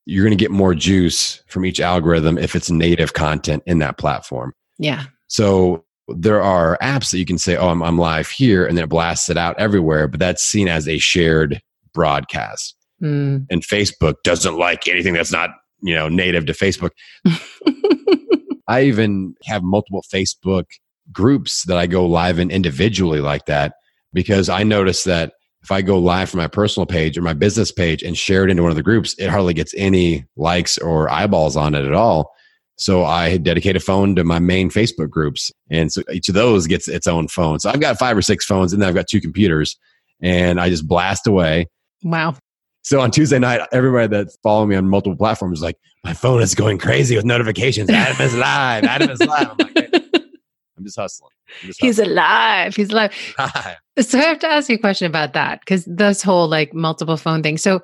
you're 0.05 0.25
going 0.25 0.37
to 0.37 0.41
get 0.41 0.51
more 0.51 0.73
juice 0.73 1.41
from 1.47 1.65
each 1.65 1.79
algorithm 1.79 2.37
if 2.37 2.55
it's 2.55 2.71
native 2.71 3.13
content 3.13 3.63
in 3.65 3.79
that 3.79 3.97
platform. 3.97 4.53
Yeah. 4.79 5.03
So 5.27 5.85
there 6.07 6.41
are 6.41 6.77
apps 6.81 7.11
that 7.11 7.19
you 7.19 7.25
can 7.25 7.37
say, 7.37 7.57
oh, 7.57 7.69
I'm, 7.69 7.83
I'm 7.83 7.97
live 7.97 8.29
here, 8.29 8.65
and 8.65 8.77
then 8.77 8.85
it 8.85 8.89
blasts 8.89 9.29
it 9.29 9.37
out 9.37 9.59
everywhere, 9.59 10.07
but 10.07 10.19
that's 10.19 10.43
seen 10.43 10.67
as 10.67 10.87
a 10.87 10.97
shared 10.97 11.61
broadcast. 11.93 12.76
Mm. 13.01 13.45
And 13.49 13.61
Facebook 13.63 14.15
doesn't 14.23 14.57
like 14.57 14.87
anything 14.87 15.13
that's 15.13 15.31
not, 15.31 15.51
you 15.81 15.93
know, 15.93 16.09
native 16.09 16.45
to 16.47 16.53
Facebook. 16.53 16.91
I 18.67 18.83
even 18.83 19.35
have 19.45 19.63
multiple 19.63 20.03
Facebook 20.13 20.65
groups 21.11 21.63
that 21.65 21.77
I 21.77 21.87
go 21.87 22.05
live 22.05 22.39
in 22.39 22.51
individually 22.51 23.21
like 23.21 23.45
that 23.45 23.75
because 24.13 24.49
I 24.49 24.63
notice 24.63 25.03
that 25.05 25.33
if 25.63 25.71
I 25.71 25.81
go 25.81 25.97
live 25.97 26.29
from 26.29 26.39
my 26.39 26.47
personal 26.47 26.85
page 26.85 27.17
or 27.17 27.21
my 27.21 27.33
business 27.33 27.71
page 27.71 28.03
and 28.03 28.17
share 28.17 28.43
it 28.43 28.49
into 28.49 28.63
one 28.63 28.71
of 28.71 28.77
the 28.77 28.83
groups, 28.83 29.15
it 29.17 29.29
hardly 29.29 29.53
gets 29.53 29.73
any 29.75 30.25
likes 30.35 30.77
or 30.77 31.09
eyeballs 31.09 31.55
on 31.55 31.75
it 31.75 31.85
at 31.85 31.93
all. 31.93 32.31
So 32.77 33.03
I 33.03 33.37
dedicate 33.37 33.75
a 33.75 33.79
phone 33.79 34.15
to 34.15 34.23
my 34.23 34.39
main 34.39 34.69
Facebook 34.69 35.09
groups. 35.09 35.51
And 35.69 35.91
so 35.91 36.03
each 36.13 36.29
of 36.29 36.35
those 36.35 36.67
gets 36.67 36.87
its 36.87 37.07
own 37.07 37.27
phone. 37.27 37.59
So 37.59 37.69
I've 37.69 37.79
got 37.79 37.97
five 37.97 38.15
or 38.15 38.21
six 38.21 38.45
phones 38.45 38.71
and 38.71 38.81
then 38.81 38.87
I've 38.87 38.95
got 38.95 39.07
two 39.07 39.19
computers 39.19 39.75
and 40.21 40.59
I 40.59 40.69
just 40.69 40.87
blast 40.87 41.25
away. 41.25 41.67
Wow. 42.03 42.35
So 42.87 43.01
on 43.01 43.11
Tuesday 43.11 43.37
night, 43.37 43.59
everybody 43.73 44.07
that's 44.07 44.37
following 44.41 44.69
me 44.69 44.77
on 44.77 44.87
multiple 44.87 45.17
platforms 45.17 45.59
is 45.59 45.61
like, 45.61 45.77
my 46.05 46.13
phone 46.13 46.41
is 46.41 46.55
going 46.55 46.77
crazy 46.77 47.17
with 47.17 47.25
notifications. 47.25 47.89
Adam 47.89 48.25
is 48.25 48.33
live. 48.33 48.85
Adam 48.85 49.09
is 49.09 49.19
live. 49.19 49.49
I'm 49.49 49.57
like, 49.75 49.93
I'm 50.77 50.85
just 50.85 50.97
hustling. 50.97 51.31
I'm 51.63 51.67
just 51.67 51.81
He's 51.81 51.99
alive. 51.99 52.77
He's 52.77 52.89
alive. 52.91 53.13
so 53.99 54.17
I 54.17 54.21
have 54.21 54.39
to 54.39 54.47
ask 54.47 54.69
you 54.69 54.75
a 54.75 54.79
question 54.79 55.05
about 55.05 55.33
that 55.33 55.59
because 55.59 55.83
this 55.83 56.23
whole 56.23 56.47
like 56.47 56.73
multiple 56.73 57.17
phone 57.17 57.43
thing. 57.43 57.57
So 57.57 57.81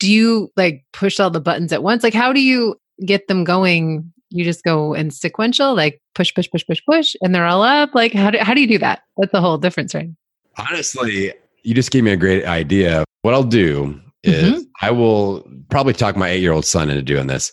do 0.00 0.10
you 0.10 0.50
like 0.56 0.84
push 0.92 1.20
all 1.20 1.30
the 1.30 1.40
buttons 1.40 1.72
at 1.72 1.84
once? 1.84 2.02
Like, 2.02 2.12
how 2.12 2.32
do 2.32 2.40
you 2.40 2.74
get 3.06 3.28
them 3.28 3.44
going? 3.44 4.12
you 4.30 4.42
just 4.42 4.64
go 4.64 4.94
in 4.94 5.12
sequential, 5.12 5.76
like 5.76 6.02
push, 6.16 6.34
push, 6.34 6.50
push, 6.50 6.66
push, 6.66 6.80
push, 6.88 7.14
and 7.22 7.32
they're 7.32 7.46
all 7.46 7.62
up? 7.62 7.94
Like, 7.94 8.12
how 8.12 8.32
do, 8.32 8.38
how 8.38 8.52
do 8.52 8.60
you 8.60 8.66
do 8.66 8.78
that? 8.78 9.02
That's 9.16 9.30
the 9.30 9.40
whole 9.40 9.58
difference, 9.58 9.94
right? 9.94 10.08
Honestly, 10.58 11.32
you 11.62 11.72
just 11.72 11.92
gave 11.92 12.02
me 12.02 12.10
a 12.10 12.16
great 12.16 12.44
idea. 12.44 13.04
What 13.22 13.32
I'll 13.32 13.44
do 13.44 14.00
is 14.24 14.52
mm-hmm. 14.52 14.62
I 14.82 14.90
will 14.90 15.46
probably 15.70 15.92
talk 15.92 16.16
my 16.16 16.28
eight 16.28 16.40
year 16.40 16.52
old 16.52 16.64
son 16.64 16.90
into 16.90 17.02
doing 17.02 17.26
this. 17.26 17.52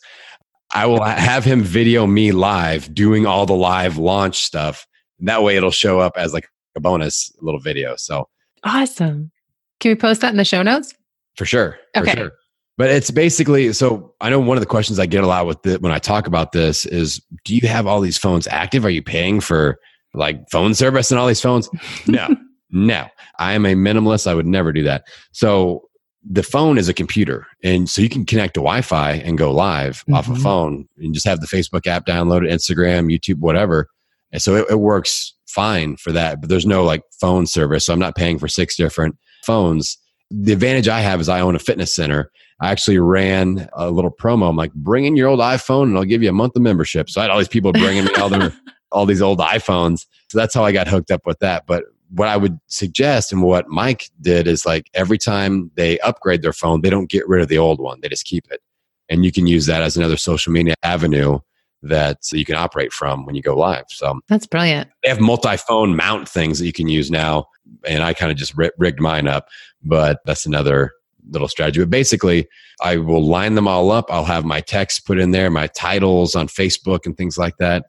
I 0.74 0.86
will 0.86 1.04
have 1.04 1.44
him 1.44 1.64
video 1.64 2.08
me 2.08 2.32
live 2.32 2.94
doing 2.94 3.26
all 3.26 3.46
the 3.46 3.54
live 3.54 3.98
launch 3.98 4.42
stuff. 4.42 4.88
That 5.20 5.44
way 5.44 5.58
it'll 5.58 5.72
show 5.72 6.00
up 6.00 6.14
as 6.16 6.34
like 6.34 6.48
a 6.76 6.80
bonus 6.80 7.32
little 7.42 7.60
video. 7.60 7.96
So 7.98 8.30
awesome. 8.64 9.32
Can 9.80 9.92
we 9.92 9.96
post 9.96 10.22
that 10.22 10.32
in 10.32 10.38
the 10.38 10.46
show 10.46 10.64
notes? 10.64 10.94
For 11.36 11.46
sure. 11.46 11.78
Okay. 11.96 12.12
For 12.12 12.18
sure. 12.18 12.32
But 12.78 12.90
it's 12.90 13.12
basically 13.12 13.74
so 13.74 14.16
I 14.22 14.30
know 14.30 14.40
one 14.40 14.58
of 14.58 14.62
the 14.62 14.68
questions 14.68 14.98
I 14.98 15.06
get 15.06 15.24
a 15.24 15.28
lot 15.28 15.46
with 15.46 15.62
the, 15.64 15.78
when 15.80 15.92
I 15.92 16.00
talk 16.00 16.26
about 16.26 16.52
this 16.52 16.86
is 16.86 17.22
do 17.44 17.56
you 17.56 17.68
have 17.68 17.86
all 17.86 18.00
these 18.00 18.18
phones 18.18 18.48
active? 18.48 18.86
Are 18.86 18.90
you 18.90 19.04
paying 19.04 19.42
for 19.42 19.78
like 20.14 20.50
phone 20.50 20.74
service 20.74 21.12
and 21.12 21.20
all 21.20 21.28
these 21.28 21.42
phones? 21.42 21.70
No. 22.08 22.28
no. 22.72 23.08
I 23.40 23.54
am 23.54 23.66
a 23.66 23.76
minimalist. 23.76 24.26
I 24.26 24.34
would 24.34 24.48
never 24.48 24.72
do 24.72 24.84
that. 24.84 25.04
So 25.32 25.90
the 26.30 26.44
phone 26.44 26.78
is 26.78 26.88
a 26.88 26.94
computer 26.94 27.48
and 27.64 27.90
so 27.90 28.02
you 28.02 28.10
can 28.10 28.26
connect 28.26 28.54
to 28.54 28.60
wi-fi 28.60 29.14
and 29.14 29.38
go 29.38 29.52
live 29.52 30.02
mm-hmm. 30.02 30.14
off 30.14 30.30
a 30.30 30.36
phone 30.36 30.88
and 30.98 31.14
just 31.14 31.26
have 31.26 31.40
the 31.42 31.48
facebook 31.48 31.88
app 31.88 32.06
downloaded 32.06 32.52
instagram 32.52 33.12
youtube 33.12 33.40
whatever. 33.40 33.88
And 34.34 34.42
so 34.42 34.56
it, 34.56 34.66
it, 34.70 34.80
works 34.80 35.34
fine 35.48 35.98
for 35.98 36.12
that 36.14 36.40
but 36.40 36.50
there's 36.50 36.66
no 36.66 36.84
like 36.84 37.04
phone 37.20 37.46
service 37.46 37.86
so 37.86 37.94
i'm 37.94 38.00
not 38.00 38.16
paying 38.16 38.40
for 38.40 38.48
six 38.48 38.76
different 38.76 39.18
phones. 39.44 39.98
The 40.30 40.54
advantage 40.54 40.88
i 40.88 41.02
have 41.02 41.20
is 41.20 41.28
i 41.28 41.42
own 41.42 41.56
a 41.56 41.60
fitness 41.60 41.94
center. 41.94 42.32
I 42.62 42.70
actually 42.70 43.00
ran 43.00 43.68
a 43.74 43.90
little 43.90 44.12
promo 44.12 44.50
i'm 44.50 44.56
like 44.56 44.74
bring 44.74 45.06
in 45.06 45.18
your 45.18 45.28
old 45.28 45.40
iphone 45.40 45.84
and 45.84 45.98
i'll 45.98 46.06
give 46.06 46.22
you 46.22 46.30
a 46.30 46.34
month 46.34 46.56
of 46.56 46.62
membership. 46.62 47.10
So 47.10 47.20
i 47.20 47.24
had 47.24 47.32
all 47.32 47.40
these 47.40 47.48
people 47.48 47.74
bringing 47.74 48.06
me 48.06 48.14
all 48.16 48.30
their 48.30 48.54
all 48.92 49.06
these 49.06 49.22
old 49.22 49.40
iphones. 49.40 50.06
So 50.30 50.38
that's 50.38 50.54
how 50.54 50.64
i 50.64 50.72
got 50.72 50.88
hooked 50.88 51.10
up 51.10 51.26
with 51.26 51.40
that 51.40 51.66
but 51.66 51.86
what 52.14 52.28
I 52.28 52.38
would 52.38 52.60
suggest 52.68 53.32
and 53.32 53.42
what 53.42 53.70
Mike 53.70 54.10
did 54.20 54.48
is 54.48 54.66
like 54.66 54.90
every 54.94 55.18
time 55.18 55.72
they 55.76 55.98
upgrade 56.00 56.42
their 56.42 56.54
phone, 56.54 56.82
they 56.82 56.90
don't 56.90 57.10
get 57.10 57.28
rid 57.28 57.42
of 57.42 57.48
the 57.48 57.58
old 57.58 57.80
one. 57.80 58.00
They 58.02 58.10
just 58.10 58.26
keep 58.26 58.46
it. 58.52 58.62
And 59.10 59.26
you 59.26 59.32
can 59.32 59.48
use 59.48 59.66
that 59.66 59.82
as 59.82 59.98
another 59.98 60.18
social 60.18 60.52
media 60.52 60.76
avenue 60.84 61.40
that 61.84 62.18
you 62.32 62.46
can 62.46 62.56
operate 62.56 62.94
from 62.94 63.26
when 63.26 63.36
you 63.36 63.42
go 63.42 63.56
live. 63.56 63.86
So 63.90 64.20
that's 64.28 64.46
brilliant. 64.46 64.90
They 65.04 65.10
have 65.10 65.20
multi 65.20 65.58
phone 65.58 65.96
mount 65.96 66.30
things 66.30 66.60
that 66.60 66.66
you 66.66 66.74
can 66.74 66.88
use 66.88 67.10
now. 67.10 67.48
And 67.88 68.04
I 68.04 68.14
kind 68.14 68.32
of 68.32 68.38
just 68.38 68.54
rigged 68.78 69.00
mine 69.00 69.28
up, 69.28 69.48
but 69.84 70.20
that's 70.26 70.46
another 70.46 70.92
little 71.30 71.48
strategy. 71.48 71.80
But 71.80 71.90
basically, 71.90 72.48
I 72.82 72.98
will 72.98 73.26
line 73.26 73.56
them 73.56 73.68
all 73.68 73.92
up. 73.92 74.06
I'll 74.10 74.26
have 74.26 74.46
my 74.46 74.62
text 74.62 75.06
put 75.06 75.20
in 75.20 75.32
there, 75.32 75.50
my 75.50 75.68
titles 75.68 76.36
on 76.36 76.48
Facebook 76.48 77.06
and 77.06 77.16
things 77.16 77.38
like 77.38 77.58
that. 77.58 77.86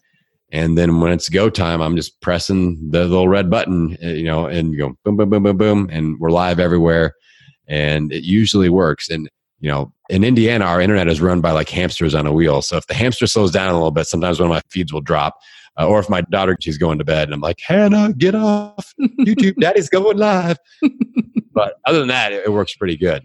And 0.52 0.76
then 0.76 1.00
when 1.00 1.12
it's 1.12 1.30
go 1.30 1.48
time, 1.48 1.80
I'm 1.80 1.96
just 1.96 2.20
pressing 2.20 2.90
the 2.90 3.06
little 3.06 3.26
red 3.26 3.48
button, 3.48 3.96
uh, 4.04 4.08
you 4.08 4.24
know, 4.24 4.46
and 4.46 4.72
you 4.72 4.78
go 4.78 4.96
boom, 5.02 5.16
boom, 5.16 5.30
boom, 5.30 5.42
boom, 5.42 5.56
boom, 5.56 5.88
and 5.90 6.20
we're 6.20 6.30
live 6.30 6.60
everywhere. 6.60 7.14
And 7.66 8.12
it 8.12 8.22
usually 8.22 8.68
works. 8.68 9.08
And 9.08 9.30
you 9.60 9.70
know, 9.70 9.92
in 10.10 10.24
Indiana, 10.24 10.66
our 10.66 10.80
internet 10.80 11.08
is 11.08 11.20
run 11.20 11.40
by 11.40 11.52
like 11.52 11.70
hamsters 11.70 12.14
on 12.14 12.26
a 12.26 12.32
wheel. 12.32 12.60
So 12.60 12.76
if 12.76 12.86
the 12.86 12.94
hamster 12.94 13.26
slows 13.26 13.50
down 13.50 13.70
a 13.70 13.74
little 13.74 13.92
bit, 13.92 14.06
sometimes 14.06 14.38
one 14.38 14.50
of 14.50 14.54
my 14.54 14.60
feeds 14.68 14.92
will 14.92 15.00
drop. 15.00 15.38
Uh, 15.80 15.86
or 15.86 16.00
if 16.00 16.10
my 16.10 16.20
daughter 16.22 16.54
she's 16.60 16.76
going 16.76 16.98
to 16.98 17.04
bed 17.04 17.28
and 17.28 17.34
I'm 17.34 17.40
like, 17.40 17.60
Hannah, 17.66 18.12
get 18.12 18.34
off 18.34 18.92
YouTube, 19.20 19.54
Daddy's 19.56 19.88
going 19.88 20.18
live. 20.18 20.58
but 21.54 21.76
other 21.86 22.00
than 22.00 22.08
that, 22.08 22.32
it, 22.32 22.44
it, 22.44 22.50
works 22.52 22.74
pretty 22.74 22.96
good. 22.96 23.22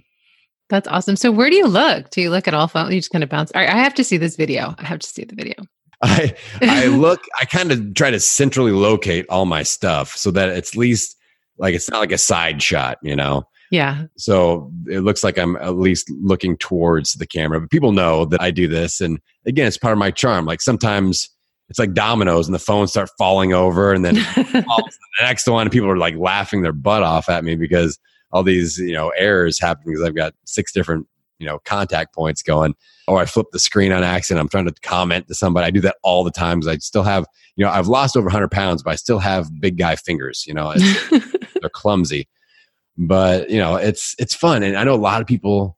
That's 0.70 0.88
awesome. 0.88 1.18
So 1.18 1.30
where 1.30 1.50
do 1.50 1.58
you 1.58 1.68
look? 1.68 2.10
Do 2.12 2.22
you 2.22 2.30
look 2.30 2.48
at 2.48 2.54
all 2.54 2.68
phones? 2.68 2.94
You 2.94 3.00
just 3.00 3.12
kind 3.12 3.24
of 3.24 3.30
bounce. 3.30 3.52
All 3.54 3.60
right, 3.60 3.70
I 3.70 3.78
have 3.78 3.96
to 3.96 4.04
see 4.04 4.16
this 4.16 4.38
video. 4.38 4.76
I 4.78 4.86
have 4.86 5.00
to 5.00 5.08
see 5.08 5.26
the 5.26 5.36
video. 5.36 5.56
I 6.02 6.36
I 6.62 6.88
look 6.88 7.24
I 7.40 7.46
kind 7.46 7.72
of 7.72 7.94
try 7.94 8.12
to 8.12 8.20
centrally 8.20 8.72
locate 8.72 9.26
all 9.30 9.46
my 9.46 9.64
stuff 9.64 10.16
so 10.16 10.32
that 10.32 10.50
it's 10.50 10.76
least 10.76 11.16
like 11.58 11.74
it's 11.74 11.90
not 11.90 12.00
like 12.00 12.12
a 12.12 12.18
side 12.18 12.62
shot, 12.62 12.98
you 13.02 13.16
know. 13.16 13.44
Yeah. 13.70 14.06
So 14.18 14.72
it 14.88 15.02
looks 15.02 15.24
like 15.24 15.38
I'm 15.38 15.58
at 15.58 15.76
least 15.76 16.10
looking 16.22 16.56
towards 16.58 17.14
the 17.14 17.28
camera. 17.28 17.60
But 17.60 17.70
people 17.70 17.92
know 17.92 18.24
that 18.26 18.42
I 18.42 18.52
do 18.52 18.68
this 18.68 19.02
and 19.02 19.20
again 19.46 19.68
it's 19.68 19.78
part 19.78 19.94
of 19.94 20.00
my 20.00 20.12
charm. 20.12 20.46
Like 20.46 20.62
sometimes 20.62 21.30
it's 21.70 21.80
like 21.80 21.94
dominoes 21.94 22.48
and 22.48 22.56
the 22.56 22.60
phones 22.60 22.92
start 22.92 23.10
falling 23.18 23.54
over 23.54 23.92
and 23.92 24.06
then 24.06 24.16
the 24.36 24.66
next 25.22 25.48
one 25.48 25.64
and 25.64 25.72
people 25.72 25.90
are 25.90 25.98
like 25.98 26.16
laughing 26.16 26.62
their 26.62 26.74
butt 26.74 27.04
off 27.04 27.28
at 27.28 27.44
me 27.44 27.56
because 27.56 28.00
all 28.32 28.44
these, 28.44 28.78
you 28.78 28.94
know, 28.94 29.10
errors 29.18 29.60
happen 29.60 29.84
because 29.88 30.04
I've 30.04 30.16
got 30.16 30.34
six 30.46 30.72
different 30.72 31.08
you 31.40 31.46
know 31.46 31.60
contact 31.66 32.14
points 32.14 32.42
going 32.42 32.76
or 33.08 33.20
i 33.20 33.26
flip 33.26 33.48
the 33.52 33.60
screen 33.60 33.92
on 33.92 34.04
accident. 34.04 34.42
I'm 34.42 34.50
trying 34.50 34.66
to 34.66 34.74
comment 34.82 35.28
to 35.28 35.36
somebody. 35.36 35.66
I 35.66 35.72
do 35.72 35.82
that 35.82 35.98
all 36.04 36.24
the 36.24 36.32
time 36.32 36.60
because 36.60 36.76
i 36.76 36.78
still 36.78 37.04
have 37.04 37.26
you 37.56 37.66
know 37.66 37.72
i've 37.72 37.88
lost 37.88 38.18
over 38.18 38.26
100 38.26 38.50
pounds 38.52 38.84
but 38.84 38.92
i 38.92 38.96
still 38.96 39.20
have 39.20 39.50
big 39.60 39.78
guy 39.78 39.96
fingers 39.96 40.46
you 40.48 40.54
know 40.54 40.74
they're 41.62 41.70
clumsy. 41.70 42.28
But 43.00 43.50
you 43.50 43.60
know 43.60 43.76
it's 43.76 44.16
it's 44.18 44.34
fun 44.34 44.64
and 44.64 44.76
i 44.76 44.84
know 44.84 44.96
a 44.96 44.98
lot 44.98 45.22
of 45.22 45.28
people 45.28 45.78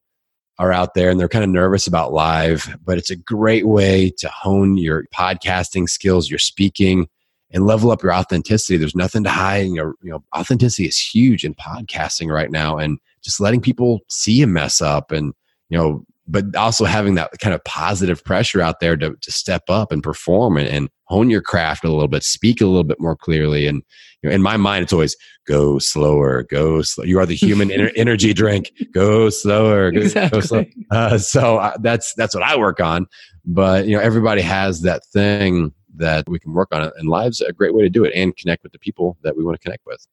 are 0.57 0.71
out 0.71 0.93
there 0.93 1.09
and 1.09 1.19
they're 1.19 1.29
kind 1.29 1.43
of 1.43 1.49
nervous 1.49 1.85
about 1.85 2.13
live 2.13 2.77
but 2.83 2.97
it's 2.97 3.09
a 3.09 3.15
great 3.15 3.67
way 3.67 4.09
to 4.17 4.29
hone 4.29 4.77
your 4.77 5.05
podcasting 5.13 5.89
skills 5.89 6.29
your 6.29 6.39
speaking 6.39 7.07
and 7.51 7.65
level 7.65 7.91
up 7.91 8.03
your 8.03 8.13
authenticity. 8.13 8.77
There's 8.77 8.95
nothing 8.95 9.23
to 9.23 9.29
hide 9.29 9.67
you 9.67 9.75
know, 9.75 9.93
you 10.01 10.11
know 10.11 10.23
authenticity 10.35 10.87
is 10.87 10.99
huge 10.99 11.43
in 11.43 11.55
podcasting 11.55 12.31
right 12.31 12.51
now 12.51 12.77
and 12.77 12.99
just 13.21 13.39
letting 13.39 13.61
people 13.61 13.99
see 14.07 14.33
you 14.33 14.47
mess 14.47 14.81
up 14.81 15.11
and 15.11 15.33
you 15.69 15.77
know, 15.77 16.05
but 16.27 16.55
also 16.55 16.85
having 16.85 17.15
that 17.15 17.31
kind 17.39 17.55
of 17.55 17.63
positive 17.63 18.23
pressure 18.23 18.61
out 18.61 18.79
there 18.79 18.95
to, 18.95 19.15
to 19.21 19.31
step 19.31 19.63
up 19.67 19.91
and 19.91 20.03
perform 20.03 20.57
and, 20.57 20.67
and 20.67 20.89
hone 21.05 21.29
your 21.29 21.41
craft 21.41 21.83
a 21.83 21.89
little 21.89 22.07
bit, 22.07 22.23
speak 22.23 22.61
a 22.61 22.67
little 22.67 22.83
bit 22.83 22.99
more 22.99 23.15
clearly. 23.15 23.65
And 23.65 23.81
you 24.21 24.29
know, 24.29 24.35
in 24.35 24.41
my 24.41 24.57
mind, 24.57 24.83
it's 24.83 24.93
always 24.93 25.15
go 25.47 25.79
slower, 25.79 26.43
go 26.43 26.81
slow. 26.81 27.03
You 27.03 27.19
are 27.19 27.25
the 27.25 27.35
human 27.35 27.69
ener- 27.69 27.91
energy 27.95 28.33
drink. 28.33 28.71
Go 28.93 29.29
slower, 29.29 29.91
go, 29.91 30.01
exactly. 30.01 30.39
go 30.39 30.45
slow. 30.45 30.65
Uh, 30.91 31.17
so 31.17 31.57
uh, 31.57 31.77
that's 31.79 32.13
that's 32.15 32.35
what 32.35 32.43
I 32.43 32.57
work 32.57 32.79
on. 32.79 33.07
But 33.45 33.87
you 33.87 33.95
know, 33.95 34.01
everybody 34.01 34.41
has 34.41 34.81
that 34.81 35.03
thing 35.05 35.73
that 35.95 36.29
we 36.29 36.39
can 36.39 36.53
work 36.53 36.69
on, 36.71 36.91
and 36.97 37.09
live's 37.09 37.41
a 37.41 37.51
great 37.51 37.73
way 37.73 37.81
to 37.81 37.89
do 37.89 38.03
it 38.03 38.13
and 38.15 38.35
connect 38.37 38.63
with 38.63 38.71
the 38.71 38.79
people 38.79 39.17
that 39.23 39.35
we 39.35 39.43
want 39.43 39.59
to 39.59 39.63
connect 39.63 39.85
with. 39.85 40.05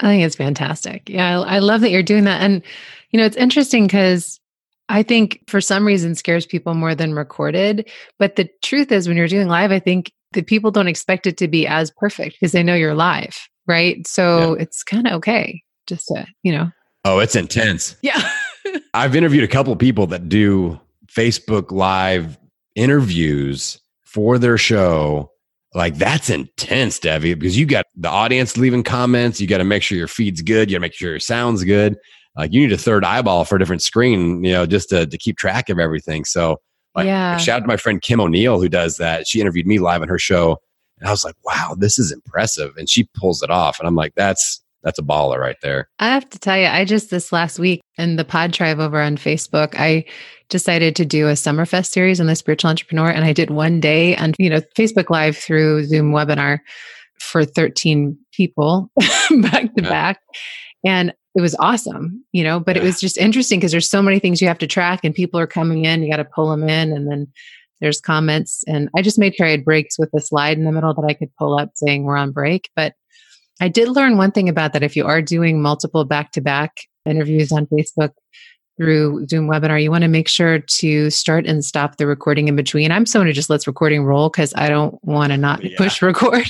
I 0.00 0.08
think 0.08 0.24
it's 0.24 0.36
fantastic. 0.36 1.08
Yeah, 1.08 1.40
I, 1.40 1.56
I 1.56 1.58
love 1.58 1.80
that 1.80 1.90
you're 1.90 2.02
doing 2.02 2.24
that, 2.24 2.42
and 2.42 2.62
you 3.10 3.18
know, 3.18 3.24
it's 3.24 3.36
interesting 3.36 3.86
because 3.86 4.40
I 4.88 5.02
think 5.02 5.42
for 5.48 5.60
some 5.60 5.84
reason 5.84 6.14
scares 6.14 6.46
people 6.46 6.74
more 6.74 6.94
than 6.94 7.14
recorded. 7.14 7.90
But 8.18 8.36
the 8.36 8.48
truth 8.62 8.92
is, 8.92 9.08
when 9.08 9.16
you're 9.16 9.28
doing 9.28 9.48
live, 9.48 9.72
I 9.72 9.78
think 9.78 10.12
that 10.32 10.46
people 10.46 10.70
don't 10.70 10.88
expect 10.88 11.26
it 11.26 11.36
to 11.38 11.48
be 11.48 11.66
as 11.66 11.90
perfect 11.90 12.36
because 12.38 12.52
they 12.52 12.62
know 12.62 12.74
you're 12.74 12.94
live, 12.94 13.36
right? 13.66 14.06
So 14.06 14.54
yeah. 14.54 14.62
it's 14.62 14.82
kind 14.82 15.06
of 15.06 15.14
okay 15.14 15.62
just 15.86 16.06
to, 16.08 16.26
you 16.42 16.52
know. 16.52 16.70
Oh, 17.04 17.18
it's 17.18 17.36
intense. 17.36 17.96
Yeah. 18.02 18.20
I've 18.94 19.16
interviewed 19.16 19.44
a 19.44 19.48
couple 19.48 19.74
people 19.76 20.06
that 20.08 20.28
do 20.28 20.80
Facebook 21.06 21.70
Live 21.70 22.38
interviews 22.74 23.80
for 24.04 24.38
their 24.38 24.58
show. 24.58 25.30
Like 25.74 25.96
that's 25.96 26.30
intense, 26.30 26.98
Debbie, 26.98 27.34
because 27.34 27.58
you 27.58 27.66
got 27.66 27.86
the 27.96 28.08
audience 28.08 28.56
leaving 28.56 28.82
comments. 28.82 29.40
You 29.40 29.46
got 29.46 29.58
to 29.58 29.64
make 29.64 29.82
sure 29.82 29.98
your 29.98 30.08
feed's 30.08 30.42
good. 30.42 30.70
You 30.70 30.76
got 30.76 30.78
to 30.78 30.80
make 30.80 30.94
sure 30.94 31.10
your 31.10 31.20
sound's 31.20 31.64
good 31.64 31.96
like 32.36 32.52
you 32.52 32.60
need 32.60 32.72
a 32.72 32.78
third 32.78 33.04
eyeball 33.04 33.44
for 33.44 33.56
a 33.56 33.58
different 33.58 33.82
screen, 33.82 34.44
you 34.44 34.52
know, 34.52 34.66
just 34.66 34.88
to, 34.90 35.06
to 35.06 35.18
keep 35.18 35.36
track 35.36 35.68
of 35.68 35.78
everything. 35.78 36.24
So 36.24 36.60
like, 36.94 37.06
yeah. 37.06 37.36
shout 37.36 37.58
out 37.58 37.60
to 37.60 37.66
my 37.66 37.76
friend 37.76 38.00
Kim 38.00 38.20
O'Neill 38.20 38.60
who 38.60 38.68
does 38.68 38.96
that. 38.98 39.26
She 39.26 39.40
interviewed 39.40 39.66
me 39.66 39.78
live 39.78 40.02
on 40.02 40.08
her 40.08 40.18
show. 40.18 40.58
And 40.98 41.08
I 41.08 41.10
was 41.10 41.24
like, 41.24 41.34
wow, 41.44 41.74
this 41.76 41.98
is 41.98 42.10
impressive. 42.10 42.72
And 42.76 42.88
she 42.88 43.04
pulls 43.14 43.42
it 43.42 43.50
off. 43.50 43.78
And 43.78 43.86
I'm 43.86 43.94
like, 43.94 44.14
that's 44.14 44.62
that's 44.82 44.98
a 45.00 45.02
baller 45.02 45.38
right 45.38 45.56
there. 45.62 45.88
I 45.98 46.06
have 46.06 46.30
to 46.30 46.38
tell 46.38 46.56
you, 46.56 46.66
I 46.66 46.84
just 46.84 47.10
this 47.10 47.32
last 47.32 47.58
week 47.58 47.80
in 47.98 48.16
the 48.16 48.24
Pod 48.24 48.52
Tribe 48.52 48.78
over 48.78 49.00
on 49.00 49.16
Facebook, 49.16 49.74
I 49.76 50.04
decided 50.48 50.94
to 50.96 51.04
do 51.04 51.26
a 51.26 51.32
Summerfest 51.32 51.90
series 51.90 52.20
on 52.20 52.28
the 52.28 52.36
spiritual 52.36 52.70
entrepreneur. 52.70 53.10
And 53.10 53.24
I 53.24 53.32
did 53.32 53.50
one 53.50 53.80
day 53.80 54.16
on, 54.16 54.34
you 54.38 54.48
know, 54.48 54.60
Facebook 54.78 55.10
Live 55.10 55.36
through 55.36 55.84
Zoom 55.86 56.12
webinar 56.12 56.60
for 57.18 57.44
13 57.44 58.16
people 58.32 58.88
back 58.96 59.74
to 59.74 59.82
yeah. 59.82 59.88
back. 59.88 60.20
And 60.84 61.12
it 61.36 61.42
was 61.42 61.54
awesome, 61.58 62.24
you 62.32 62.42
know, 62.42 62.58
but 62.58 62.76
yeah. 62.76 62.82
it 62.82 62.84
was 62.86 62.98
just 62.98 63.18
interesting 63.18 63.60
because 63.60 63.70
there's 63.70 63.90
so 63.90 64.00
many 64.00 64.18
things 64.18 64.40
you 64.40 64.48
have 64.48 64.58
to 64.58 64.66
track 64.66 65.00
and 65.04 65.14
people 65.14 65.38
are 65.38 65.46
coming 65.46 65.84
in, 65.84 66.02
you 66.02 66.10
got 66.10 66.16
to 66.16 66.24
pull 66.24 66.50
them 66.50 66.66
in 66.66 66.92
and 66.92 67.10
then 67.10 67.28
there's 67.82 68.00
comments. 68.00 68.64
And 68.66 68.88
I 68.96 69.02
just 69.02 69.18
made 69.18 69.34
sure 69.34 69.46
I 69.46 69.50
had 69.50 69.64
breaks 69.64 69.98
with 69.98 70.08
a 70.16 70.20
slide 70.20 70.56
in 70.56 70.64
the 70.64 70.72
middle 70.72 70.94
that 70.94 71.06
I 71.06 71.12
could 71.12 71.28
pull 71.36 71.58
up 71.58 71.72
saying 71.74 72.04
we're 72.04 72.16
on 72.16 72.32
break. 72.32 72.70
But 72.74 72.94
I 73.60 73.68
did 73.68 73.88
learn 73.88 74.16
one 74.16 74.32
thing 74.32 74.48
about 74.48 74.72
that. 74.72 74.82
If 74.82 74.96
you 74.96 75.04
are 75.04 75.20
doing 75.20 75.60
multiple 75.60 76.06
back 76.06 76.32
to 76.32 76.40
back 76.40 76.80
interviews 77.04 77.52
on 77.52 77.66
Facebook 77.66 78.12
through 78.78 79.26
Zoom 79.26 79.46
webinar, 79.46 79.82
you 79.82 79.90
want 79.90 80.02
to 80.02 80.08
make 80.08 80.28
sure 80.28 80.60
to 80.60 81.10
start 81.10 81.46
and 81.46 81.62
stop 81.62 81.98
the 81.98 82.06
recording 82.06 82.48
in 82.48 82.56
between. 82.56 82.90
I'm 82.90 83.04
someone 83.04 83.26
who 83.26 83.34
just 83.34 83.50
lets 83.50 83.66
recording 83.66 84.04
roll 84.04 84.30
because 84.30 84.54
I 84.56 84.70
don't 84.70 84.98
want 85.04 85.32
to 85.32 85.36
not 85.36 85.62
yeah. 85.62 85.76
push 85.76 86.00
record. 86.02 86.46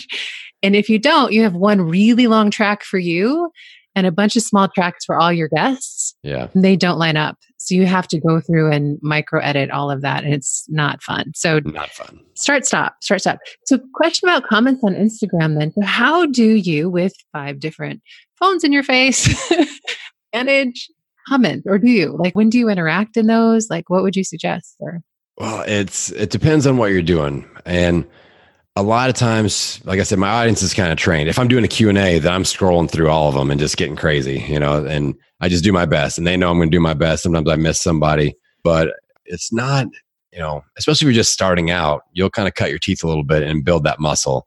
And 0.62 0.76
if 0.76 0.88
you 0.88 1.00
don't, 1.00 1.32
you 1.32 1.42
have 1.42 1.54
one 1.54 1.82
really 1.82 2.28
long 2.28 2.52
track 2.52 2.84
for 2.84 2.98
you 2.98 3.50
and 3.96 4.06
a 4.06 4.12
bunch 4.12 4.36
of 4.36 4.42
small 4.42 4.68
tracks 4.68 5.04
for 5.04 5.18
all 5.18 5.32
your 5.32 5.48
guests. 5.48 6.14
Yeah. 6.22 6.48
They 6.54 6.76
don't 6.76 6.98
line 6.98 7.16
up. 7.16 7.38
So 7.56 7.74
you 7.74 7.86
have 7.86 8.06
to 8.08 8.20
go 8.20 8.40
through 8.40 8.70
and 8.70 8.98
micro 9.02 9.40
edit 9.40 9.70
all 9.70 9.90
of 9.90 10.02
that. 10.02 10.22
And 10.22 10.32
it's 10.34 10.66
not 10.68 11.02
fun. 11.02 11.32
So 11.34 11.60
Not 11.64 11.90
fun. 11.90 12.20
start, 12.34 12.66
stop, 12.66 12.94
start, 13.02 13.22
stop. 13.22 13.38
So, 13.64 13.80
question 13.94 14.28
about 14.28 14.46
comments 14.46 14.84
on 14.84 14.94
Instagram 14.94 15.58
then. 15.58 15.72
So 15.72 15.80
how 15.82 16.26
do 16.26 16.44
you, 16.44 16.88
with 16.90 17.14
five 17.32 17.58
different 17.58 18.02
phones 18.38 18.62
in 18.62 18.70
your 18.72 18.84
face, 18.84 19.50
manage 20.34 20.88
comments? 21.28 21.66
Or 21.66 21.78
do 21.78 21.90
you? 21.90 22.16
Like, 22.18 22.36
when 22.36 22.50
do 22.50 22.58
you 22.58 22.68
interact 22.68 23.16
in 23.16 23.26
those? 23.26 23.68
Like, 23.70 23.88
what 23.90 24.02
would 24.02 24.14
you 24.14 24.24
suggest? 24.24 24.76
Or 24.78 25.00
Well, 25.38 25.64
it's 25.66 26.10
it 26.12 26.30
depends 26.30 26.66
on 26.66 26.76
what 26.76 26.90
you're 26.92 27.02
doing. 27.02 27.48
And 27.64 28.06
a 28.76 28.82
lot 28.82 29.08
of 29.08 29.16
times, 29.16 29.80
like 29.84 29.98
I 29.98 30.02
said, 30.02 30.18
my 30.18 30.28
audience 30.28 30.62
is 30.62 30.74
kind 30.74 30.92
of 30.92 30.98
trained. 30.98 31.30
If 31.30 31.38
I'm 31.38 31.48
doing 31.48 31.64
a 31.64 31.68
Q&A, 31.68 32.18
then 32.18 32.32
I'm 32.32 32.42
scrolling 32.42 32.90
through 32.90 33.08
all 33.08 33.28
of 33.28 33.34
them 33.34 33.50
and 33.50 33.58
just 33.58 33.78
getting 33.78 33.96
crazy, 33.96 34.44
you 34.46 34.60
know, 34.60 34.84
and 34.84 35.14
I 35.40 35.48
just 35.48 35.64
do 35.64 35.72
my 35.72 35.86
best 35.86 36.18
and 36.18 36.26
they 36.26 36.36
know 36.36 36.50
I'm 36.50 36.58
going 36.58 36.70
to 36.70 36.76
do 36.76 36.80
my 36.80 36.94
best. 36.94 37.22
Sometimes 37.22 37.48
I 37.48 37.56
miss 37.56 37.80
somebody, 37.80 38.36
but 38.62 38.90
it's 39.24 39.50
not, 39.50 39.86
you 40.30 40.38
know, 40.38 40.62
especially 40.76 41.06
if 41.06 41.14
you're 41.14 41.20
just 41.20 41.32
starting 41.32 41.70
out, 41.70 42.02
you'll 42.12 42.30
kind 42.30 42.46
of 42.46 42.54
cut 42.54 42.68
your 42.68 42.78
teeth 42.78 43.02
a 43.02 43.08
little 43.08 43.24
bit 43.24 43.42
and 43.42 43.64
build 43.64 43.84
that 43.84 43.98
muscle 43.98 44.46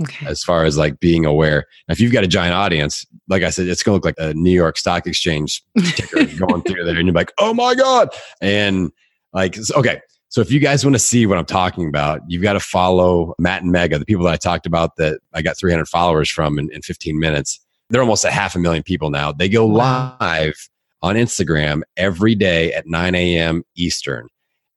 okay. 0.00 0.26
as 0.26 0.42
far 0.42 0.64
as 0.64 0.78
like 0.78 0.98
being 0.98 1.26
aware. 1.26 1.66
Now, 1.86 1.92
if 1.92 2.00
you've 2.00 2.12
got 2.12 2.24
a 2.24 2.28
giant 2.28 2.54
audience, 2.54 3.04
like 3.28 3.42
I 3.42 3.50
said, 3.50 3.66
it's 3.66 3.82
going 3.82 4.00
to 4.00 4.06
look 4.06 4.18
like 4.18 4.26
a 4.30 4.32
New 4.34 4.50
York 4.50 4.78
Stock 4.78 5.06
Exchange 5.06 5.62
ticker 5.84 6.24
going 6.38 6.62
through 6.62 6.84
there, 6.84 6.96
and 6.96 7.06
you're 7.06 7.14
like, 7.14 7.32
"Oh 7.38 7.52
my 7.52 7.74
god!" 7.74 8.08
And 8.40 8.90
like, 9.32 9.58
okay, 9.76 10.00
so 10.28 10.40
if 10.40 10.50
you 10.50 10.60
guys 10.60 10.84
want 10.84 10.94
to 10.94 11.00
see 11.00 11.26
what 11.26 11.38
I'm 11.38 11.44
talking 11.44 11.88
about, 11.88 12.20
you've 12.26 12.42
got 12.42 12.54
to 12.54 12.60
follow 12.60 13.34
Matt 13.38 13.62
and 13.62 13.72
Megha, 13.72 13.98
the 13.98 14.04
people 14.04 14.24
that 14.24 14.34
I 14.34 14.36
talked 14.36 14.66
about 14.66 14.96
that 14.96 15.20
I 15.32 15.42
got 15.42 15.56
300 15.56 15.86
followers 15.86 16.28
from 16.28 16.58
in, 16.58 16.70
in 16.72 16.82
15 16.82 17.18
minutes. 17.18 17.60
They're 17.88 18.02
almost 18.02 18.24
a 18.24 18.30
half 18.30 18.54
a 18.54 18.58
million 18.58 18.82
people 18.82 19.10
now. 19.10 19.32
They 19.32 19.48
go 19.48 19.66
live 19.66 20.68
on 21.02 21.14
Instagram 21.14 21.82
every 21.96 22.34
day 22.34 22.72
at 22.72 22.86
9 22.86 23.14
a.m. 23.14 23.62
Eastern, 23.76 24.28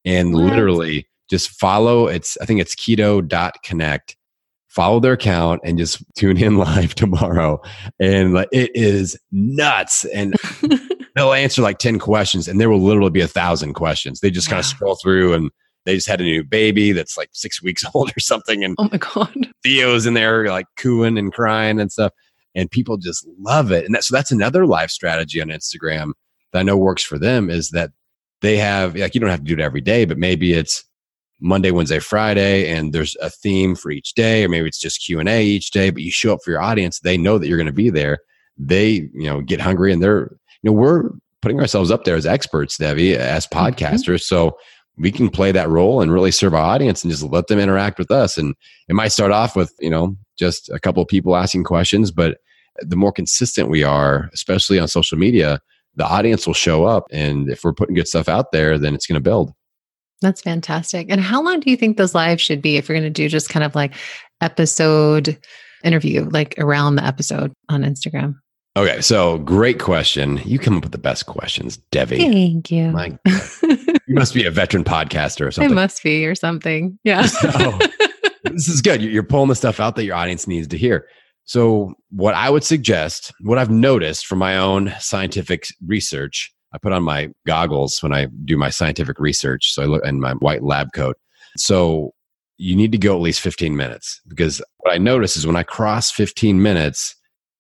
and 0.05 0.35
literally 0.35 1.07
just 1.29 1.49
follow. 1.49 2.07
It's 2.07 2.37
I 2.41 2.45
think 2.45 2.61
it's 2.61 2.75
keto.connect 2.75 4.15
follow 4.69 4.99
their 4.99 5.13
account 5.13 5.59
and 5.63 5.77
just 5.77 6.03
tune 6.15 6.37
in 6.37 6.57
live 6.59 6.93
tomorrow 6.95 7.59
and 7.99 8.37
it 8.51 8.71
is 8.75 9.17
nuts 9.31 10.05
and 10.05 10.35
they'll 11.19 11.33
answer 11.33 11.61
like 11.61 11.79
10 11.79 11.99
questions 11.99 12.47
and 12.47 12.59
there 12.59 12.69
will 12.69 12.81
literally 12.81 13.09
be 13.09 13.21
a 13.21 13.27
thousand 13.27 13.73
questions 13.73 14.19
they 14.19 14.31
just 14.31 14.49
kind 14.49 14.59
of 14.59 14.65
scroll 14.65 14.95
through 14.95 15.33
and 15.33 15.51
they 15.85 15.95
just 15.95 16.07
had 16.07 16.21
a 16.21 16.23
new 16.23 16.43
baby 16.43 16.91
that's 16.93 17.17
like 17.17 17.29
six 17.33 17.61
weeks 17.61 17.83
old 17.93 18.09
or 18.15 18.19
something 18.19 18.63
and 18.63 18.75
oh 18.79 18.87
my 18.91 18.97
God. 18.97 19.49
theo's 19.63 20.05
in 20.05 20.13
there 20.13 20.47
like 20.47 20.65
cooing 20.77 21.17
and 21.17 21.33
crying 21.33 21.79
and 21.79 21.91
stuff 21.91 22.13
and 22.55 22.71
people 22.71 22.97
just 22.97 23.27
love 23.37 23.71
it 23.71 23.85
and 23.85 23.93
that, 23.93 24.03
so 24.03 24.15
that's 24.15 24.31
another 24.31 24.65
live 24.65 24.89
strategy 24.89 25.41
on 25.41 25.49
instagram 25.49 26.13
that 26.53 26.59
i 26.59 26.63
know 26.63 26.77
works 26.77 27.03
for 27.03 27.19
them 27.19 27.49
is 27.49 27.69
that 27.71 27.91
they 28.41 28.55
have 28.55 28.95
like 28.95 29.13
you 29.13 29.19
don't 29.19 29.29
have 29.29 29.39
to 29.39 29.45
do 29.45 29.53
it 29.53 29.59
every 29.59 29.81
day 29.81 30.05
but 30.05 30.17
maybe 30.17 30.53
it's 30.53 30.85
Monday, 31.41 31.71
Wednesday, 31.71 31.99
Friday, 31.99 32.69
and 32.69 32.91
there's 32.91 33.15
a 33.21 33.29
theme 33.29 33.73
for 33.73 33.91
each 33.91 34.13
day, 34.13 34.43
or 34.43 34.49
maybe 34.49 34.67
it's 34.67 34.77
just 34.77 35.05
Q 35.05 35.19
and 35.19 35.29
A 35.29 35.41
each 35.41 35.71
day. 35.71 35.89
But 35.89 36.03
you 36.03 36.11
show 36.11 36.33
up 36.33 36.39
for 36.43 36.51
your 36.51 36.61
audience; 36.61 36.99
they 36.99 37.17
know 37.17 37.37
that 37.37 37.47
you're 37.47 37.57
going 37.57 37.65
to 37.67 37.71
be 37.71 37.89
there. 37.89 38.17
They, 38.57 39.09
you 39.13 39.23
know, 39.23 39.39
get 39.39 39.61
hungry, 39.61 39.93
and 39.93 40.03
they're, 40.03 40.31
you 40.61 40.71
know, 40.71 40.73
we're 40.73 41.09
putting 41.41 41.59
ourselves 41.59 41.91
up 41.91 42.03
there 42.03 42.15
as 42.15 42.25
experts, 42.25 42.77
Debbie, 42.77 43.15
as 43.15 43.45
mm-hmm. 43.47 43.65
podcasters, 43.65 44.21
so 44.21 44.57
we 44.97 45.11
can 45.11 45.29
play 45.29 45.51
that 45.51 45.69
role 45.69 46.01
and 46.01 46.11
really 46.11 46.31
serve 46.31 46.53
our 46.53 46.59
audience 46.59 47.03
and 47.03 47.11
just 47.11 47.23
let 47.23 47.47
them 47.47 47.59
interact 47.59 47.97
with 47.97 48.11
us. 48.11 48.37
And 48.37 48.53
it 48.89 48.95
might 48.95 49.13
start 49.13 49.31
off 49.31 49.55
with, 49.55 49.73
you 49.79 49.89
know, 49.89 50.17
just 50.37 50.69
a 50.69 50.79
couple 50.79 51.01
of 51.01 51.07
people 51.07 51.37
asking 51.37 51.63
questions, 51.63 52.11
but 52.11 52.37
the 52.81 52.97
more 52.97 53.11
consistent 53.11 53.69
we 53.69 53.83
are, 53.83 54.29
especially 54.33 54.77
on 54.77 54.87
social 54.87 55.17
media, 55.17 55.59
the 55.95 56.05
audience 56.05 56.45
will 56.45 56.53
show 56.53 56.85
up. 56.85 57.05
And 57.11 57.49
if 57.49 57.63
we're 57.63 57.73
putting 57.73 57.95
good 57.95 58.07
stuff 58.07 58.27
out 58.27 58.51
there, 58.51 58.77
then 58.77 58.93
it's 58.93 59.07
going 59.07 59.15
to 59.15 59.23
build. 59.23 59.53
That's 60.21 60.41
fantastic. 60.41 61.07
And 61.09 61.21
how 61.21 61.41
long 61.41 61.61
do 61.61 61.69
you 61.69 61.77
think 61.77 61.95
those 61.95 62.15
lives 62.15 62.41
should 62.41 62.61
be 62.61 62.75
if 62.75 62.89
you're 62.89 62.97
going 62.97 63.03
to 63.03 63.09
do 63.09 63.29
just 63.29 63.49
kind 63.49 63.63
of 63.63 63.75
like 63.75 63.93
episode 64.41 65.37
interview, 65.83 66.27
like 66.29 66.55
around 66.57 66.95
the 66.95 67.05
episode 67.05 67.53
on 67.69 67.83
Instagram? 67.83 68.35
Okay, 68.77 69.01
so 69.01 69.39
great 69.39 69.79
question. 69.79 70.39
You 70.45 70.59
come 70.59 70.77
up 70.77 70.83
with 70.83 70.91
the 70.91 70.97
best 70.99 71.25
questions, 71.25 71.77
Debbie. 71.91 72.17
Thank 72.19 72.71
you. 72.71 72.91
My, 72.91 73.17
you 74.07 74.15
must 74.15 74.33
be 74.33 74.45
a 74.45 74.51
veteran 74.51 74.83
podcaster 74.83 75.47
or 75.47 75.51
something. 75.51 75.71
it 75.71 75.75
must 75.75 76.03
be 76.03 76.25
or 76.25 76.35
something. 76.35 76.97
Yeah. 77.03 77.23
So, 77.25 77.77
this 78.43 78.69
is 78.69 78.81
good. 78.81 79.01
You're 79.01 79.23
pulling 79.23 79.49
the 79.49 79.55
stuff 79.55 79.79
out 79.79 79.95
that 79.95 80.05
your 80.05 80.15
audience 80.15 80.47
needs 80.47 80.67
to 80.67 80.77
hear. 80.77 81.07
So, 81.45 81.93
what 82.11 82.35
I 82.35 82.49
would 82.49 82.63
suggest, 82.63 83.33
what 83.41 83.57
I've 83.57 83.71
noticed 83.71 84.27
from 84.27 84.39
my 84.39 84.55
own 84.57 84.93
scientific 84.99 85.67
research, 85.85 86.53
I 86.73 86.77
put 86.77 86.93
on 86.93 87.03
my 87.03 87.29
goggles 87.47 88.01
when 88.03 88.13
I 88.13 88.27
do 88.45 88.55
my 88.55 88.69
scientific 88.69 89.19
research. 89.19 89.73
So 89.73 89.81
I 89.81 89.85
look 89.85 90.05
in 90.05 90.19
my 90.19 90.33
white 90.35 90.63
lab 90.63 90.93
coat. 90.93 91.17
So 91.57 92.13
you 92.57 92.75
need 92.75 92.91
to 92.91 92.97
go 92.97 93.15
at 93.15 93.21
least 93.21 93.41
15 93.41 93.75
minutes 93.75 94.21
because 94.27 94.61
what 94.77 94.93
I 94.93 94.97
notice 94.99 95.35
is 95.35 95.47
when 95.47 95.55
I 95.55 95.63
cross 95.63 96.11
15 96.11 96.61
minutes, 96.61 97.15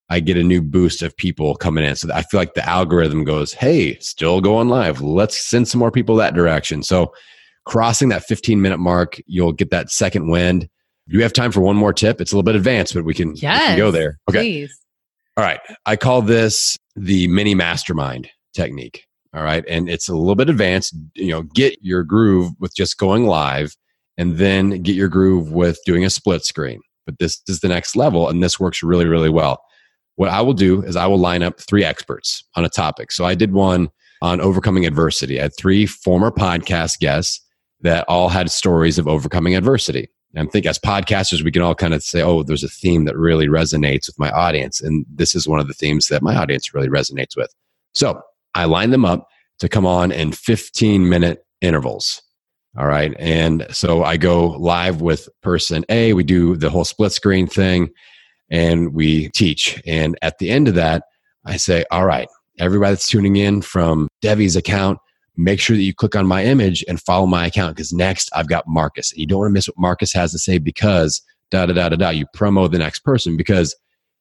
I 0.09 0.19
get 0.19 0.37
a 0.37 0.43
new 0.43 0.61
boost 0.61 1.01
of 1.01 1.15
people 1.15 1.55
coming 1.55 1.83
in. 1.83 1.95
So 1.95 2.11
I 2.13 2.23
feel 2.23 2.39
like 2.39 2.55
the 2.55 2.67
algorithm 2.67 3.23
goes, 3.23 3.53
Hey, 3.53 3.97
still 3.99 4.41
going 4.41 4.69
live. 4.69 5.01
Let's 5.01 5.37
send 5.37 5.67
some 5.67 5.79
more 5.79 5.91
people 5.91 6.15
that 6.17 6.33
direction. 6.33 6.83
So 6.83 7.13
crossing 7.65 8.09
that 8.09 8.23
15 8.23 8.61
minute 8.61 8.79
mark, 8.79 9.21
you'll 9.27 9.53
get 9.53 9.69
that 9.71 9.91
second 9.91 10.29
wind. 10.29 10.67
Do 11.07 11.17
you 11.17 11.23
have 11.23 11.33
time 11.33 11.51
for 11.51 11.61
one 11.61 11.75
more 11.75 11.93
tip? 11.93 12.21
It's 12.21 12.31
a 12.31 12.35
little 12.35 12.43
bit 12.43 12.55
advanced, 12.55 12.93
but 12.93 13.03
we 13.03 13.13
can, 13.13 13.29
we 13.31 13.39
can 13.39 13.77
go 13.77 13.91
there. 13.91 14.19
Okay. 14.29 14.39
Please. 14.39 14.79
All 15.37 15.43
right. 15.43 15.59
I 15.85 15.95
call 15.95 16.21
this 16.21 16.77
the 16.95 17.27
mini 17.27 17.55
mastermind 17.55 18.29
technique. 18.53 19.05
All 19.33 19.43
right. 19.43 19.63
And 19.67 19.89
it's 19.89 20.09
a 20.09 20.15
little 20.15 20.35
bit 20.35 20.49
advanced. 20.49 20.95
You 21.15 21.29
know, 21.29 21.43
get 21.43 21.77
your 21.81 22.03
groove 22.03 22.51
with 22.59 22.75
just 22.75 22.97
going 22.97 23.25
live 23.25 23.75
and 24.17 24.37
then 24.37 24.81
get 24.81 24.95
your 24.95 25.07
groove 25.07 25.51
with 25.51 25.79
doing 25.85 26.03
a 26.03 26.09
split 26.09 26.43
screen. 26.43 26.81
But 27.05 27.19
this 27.19 27.41
is 27.47 27.59
the 27.59 27.69
next 27.69 27.95
level 27.95 28.27
and 28.27 28.43
this 28.43 28.59
works 28.59 28.83
really, 28.83 29.05
really 29.05 29.29
well. 29.29 29.63
What 30.19 30.31
I 30.31 30.41
will 30.41 30.53
do 30.53 30.83
is 30.83 30.97
I 30.97 31.07
will 31.07 31.17
line 31.17 31.43
up 31.43 31.61
three 31.61 31.85
experts 31.85 32.43
on 32.55 32.65
a 32.65 32.69
topic. 32.69 33.13
So 33.13 33.23
I 33.23 33.35
did 33.35 33.53
one 33.53 33.87
on 34.21 34.41
overcoming 34.41 34.85
adversity. 34.85 35.39
I 35.39 35.43
had 35.43 35.55
three 35.55 35.85
former 35.85 36.29
podcast 36.29 36.99
guests 36.99 37.39
that 37.83 38.03
all 38.09 38.27
had 38.27 38.51
stories 38.51 38.99
of 38.99 39.07
overcoming 39.07 39.55
adversity. 39.55 40.09
And 40.35 40.45
I 40.45 40.51
think 40.51 40.65
as 40.65 40.77
podcasters, 40.77 41.41
we 41.41 41.53
can 41.53 41.61
all 41.61 41.73
kind 41.73 41.93
of 41.93 42.03
say, 42.03 42.21
oh, 42.21 42.43
there's 42.43 42.65
a 42.65 42.67
theme 42.67 43.05
that 43.05 43.15
really 43.15 43.47
resonates 43.47 44.07
with 44.07 44.19
my 44.19 44.29
audience. 44.31 44.81
And 44.81 45.05
this 45.09 45.35
is 45.35 45.47
one 45.47 45.61
of 45.61 45.69
the 45.69 45.73
themes 45.73 46.07
that 46.07 46.21
my 46.21 46.35
audience 46.35 46.73
really 46.73 46.89
resonates 46.89 47.37
with. 47.37 47.55
So 47.93 48.21
I 48.55 48.65
line 48.65 48.89
them 48.89 49.05
up 49.05 49.25
to 49.59 49.69
come 49.69 49.85
on 49.85 50.11
in 50.11 50.33
15 50.33 51.07
minute 51.07 51.45
intervals. 51.61 52.21
All 52.77 52.87
right. 52.87 53.15
And 53.19 53.65
so 53.71 54.03
I 54.03 54.17
go 54.17 54.47
live 54.47 54.99
with 54.99 55.29
person 55.41 55.85
A. 55.87 56.11
We 56.11 56.25
do 56.25 56.57
the 56.57 56.69
whole 56.69 56.83
split 56.83 57.13
screen 57.13 57.47
thing 57.47 57.91
and 58.49 58.93
we 58.93 59.29
teach. 59.29 59.81
And 59.85 60.17
at 60.21 60.37
the 60.39 60.49
end 60.49 60.67
of 60.67 60.75
that, 60.75 61.03
I 61.45 61.57
say, 61.57 61.85
all 61.91 62.05
right, 62.05 62.27
everybody 62.59 62.91
that's 62.91 63.07
tuning 63.07 63.37
in 63.37 63.61
from 63.61 64.07
Devi's 64.21 64.55
account, 64.55 64.99
make 65.37 65.59
sure 65.59 65.75
that 65.75 65.83
you 65.83 65.93
click 65.93 66.15
on 66.15 66.27
my 66.27 66.43
image 66.43 66.83
and 66.87 67.01
follow 67.01 67.25
my 67.25 67.47
account 67.47 67.75
because 67.75 67.93
next 67.93 68.29
I've 68.33 68.49
got 68.49 68.67
Marcus. 68.67 69.11
And 69.11 69.19
you 69.19 69.27
don't 69.27 69.39
want 69.39 69.49
to 69.49 69.53
miss 69.53 69.67
what 69.67 69.77
Marcus 69.77 70.13
has 70.13 70.31
to 70.33 70.39
say 70.39 70.57
because 70.57 71.21
da 71.51 71.65
da 71.65 71.73
da 71.73 71.89
da 71.89 71.95
da. 71.95 72.09
You 72.09 72.25
promo 72.35 72.69
the 72.69 72.77
next 72.77 72.99
person 72.99 73.37
because 73.37 73.75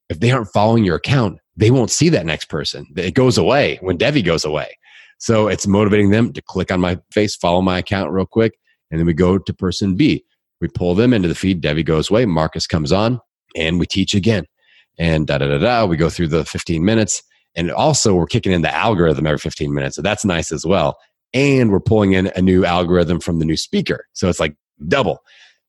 if 0.08 0.20
they 0.20 0.30
aren't 0.30 0.48
following 0.48 0.84
your 0.84 0.96
account, 0.96 1.38
they 1.56 1.70
won't 1.70 1.90
see 1.90 2.08
that 2.10 2.24
next 2.24 2.46
person. 2.46 2.86
It 2.96 3.14
goes 3.14 3.36
away 3.36 3.78
when 3.80 3.96
Devi 3.96 4.22
goes 4.22 4.44
away. 4.44 4.78
So 5.18 5.48
it's 5.48 5.66
motivating 5.66 6.10
them 6.10 6.32
to 6.32 6.40
click 6.40 6.70
on 6.70 6.80
my 6.80 6.98
face, 7.12 7.34
follow 7.34 7.60
my 7.60 7.78
account 7.78 8.12
real 8.12 8.26
quick, 8.26 8.56
and 8.90 9.00
then 9.00 9.06
we 9.06 9.12
go 9.12 9.38
to 9.38 9.52
person 9.52 9.96
B. 9.96 10.24
We 10.60 10.68
pull 10.68 10.94
them 10.94 11.12
into 11.12 11.28
the 11.28 11.34
feed. 11.34 11.60
Devi 11.60 11.82
goes 11.82 12.10
away. 12.10 12.26
Marcus 12.26 12.66
comes 12.66 12.92
on, 12.92 13.20
and 13.56 13.78
we 13.78 13.86
teach 13.86 14.14
again. 14.14 14.44
And 14.98 15.26
da 15.26 15.38
da 15.38 15.46
da 15.46 15.58
da. 15.58 15.86
We 15.86 15.96
go 15.96 16.10
through 16.10 16.28
the 16.28 16.44
15 16.44 16.84
minutes. 16.84 17.22
And 17.54 17.70
also, 17.70 18.14
we're 18.14 18.26
kicking 18.26 18.52
in 18.52 18.62
the 18.62 18.74
algorithm 18.74 19.26
every 19.26 19.38
15 19.38 19.72
minutes. 19.72 19.96
So 19.96 20.02
that's 20.02 20.24
nice 20.24 20.52
as 20.52 20.64
well. 20.64 20.96
And 21.34 21.70
we're 21.70 21.80
pulling 21.80 22.12
in 22.12 22.30
a 22.36 22.42
new 22.42 22.64
algorithm 22.64 23.20
from 23.20 23.38
the 23.38 23.44
new 23.44 23.56
speaker. 23.56 24.06
So 24.12 24.28
it's 24.28 24.40
like 24.40 24.56
double. 24.86 25.20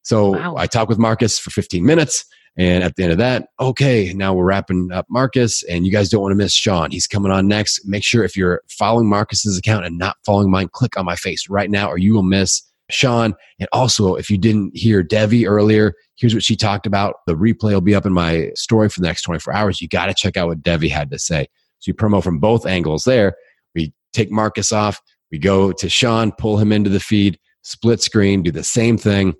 So 0.03 0.31
Wow. 0.31 0.55
I 0.57 0.67
talk 0.67 0.89
with 0.89 0.97
Marcus 0.99 1.39
for 1.39 1.49
15 1.51 1.85
minutes. 1.85 2.25
And 2.57 2.83
at 2.83 2.95
the 2.95 3.03
end 3.03 3.11
of 3.13 3.17
that, 3.19 3.47
okay, 3.59 4.11
now 4.13 4.33
we're 4.33 4.43
wrapping 4.43 4.89
up 4.91 5.05
Marcus, 5.09 5.63
and 5.63 5.85
you 5.85 5.91
guys 5.93 6.09
don't 6.09 6.21
want 6.21 6.31
to 6.33 6.35
miss 6.35 6.51
Sean. 6.51 6.91
He's 6.91 7.07
coming 7.07 7.31
on 7.31 7.47
next. 7.47 7.85
Make 7.85 8.03
sure 8.03 8.23
if 8.25 8.35
you're 8.35 8.61
following 8.67 9.07
Marcus's 9.07 9.57
account 9.57 9.85
and 9.85 9.97
not 9.97 10.17
following 10.25 10.51
mine, 10.51 10.67
click 10.73 10.97
on 10.97 11.05
my 11.05 11.15
face 11.15 11.47
right 11.49 11.69
now, 11.69 11.87
or 11.87 11.97
you 11.97 12.13
will 12.13 12.23
miss 12.23 12.61
Sean. 12.89 13.35
And 13.59 13.69
also, 13.71 14.15
if 14.15 14.29
you 14.29 14.37
didn't 14.37 14.75
hear 14.75 15.03
Devi 15.03 15.47
earlier, 15.47 15.93
here's 16.17 16.33
what 16.33 16.43
she 16.43 16.55
talked 16.55 16.85
about. 16.85 17.15
The 17.27 17.35
replay 17.35 17.73
will 17.73 17.81
be 17.81 17.95
up 17.95 18.05
in 18.05 18.13
my 18.13 18.51
story 18.55 18.89
for 18.89 18.99
the 18.99 19.07
next 19.07 19.23
24 19.23 19.53
hours. 19.53 19.81
You 19.81 19.87
got 19.87 20.07
to 20.07 20.13
check 20.13 20.37
out 20.37 20.47
what 20.47 20.63
Devi 20.63 20.89
had 20.89 21.11
to 21.11 21.19
say. 21.19 21.47
So 21.79 21.89
you 21.89 21.93
promo 21.93 22.23
from 22.23 22.39
both 22.39 22.65
angles 22.65 23.03
there. 23.03 23.35
We 23.75 23.93
take 24.13 24.31
Marcus 24.31 24.71
off, 24.71 25.01
we 25.31 25.39
go 25.39 25.71
to 25.71 25.89
Sean, 25.89 26.31
pull 26.31 26.57
him 26.57 26.71
into 26.71 26.89
the 26.89 26.99
feed, 26.99 27.39
split 27.61 28.01
screen, 28.01 28.43
do 28.43 28.51
the 28.51 28.63
same 28.63 28.97
thing. 28.97 29.35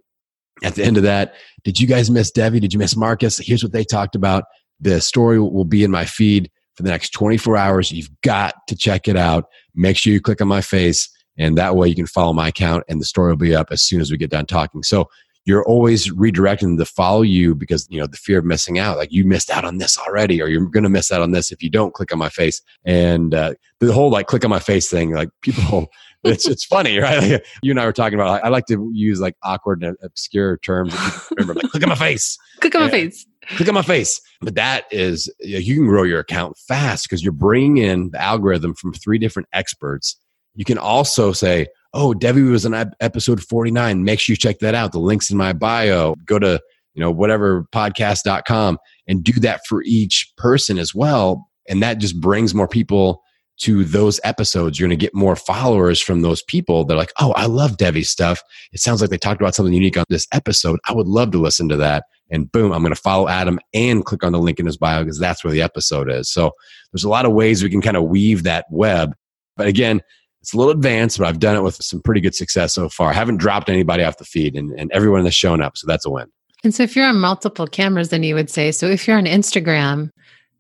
At 0.63 0.75
the 0.75 0.83
end 0.83 0.97
of 0.97 1.03
that, 1.03 1.35
did 1.63 1.79
you 1.79 1.87
guys 1.87 2.11
miss 2.11 2.31
Devi? 2.31 2.59
Did 2.59 2.73
you 2.73 2.79
miss 2.79 2.95
Marcus? 2.95 3.37
Here's 3.37 3.63
what 3.63 3.71
they 3.71 3.83
talked 3.83 4.15
about. 4.15 4.43
The 4.81 4.99
story 5.01 5.39
will 5.39 5.65
be 5.65 5.83
in 5.83 5.91
my 5.91 6.05
feed 6.05 6.51
for 6.75 6.83
the 6.83 6.89
next 6.89 7.09
24 7.11 7.57
hours. 7.57 7.91
You've 7.91 8.09
got 8.21 8.55
to 8.67 8.75
check 8.75 9.07
it 9.07 9.15
out. 9.15 9.45
Make 9.73 9.97
sure 9.97 10.13
you 10.13 10.21
click 10.21 10.41
on 10.41 10.47
my 10.47 10.61
face, 10.61 11.09
and 11.39 11.57
that 11.57 11.75
way 11.75 11.87
you 11.87 11.95
can 11.95 12.05
follow 12.05 12.33
my 12.33 12.49
account, 12.49 12.83
and 12.87 13.01
the 13.01 13.05
story 13.05 13.31
will 13.31 13.37
be 13.37 13.55
up 13.55 13.69
as 13.71 13.81
soon 13.81 14.01
as 14.01 14.11
we 14.11 14.17
get 14.17 14.29
done 14.29 14.45
talking. 14.45 14.83
So 14.83 15.09
you're 15.45 15.65
always 15.65 16.11
redirecting 16.11 16.59
them 16.59 16.77
to 16.77 16.85
follow 16.85 17.23
you 17.23 17.55
because 17.55 17.87
you 17.89 17.99
know 17.99 18.05
the 18.05 18.17
fear 18.17 18.37
of 18.37 18.45
missing 18.45 18.77
out 18.77 18.97
like 18.97 19.11
you 19.11 19.25
missed 19.25 19.49
out 19.49 19.65
on 19.65 19.79
this 19.79 19.97
already 19.97 20.39
or 20.41 20.47
you're 20.47 20.65
going 20.67 20.83
to 20.83 20.89
miss 20.89 21.11
out 21.11 21.23
on 21.23 21.31
this 21.31 21.51
if 21.51 21.63
you 21.63 21.71
don't 21.71 21.95
click 21.95 22.11
on 22.11 22.19
my 22.19 22.29
face. 22.29 22.61
And 22.85 23.33
uh, 23.33 23.55
the 23.79 23.91
whole 23.91 24.11
like 24.11 24.27
click 24.27 24.43
on 24.43 24.51
my 24.51 24.59
face 24.59 24.89
thing 24.89 25.11
like 25.11 25.29
people 25.41 25.87
it's 26.23 26.47
it's 26.47 26.65
funny 26.65 26.97
right? 26.99 27.23
Like, 27.23 27.45
you 27.63 27.71
and 27.71 27.79
i 27.79 27.85
were 27.85 27.93
talking 27.93 28.19
about 28.19 28.43
i 28.43 28.49
like 28.49 28.65
to 28.67 28.91
use 28.93 29.19
like 29.19 29.35
awkward 29.41 29.83
and 29.83 29.97
obscure 30.03 30.57
terms 30.57 30.93
remember 31.31 31.55
like 31.55 31.71
click 31.71 31.83
on 31.83 31.89
my 31.89 31.95
face. 31.95 32.37
Click 32.59 32.75
on 32.75 32.81
my 32.81 32.89
face. 32.89 33.25
Click 33.55 33.67
on 33.69 33.73
my 33.73 33.81
face. 33.81 34.21
But 34.41 34.55
that 34.55 34.85
is 34.91 35.33
you 35.39 35.75
can 35.75 35.87
grow 35.87 36.03
your 36.03 36.19
account 36.19 36.57
fast 36.57 37.05
because 37.05 37.23
you're 37.23 37.31
bringing 37.31 37.77
in 37.77 38.11
the 38.11 38.21
algorithm 38.21 38.75
from 38.75 38.93
three 38.93 39.17
different 39.17 39.47
experts 39.53 40.17
you 40.60 40.66
can 40.66 40.78
also 40.78 41.32
say 41.32 41.68
oh, 41.93 42.14
Debbie 42.14 42.43
was 42.43 42.66
on 42.66 42.91
episode 42.99 43.41
49. 43.41 44.03
Make 44.03 44.20
sure 44.20 44.34
you 44.34 44.38
check 44.38 44.60
that 44.60 44.76
out. 44.76 44.91
The 44.91 44.99
link's 44.99 45.32
in 45.32 45.38
my 45.38 45.53
bio. 45.53 46.16
Go 46.26 46.39
to, 46.39 46.60
you 46.93 47.01
know, 47.01 47.12
whatever 47.12 47.66
podcast.com 47.74 48.78
and 49.07 49.24
do 49.24 49.34
that 49.39 49.62
for 49.68 49.82
each 49.84 50.32
person 50.38 50.78
as 50.78 50.93
well. 50.93 51.49
And 51.68 51.82
that 51.82 51.97
just 51.97 52.20
brings 52.20 52.53
more 52.53 52.68
people 52.68 53.24
to 53.62 53.84
those 53.84 54.20
episodes. 54.24 54.80
You're 54.80 54.88
going 54.88 54.97
to 54.97 55.03
get 55.03 55.14
more 55.14 55.36
followers 55.36 55.99
from 55.99 56.22
those 56.22 56.41
people. 56.43 56.86
They're 56.86 56.95
like, 56.95 57.12
oh, 57.20 57.34
I 57.34 57.45
love 57.47 57.78
Debbie's 57.78 58.10
stuff. 58.10 58.41
It 58.72 58.80
sounds 58.80 59.01
like 59.01 59.10
they 59.10 59.18
talked 59.18 59.41
about 59.41 59.55
something 59.55 59.74
unique 59.74 59.97
on 59.97 60.05
this 60.10 60.28
episode. 60.32 60.80
I 60.88 60.93
would 60.93 61.07
love 61.07 61.32
to 61.32 61.39
listen 61.39 61.68
to 61.70 61.78
that. 61.78 62.05
And 62.32 62.51
boom, 62.51 62.72
I'm 62.72 62.84
going 62.84 62.93
to 62.93 63.01
follow 63.01 63.28
Adam 63.28 63.60
and 63.74 64.05
click 64.05 64.24
on 64.24 64.32
the 64.32 64.39
link 64.39 64.60
in 64.60 64.66
his 64.68 64.78
bio 64.78 65.03
because 65.03 65.20
that's 65.20 65.43
where 65.43 65.51
the 65.51 65.64
episode 65.64 66.10
is. 66.10 66.30
So 66.32 66.51
there's 66.93 67.03
a 67.03 67.10
lot 67.10 67.26
of 67.26 67.34
ways 67.34 67.64
we 67.64 67.70
can 67.70 67.82
kind 67.82 67.97
of 67.97 68.03
weave 68.03 68.43
that 68.43 68.66
web. 68.70 69.16
But 69.57 69.68
again, 69.68 70.01
it's 70.41 70.53
a 70.53 70.57
little 70.57 70.71
advanced, 70.71 71.17
but 71.17 71.27
I've 71.27 71.39
done 71.39 71.55
it 71.55 71.63
with 71.63 71.75
some 71.75 72.01
pretty 72.01 72.21
good 72.21 72.35
success 72.35 72.73
so 72.73 72.89
far. 72.89 73.09
I 73.09 73.13
haven't 73.13 73.37
dropped 73.37 73.69
anybody 73.69 74.03
off 74.03 74.17
the 74.17 74.25
feed, 74.25 74.55
and, 74.55 74.71
and 74.79 74.91
everyone 74.91 75.25
has 75.25 75.35
shown 75.35 75.61
up. 75.61 75.77
So 75.77 75.85
that's 75.85 76.05
a 76.05 76.09
win. 76.09 76.27
And 76.63 76.73
so 76.73 76.83
if 76.83 76.95
you're 76.95 77.05
on 77.05 77.19
multiple 77.19 77.67
cameras, 77.67 78.09
then 78.09 78.23
you 78.23 78.35
would 78.35 78.49
say, 78.49 78.71
so 78.71 78.87
if 78.87 79.07
you're 79.07 79.17
on 79.17 79.25
Instagram 79.25 80.09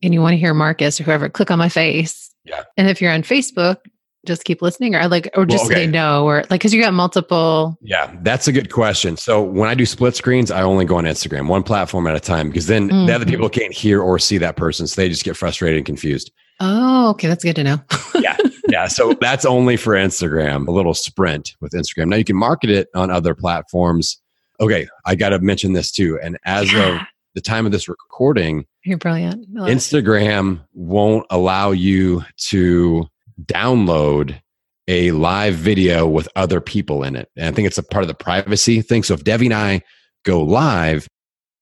and 0.01 0.13
you 0.13 0.21
want 0.21 0.33
to 0.33 0.37
hear 0.37 0.53
Marcus 0.53 0.99
or 0.99 1.03
whoever, 1.03 1.29
click 1.29 1.51
on 1.51 1.59
my 1.59 1.69
face. 1.69 2.33
Yeah. 2.45 2.63
And 2.77 2.89
if 2.89 3.01
you're 3.01 3.11
on 3.11 3.23
Facebook, 3.23 3.77
just 4.25 4.43
keep 4.43 4.61
listening 4.61 4.95
or 4.95 5.07
like 5.07 5.29
or 5.35 5.45
just 5.45 5.63
well, 5.63 5.71
okay. 5.71 5.85
say 5.85 5.87
no 5.87 6.25
or 6.25 6.41
like 6.49 6.59
because 6.59 6.73
you 6.73 6.81
got 6.81 6.93
multiple 6.93 7.77
yeah 7.81 8.13
that's 8.21 8.47
a 8.47 8.51
good 8.51 8.71
question 8.71 9.15
so 9.15 9.41
when 9.41 9.69
i 9.69 9.73
do 9.73 9.85
split 9.85 10.15
screens 10.15 10.51
i 10.51 10.61
only 10.61 10.83
go 10.83 10.97
on 10.97 11.05
instagram 11.05 11.47
one 11.47 11.63
platform 11.63 12.05
at 12.05 12.15
a 12.15 12.19
time 12.19 12.49
because 12.49 12.67
then 12.67 12.89
mm-hmm. 12.89 13.05
the 13.05 13.15
other 13.15 13.23
mm-hmm. 13.23 13.31
people 13.31 13.49
can't 13.49 13.73
hear 13.73 14.01
or 14.01 14.19
see 14.19 14.37
that 14.37 14.57
person 14.57 14.85
so 14.87 15.01
they 15.01 15.07
just 15.07 15.23
get 15.23 15.37
frustrated 15.37 15.77
and 15.77 15.85
confused 15.85 16.31
oh 16.59 17.11
okay 17.11 17.27
that's 17.27 17.43
good 17.43 17.55
to 17.55 17.63
know 17.63 17.79
yeah 18.19 18.35
yeah, 18.69 18.87
so 18.87 19.13
that's 19.21 19.45
only 19.45 19.77
for 19.77 19.93
Instagram, 19.93 20.67
a 20.67 20.71
little 20.71 20.93
sprint 20.93 21.55
with 21.61 21.73
Instagram. 21.73 22.09
Now 22.09 22.17
you 22.17 22.23
can 22.23 22.37
market 22.37 22.69
it 22.69 22.89
on 22.95 23.11
other 23.11 23.35
platforms. 23.35 24.21
Okay, 24.59 24.87
I 25.05 25.15
got 25.15 25.29
to 25.29 25.39
mention 25.39 25.73
this 25.73 25.91
too. 25.91 26.19
And 26.21 26.37
as 26.45 26.71
yeah. 26.71 26.95
of 26.95 27.01
the 27.35 27.41
time 27.41 27.65
of 27.65 27.71
this 27.71 27.87
recording, 27.87 28.65
you're 28.83 28.97
brilliant. 28.97 29.53
Instagram 29.53 30.61
won't 30.73 31.25
allow 31.29 31.71
you 31.71 32.23
to 32.37 33.07
download 33.45 34.39
a 34.87 35.11
live 35.11 35.53
video 35.53 36.07
with 36.07 36.27
other 36.35 36.59
people 36.59 37.03
in 37.03 37.15
it. 37.15 37.29
And 37.37 37.45
I 37.45 37.51
think 37.51 37.67
it's 37.67 37.77
a 37.77 37.83
part 37.83 38.03
of 38.03 38.07
the 38.07 38.15
privacy 38.15 38.81
thing. 38.81 39.03
So 39.03 39.13
if 39.13 39.23
Debbie 39.23 39.45
and 39.45 39.53
I 39.53 39.81
go 40.25 40.41
live, 40.41 41.07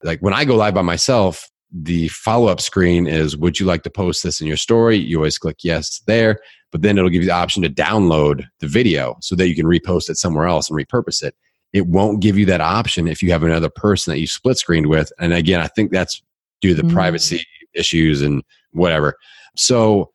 like 0.03 0.21
when 0.21 0.33
I 0.33 0.45
go 0.45 0.55
live 0.55 0.73
by 0.73 0.81
myself, 0.81 1.47
the 1.71 2.07
follow 2.07 2.47
up 2.47 2.61
screen 2.61 3.07
is 3.07 3.35
Would 3.35 3.59
you 3.59 3.65
like 3.65 3.83
to 3.83 3.89
post 3.89 4.23
this 4.23 4.39
in 4.39 4.47
your 4.47 4.57
story? 4.57 4.95
You 4.95 5.17
always 5.17 5.37
click 5.37 5.57
yes 5.63 6.01
there 6.07 6.39
but 6.71 6.81
then 6.81 6.97
it'll 6.97 7.09
give 7.09 7.21
you 7.21 7.29
the 7.29 7.33
option 7.33 7.63
to 7.63 7.69
download 7.69 8.45
the 8.59 8.67
video 8.67 9.17
so 9.21 9.35
that 9.35 9.47
you 9.47 9.55
can 9.55 9.65
repost 9.65 10.09
it 10.09 10.17
somewhere 10.17 10.47
else 10.47 10.69
and 10.69 10.77
repurpose 10.77 11.23
it. 11.23 11.35
It 11.73 11.87
won't 11.87 12.21
give 12.21 12.37
you 12.37 12.45
that 12.47 12.61
option 12.61 13.07
if 13.07 13.21
you 13.21 13.31
have 13.31 13.43
another 13.43 13.69
person 13.69 14.11
that 14.11 14.19
you 14.19 14.27
split 14.27 14.57
screened 14.57 14.87
with. 14.87 15.11
And 15.19 15.33
again, 15.33 15.61
I 15.61 15.67
think 15.67 15.91
that's 15.91 16.21
due 16.61 16.75
to 16.75 16.81
the 16.81 16.87
mm. 16.87 16.93
privacy 16.93 17.45
issues 17.73 18.21
and 18.21 18.43
whatever. 18.71 19.15
So 19.55 20.11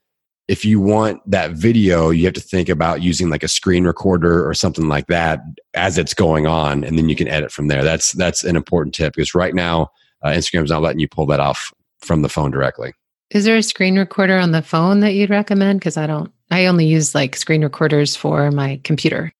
if 0.49 0.65
you 0.65 0.81
want 0.81 1.21
that 1.31 1.53
video, 1.53 2.11
you 2.11 2.25
have 2.25 2.35
to 2.35 2.41
think 2.41 2.69
about 2.69 3.03
using 3.03 3.31
like 3.31 3.43
a 3.43 3.49
screen 3.49 3.85
recorder 3.85 4.47
or 4.47 4.55
something 4.55 4.89
like 4.89 5.07
that 5.07 5.41
as 5.75 5.99
it's 5.99 6.15
going 6.15 6.47
on, 6.47 6.85
and 6.85 6.99
then 6.99 7.09
you 7.09 7.17
can 7.17 7.29
edit 7.29 7.53
from 7.53 7.69
there. 7.69 7.85
That's 7.85 8.13
that's 8.13 8.45
an 8.45 8.57
important 8.57 8.95
tip 8.95 9.15
because 9.15 9.35
right 9.35 9.55
now 9.55 9.89
uh, 10.23 10.31
Instagram's 10.31 10.71
not 10.71 10.83
letting 10.83 10.99
you 10.99 11.09
pull 11.09 11.27
that 11.27 11.41
off 11.41 11.73
from 12.01 12.23
the 12.23 12.29
phone 12.29 12.51
directly. 12.51 12.93
Is 13.31 13.45
there 13.45 13.57
a 13.57 13.63
screen 13.63 13.99
recorder 13.99 14.37
on 14.37 14.51
the 14.51 14.63
phone 14.63 15.01
that 15.01 15.15
you'd 15.15 15.31
recommend? 15.31 15.81
Because 15.81 15.97
I 15.97 16.07
don't 16.07 16.31
I 16.53 16.67
only 16.67 16.87
use 16.87 17.15
like 17.15 17.37
screen 17.37 17.63
recorders 17.63 18.15
for 18.15 18.51
my 18.51 18.81
computer. 18.85 19.33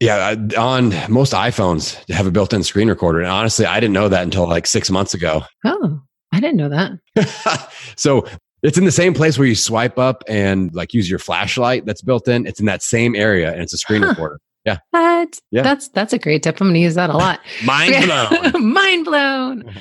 Yeah, 0.00 0.36
on 0.56 0.94
most 1.08 1.32
iPhones 1.32 2.08
have 2.12 2.26
a 2.26 2.30
built-in 2.30 2.62
screen 2.62 2.88
recorder, 2.88 3.20
and 3.20 3.28
honestly, 3.28 3.66
I 3.66 3.80
didn't 3.80 3.94
know 3.94 4.08
that 4.08 4.22
until 4.22 4.48
like 4.48 4.66
six 4.66 4.90
months 4.90 5.12
ago. 5.12 5.42
Oh, 5.64 6.00
I 6.32 6.38
didn't 6.38 6.56
know 6.56 6.68
that. 6.68 7.72
so 7.96 8.24
it's 8.62 8.78
in 8.78 8.84
the 8.84 8.92
same 8.92 9.12
place 9.12 9.38
where 9.38 9.48
you 9.48 9.56
swipe 9.56 9.98
up 9.98 10.22
and 10.28 10.72
like 10.74 10.94
use 10.94 11.10
your 11.10 11.18
flashlight 11.18 11.84
that's 11.84 12.02
built 12.02 12.28
in. 12.28 12.46
It's 12.46 12.60
in 12.60 12.66
that 12.66 12.82
same 12.82 13.16
area, 13.16 13.52
and 13.52 13.60
it's 13.60 13.72
a 13.72 13.78
screen 13.78 14.02
huh. 14.02 14.10
recorder. 14.10 14.40
Yeah. 14.64 14.78
What? 14.90 15.40
Yeah. 15.50 15.62
That's 15.62 15.88
that's 15.88 16.12
a 16.12 16.18
great 16.18 16.42
tip. 16.42 16.60
I'm 16.60 16.66
going 16.66 16.74
to 16.74 16.80
use 16.80 16.94
that 16.94 17.10
a 17.10 17.16
lot. 17.16 17.40
Mind 17.64 18.04
blown. 18.52 18.72
Mind 18.72 19.04
blown 19.04 19.74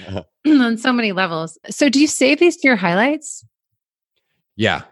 on 0.48 0.78
so 0.78 0.94
many 0.94 1.12
levels. 1.12 1.58
So, 1.70 1.90
do 1.90 2.00
you 2.00 2.08
save 2.08 2.40
these 2.40 2.58
to 2.58 2.68
your 2.68 2.78
highlights? 2.78 3.46
Yeah, 4.56 4.84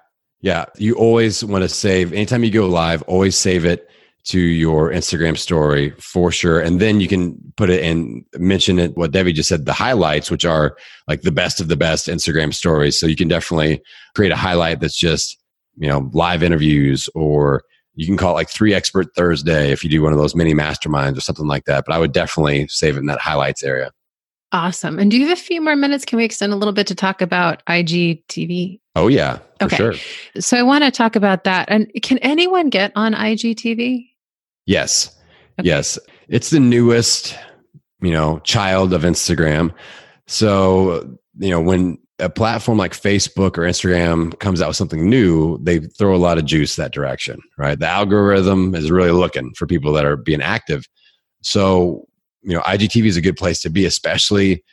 yeah, 0.46 0.66
you 0.78 0.94
always 0.94 1.44
want 1.44 1.64
to 1.64 1.70
save 1.70 2.14
anytime 2.14 2.44
you 2.44 2.52
go 2.52 2.68
live, 2.68 3.02
always 3.08 3.36
save 3.36 3.66
it 3.66 3.90
to 4.26 4.40
your 4.40 4.92
Instagram 4.92 5.36
story 5.36 5.90
for 6.00 6.32
sure. 6.32 6.60
And 6.60 6.80
then 6.80 7.02
you 7.02 7.08
can 7.08 7.36
put 7.58 7.72
it 7.72 7.84
and 7.84 8.24
mention 8.38 8.78
it 8.78 8.96
what 8.96 9.10
Debbie 9.10 9.34
just 9.34 9.50
said, 9.50 9.66
the 9.66 9.74
highlights, 9.74 10.30
which 10.30 10.46
are 10.46 10.78
like 11.08 11.24
the 11.24 11.32
best 11.32 11.60
of 11.60 11.68
the 11.68 11.76
best 11.76 12.06
Instagram 12.06 12.54
stories. 12.54 13.00
So 13.00 13.08
you 13.08 13.16
can 13.16 13.28
definitely 13.28 13.82
create 14.14 14.32
a 14.32 14.36
highlight 14.36 14.82
that's 14.82 15.00
just, 15.00 15.36
you 15.78 15.88
know, 15.88 16.12
live 16.14 16.44
interviews 16.44 17.10
or 17.16 17.64
you 17.96 18.06
can 18.06 18.16
call 18.16 18.34
it 18.34 18.36
like 18.36 18.50
three 18.50 18.76
expert 18.76 19.08
Thursday 19.16 19.72
if 19.72 19.84
you 19.84 19.90
do 19.90 20.04
one 20.04 20.14
of 20.14 20.20
those 20.20 20.36
mini 20.36 20.54
masterminds 20.54 21.18
or 21.18 21.22
something 21.22 21.48
like 21.48 21.66
that. 21.66 21.86
But 21.88 21.96
I 21.96 21.98
would 21.98 22.12
definitely 22.12 22.68
save 22.68 22.98
it 22.98 23.00
in 23.00 23.08
that 23.08 23.20
highlights 23.20 23.64
area. 23.64 23.90
Awesome. 24.56 25.00
And 25.00 25.12
do 25.12 25.18
you 25.18 25.28
have 25.28 25.38
a 25.38 25.42
few 25.42 25.60
more 25.60 25.76
minutes? 25.76 26.06
Can 26.06 26.16
we 26.16 26.24
extend 26.24 26.54
a 26.54 26.56
little 26.56 26.72
bit 26.72 26.88
to 26.88 26.96
talk 26.96 27.22
about 27.22 27.62
IGTV? 27.66 28.80
Oh, 28.96 29.10
yeah. 29.10 29.40
okay. 29.62 29.76
Sure. 29.76 29.94
So 30.40 30.56
I 30.56 30.64
want 30.64 30.86
to 30.86 30.92
talk 30.92 31.18
about 31.18 31.44
that. 31.44 31.68
And 31.70 31.92
can 32.02 32.20
anyone 32.20 32.70
get 32.70 32.94
on 32.96 33.14
IGTV? 33.14 34.08
Yes. 34.66 35.14
Okay. 35.60 35.68
Yes. 35.68 36.00
It's 36.30 36.52
the 36.52 36.62
newest, 36.62 37.38
you 38.02 38.12
know, 38.12 38.40
child 38.46 38.94
of 38.94 39.02
Instagram. 39.02 39.74
So, 40.28 41.18
you 41.38 41.50
know, 41.50 41.60
when 41.60 41.98
a 42.20 42.30
platform 42.30 42.78
like 42.78 42.94
Facebook 42.94 43.58
or 43.58 43.64
Instagram 43.64 44.40
comes 44.40 44.62
out 44.62 44.70
with 44.70 44.78
something 44.78 45.10
new, 45.10 45.58
they 45.64 45.80
throw 45.80 46.16
a 46.16 46.18
lot 46.18 46.38
of 46.38 46.46
juice 46.46 46.78
that 46.78 46.94
direction, 46.94 47.42
right? 47.58 47.78
The 47.78 47.88
algorithm 47.90 48.74
is 48.74 48.90
really 48.90 49.12
looking 49.12 49.54
for 49.58 49.68
people 49.68 49.92
that 49.92 50.06
are 50.06 50.16
being 50.16 50.42
active. 50.42 50.86
So 51.42 52.08
you 52.46 52.56
know 52.56 52.62
igtv 52.62 53.06
is 53.06 53.18
a 53.18 53.22
good 53.22 53.36
place 53.36 53.60
to 53.62 53.70
be 53.70 53.86
especially 53.86 54.64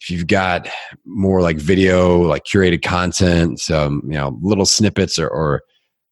if 0.00 0.10
you've 0.10 0.26
got 0.26 0.68
more 1.04 1.40
like 1.40 1.56
video 1.56 2.20
like 2.20 2.44
curated 2.44 2.82
content 2.82 3.58
some 3.58 4.02
you 4.04 4.14
know 4.14 4.38
little 4.42 4.66
snippets 4.66 5.18
or, 5.18 5.28
or 5.28 5.62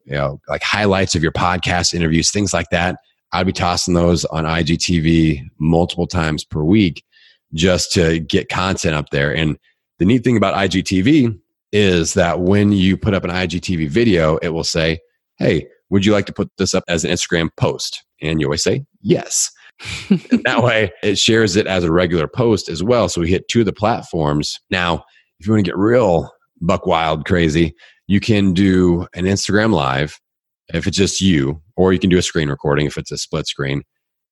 you 0.04 0.12
know 0.12 0.40
like 0.48 0.62
highlights 0.62 1.14
of 1.14 1.22
your 1.22 1.32
podcast 1.32 1.94
interviews 1.94 2.30
things 2.30 2.52
like 2.52 2.68
that. 2.70 2.96
I'd 3.32 3.46
be 3.46 3.52
tossing 3.52 3.94
those 3.94 4.24
on 4.26 4.44
igtv 4.44 5.42
multiple 5.58 6.06
times 6.06 6.44
per 6.44 6.62
week 6.62 7.04
just 7.52 7.92
to 7.92 8.20
get 8.20 8.48
content 8.48 8.94
up 8.94 9.10
there. 9.10 9.34
And 9.34 9.56
the 9.98 10.04
neat 10.04 10.24
thing 10.24 10.36
about 10.36 10.54
igtv 10.54 11.38
is 11.72 12.14
that 12.14 12.40
when 12.40 12.72
you 12.72 12.96
put 12.96 13.14
up 13.14 13.24
an 13.24 13.30
igtv 13.30 13.88
video 13.88 14.36
it 14.38 14.48
will 14.48 14.64
say 14.64 14.98
hey 15.38 15.66
would 15.90 16.06
you 16.06 16.12
like 16.12 16.26
to 16.26 16.32
put 16.32 16.50
this 16.58 16.74
up 16.74 16.84
as 16.88 17.04
an 17.04 17.10
instagram 17.10 17.50
post? 17.56 18.04
And 18.22 18.40
you 18.40 18.46
always 18.46 18.62
say 18.62 18.84
yes 19.02 19.50
that 20.44 20.62
way 20.62 20.90
it 21.02 21.18
shares 21.18 21.56
it 21.56 21.66
as 21.66 21.84
a 21.84 21.92
regular 21.92 22.28
post 22.28 22.68
as 22.68 22.82
well. 22.82 23.08
So 23.08 23.20
we 23.20 23.30
hit 23.30 23.48
two 23.48 23.60
of 23.60 23.66
the 23.66 23.72
platforms. 23.72 24.58
Now, 24.70 25.04
if 25.38 25.46
you 25.46 25.52
want 25.52 25.64
to 25.64 25.70
get 25.70 25.78
real 25.78 26.30
buck 26.60 26.86
wild 26.86 27.24
crazy, 27.24 27.74
you 28.06 28.20
can 28.20 28.52
do 28.52 29.06
an 29.14 29.24
Instagram 29.24 29.72
live 29.72 30.20
if 30.74 30.86
it's 30.86 30.96
just 30.96 31.20
you, 31.20 31.60
or 31.76 31.92
you 31.92 31.98
can 31.98 32.10
do 32.10 32.18
a 32.18 32.22
screen 32.22 32.48
recording 32.48 32.86
if 32.86 32.96
it's 32.98 33.10
a 33.10 33.18
split 33.18 33.46
screen. 33.46 33.82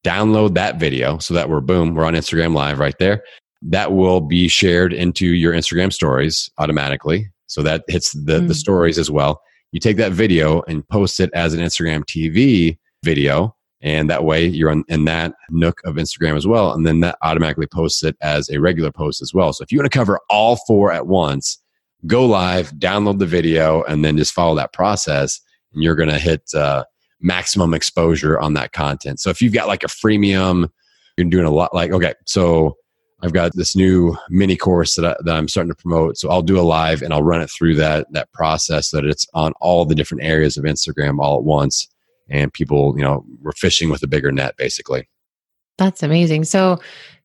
Download 0.05 0.55
that 0.55 0.79
video 0.79 1.19
so 1.19 1.35
that 1.35 1.49
we're 1.49 1.61
boom, 1.61 1.95
we're 1.95 2.05
on 2.05 2.15
Instagram 2.15 2.55
live 2.55 2.79
right 2.79 2.97
there. 2.99 3.23
That 3.63 3.93
will 3.93 4.21
be 4.21 4.49
shared 4.49 4.93
into 4.93 5.27
your 5.27 5.53
Instagram 5.53 5.93
stories 5.93 6.49
automatically. 6.59 7.29
So 7.47 7.63
that 7.63 7.85
hits 7.89 8.13
the, 8.13 8.41
mm. 8.41 8.49
the 8.49 8.55
stories 8.55 8.99
as 8.99 9.11
well. 9.11 9.41
You 9.73 9.81
take 9.81 9.97
that 9.97 10.13
video 10.13 10.63
and 10.69 10.87
post 10.89 11.19
it 11.19 11.31
as 11.35 11.55
an 11.55 11.61
Instagram 11.61 12.05
TV 12.05 12.79
video 13.03 13.55
and 13.81 14.11
that 14.11 14.25
way 14.25 14.45
you're 14.47 14.71
on, 14.71 14.85
in 14.89 15.05
that 15.05 15.35
nook 15.51 15.81
of 15.85 15.97
Instagram 15.97 16.37
as 16.37 16.47
well. 16.47 16.73
And 16.73 16.87
then 16.87 17.01
that 17.01 17.17
automatically 17.23 17.67
posts 17.67 18.03
it 18.03 18.17
as 18.21 18.51
a 18.51 18.59
regular 18.59 18.91
post 18.91 19.23
as 19.23 19.33
well. 19.33 19.53
So 19.53 19.63
if 19.63 19.71
you 19.71 19.79
want 19.79 19.91
to 19.91 19.99
cover 19.99 20.19
all 20.29 20.57
four 20.67 20.93
at 20.93 21.07
once, 21.07 21.59
go 22.07 22.27
live, 22.27 22.73
download 22.73 23.19
the 23.19 23.27
video, 23.27 23.83
and 23.85 24.05
then 24.05 24.17
just 24.17 24.33
follow 24.33 24.57
that 24.57 24.73
process. 24.73 25.41
And 25.73 25.83
you're 25.83 25.95
going 25.95 26.09
to 26.09 26.19
hit 26.19 26.43
uh, 26.55 26.85
maximum 27.21 27.75
exposure 27.75 28.39
on 28.39 28.55
that 28.55 28.73
content. 28.73 29.21
So 29.21 29.31
if 29.31 29.41
you've 29.41 29.53
got 29.53 29.69
like 29.69 29.85
a 29.85 29.89
freemium, 29.89 30.71
you're 31.17 31.29
doing 31.29 31.47
a 31.47 31.51
lot 31.51 31.75
like, 31.75 31.93
okay, 31.93 32.15
so 32.27 32.77
I've 33.23 33.33
got 33.33 33.53
this 33.55 33.75
new 33.75 34.17
mini 34.31 34.57
course 34.57 34.95
that, 34.95 35.05
I, 35.05 35.17
that 35.25 35.37
I'm 35.37 35.49
starting 35.49 35.73
to 35.73 35.83
promote. 35.83 36.17
So 36.17 36.31
I'll 36.31 36.43
do 36.43 36.59
a 36.59 36.63
live 36.63 37.03
and 37.03 37.13
I'll 37.13 37.25
run 37.25 37.41
it 37.41 37.51
through 37.51 37.75
that, 37.77 38.07
that 38.13 38.33
process 38.33 38.91
so 38.91 38.99
that 38.99 39.07
it's 39.07 39.27
on 39.35 39.53
all 39.61 39.85
the 39.85 39.97
different 39.97 40.23
areas 40.23 40.57
of 40.57 40.65
Instagram 40.65 41.19
all 41.19 41.37
at 41.37 41.45
once. 41.45 41.89
And 42.29 42.53
people, 42.53 42.95
you 42.97 43.03
know, 43.03 43.25
we're 43.41 43.53
fishing 43.53 43.91
with 43.91 44.03
a 44.03 44.07
bigger 44.07 44.33
net 44.33 44.57
basically. 44.57 45.09
That's 45.79 46.03
amazing. 46.03 46.45
So 46.45 46.79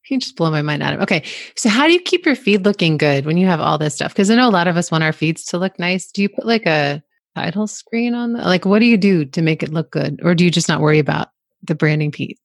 you 0.10 0.20
just 0.20 0.36
blow 0.36 0.52
my 0.52 0.62
mind 0.62 0.84
out 0.84 0.94
of 0.94 1.00
okay 1.00 1.24
so 1.56 1.70
how 1.70 1.88
do 1.88 1.94
you 1.94 2.00
keep 2.00 2.26
your 2.26 2.36
feed 2.36 2.66
looking 2.66 2.98
good 2.98 3.26
when 3.26 3.38
you 3.38 3.48
have 3.48 3.60
all 3.60 3.78
this 3.78 3.96
stuff? 3.96 4.14
Because 4.14 4.30
i 4.30 4.36
know 4.36 4.48
a 4.48 4.52
lot 4.52 4.68
of 4.68 4.78
us 4.78 4.92
want 4.92 5.04
our 5.04 5.14
feeds 5.14 5.46
to 5.46 5.58
look 5.58 5.80
nice. 5.80 6.12
Do 6.12 6.22
you 6.22 6.30
put 6.30 6.46
like 6.46 6.66
a 6.66 7.02
title 7.36 7.68
screen 7.68 8.14
on 8.14 8.34
the, 8.34 8.42
like 8.42 8.66
what 8.66 8.80
do 8.80 8.86
you 8.86 8.98
do 8.98 9.26
to 9.26 9.42
make 9.42 9.64
it 9.64 9.74
look 9.74 9.92
good? 9.92 10.20
Or 10.24 10.36
do 10.36 10.44
you 10.44 10.52
just 10.52 10.68
not 10.68 10.82
worry 10.82 11.00
about 11.00 11.30
the 11.64 11.76
branding 11.76 12.12
piece? 12.12 12.38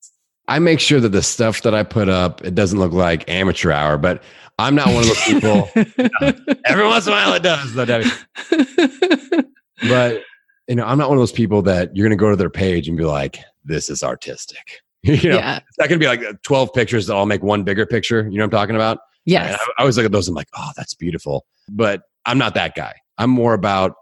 I 0.46 0.60
make 0.60 0.80
sure 0.80 1.00
that 1.00 1.10
the 1.10 1.22
stuff 1.22 1.62
that 1.62 1.74
i 1.74 1.82
put 1.82 2.08
up 2.08 2.44
it 2.44 2.54
doesn't 2.54 2.78
look 2.78 2.92
like 2.92 3.28
amateur 3.28 3.70
hour 3.70 3.98
but 3.98 4.22
i'm 4.58 4.74
not 4.74 4.86
one 4.86 4.98
of 4.98 5.06
those 5.06 5.24
people. 5.24 5.68
Every 6.64 6.86
once 6.86 7.06
in 7.06 7.12
a 7.12 7.16
while 7.16 7.34
it 7.34 7.42
does 7.42 7.74
though 7.74 7.84
debbie. 7.84 8.10
But 9.80 10.22
you 10.68 10.74
know 10.74 10.84
i'm 10.84 10.98
not 10.98 11.08
one 11.08 11.18
of 11.18 11.22
those 11.22 11.32
people 11.32 11.62
that 11.62 11.94
you're 11.96 12.06
going 12.06 12.16
to 12.16 12.20
go 12.20 12.30
to 12.30 12.36
their 12.36 12.50
page 12.50 12.88
and 12.88 12.96
be 12.96 13.04
like 13.04 13.38
this 13.64 13.90
is 13.90 14.02
artistic 14.02 14.80
you 15.02 15.30
know, 15.30 15.36
yeah. 15.36 15.60
it's 15.68 15.78
not 15.78 15.88
going 15.88 16.00
to 16.00 16.04
be 16.04 16.08
like 16.08 16.22
uh, 16.24 16.32
12 16.42 16.72
pictures 16.74 17.06
that 17.06 17.14
all 17.14 17.26
make 17.26 17.42
one 17.42 17.62
bigger 17.62 17.86
picture. 17.86 18.22
You 18.28 18.38
know 18.38 18.44
what 18.44 18.46
I'm 18.46 18.50
talking 18.50 18.74
about? 18.74 18.98
Yes. 19.24 19.58
I, 19.60 19.70
I 19.78 19.82
always 19.82 19.96
look 19.96 20.06
at 20.06 20.12
those 20.12 20.26
and 20.28 20.32
I'm 20.34 20.36
like, 20.36 20.48
oh, 20.56 20.70
that's 20.76 20.94
beautiful. 20.94 21.46
But 21.68 22.02
I'm 22.26 22.38
not 22.38 22.54
that 22.54 22.74
guy. 22.74 22.94
I'm 23.16 23.30
more 23.30 23.54
about, 23.54 23.94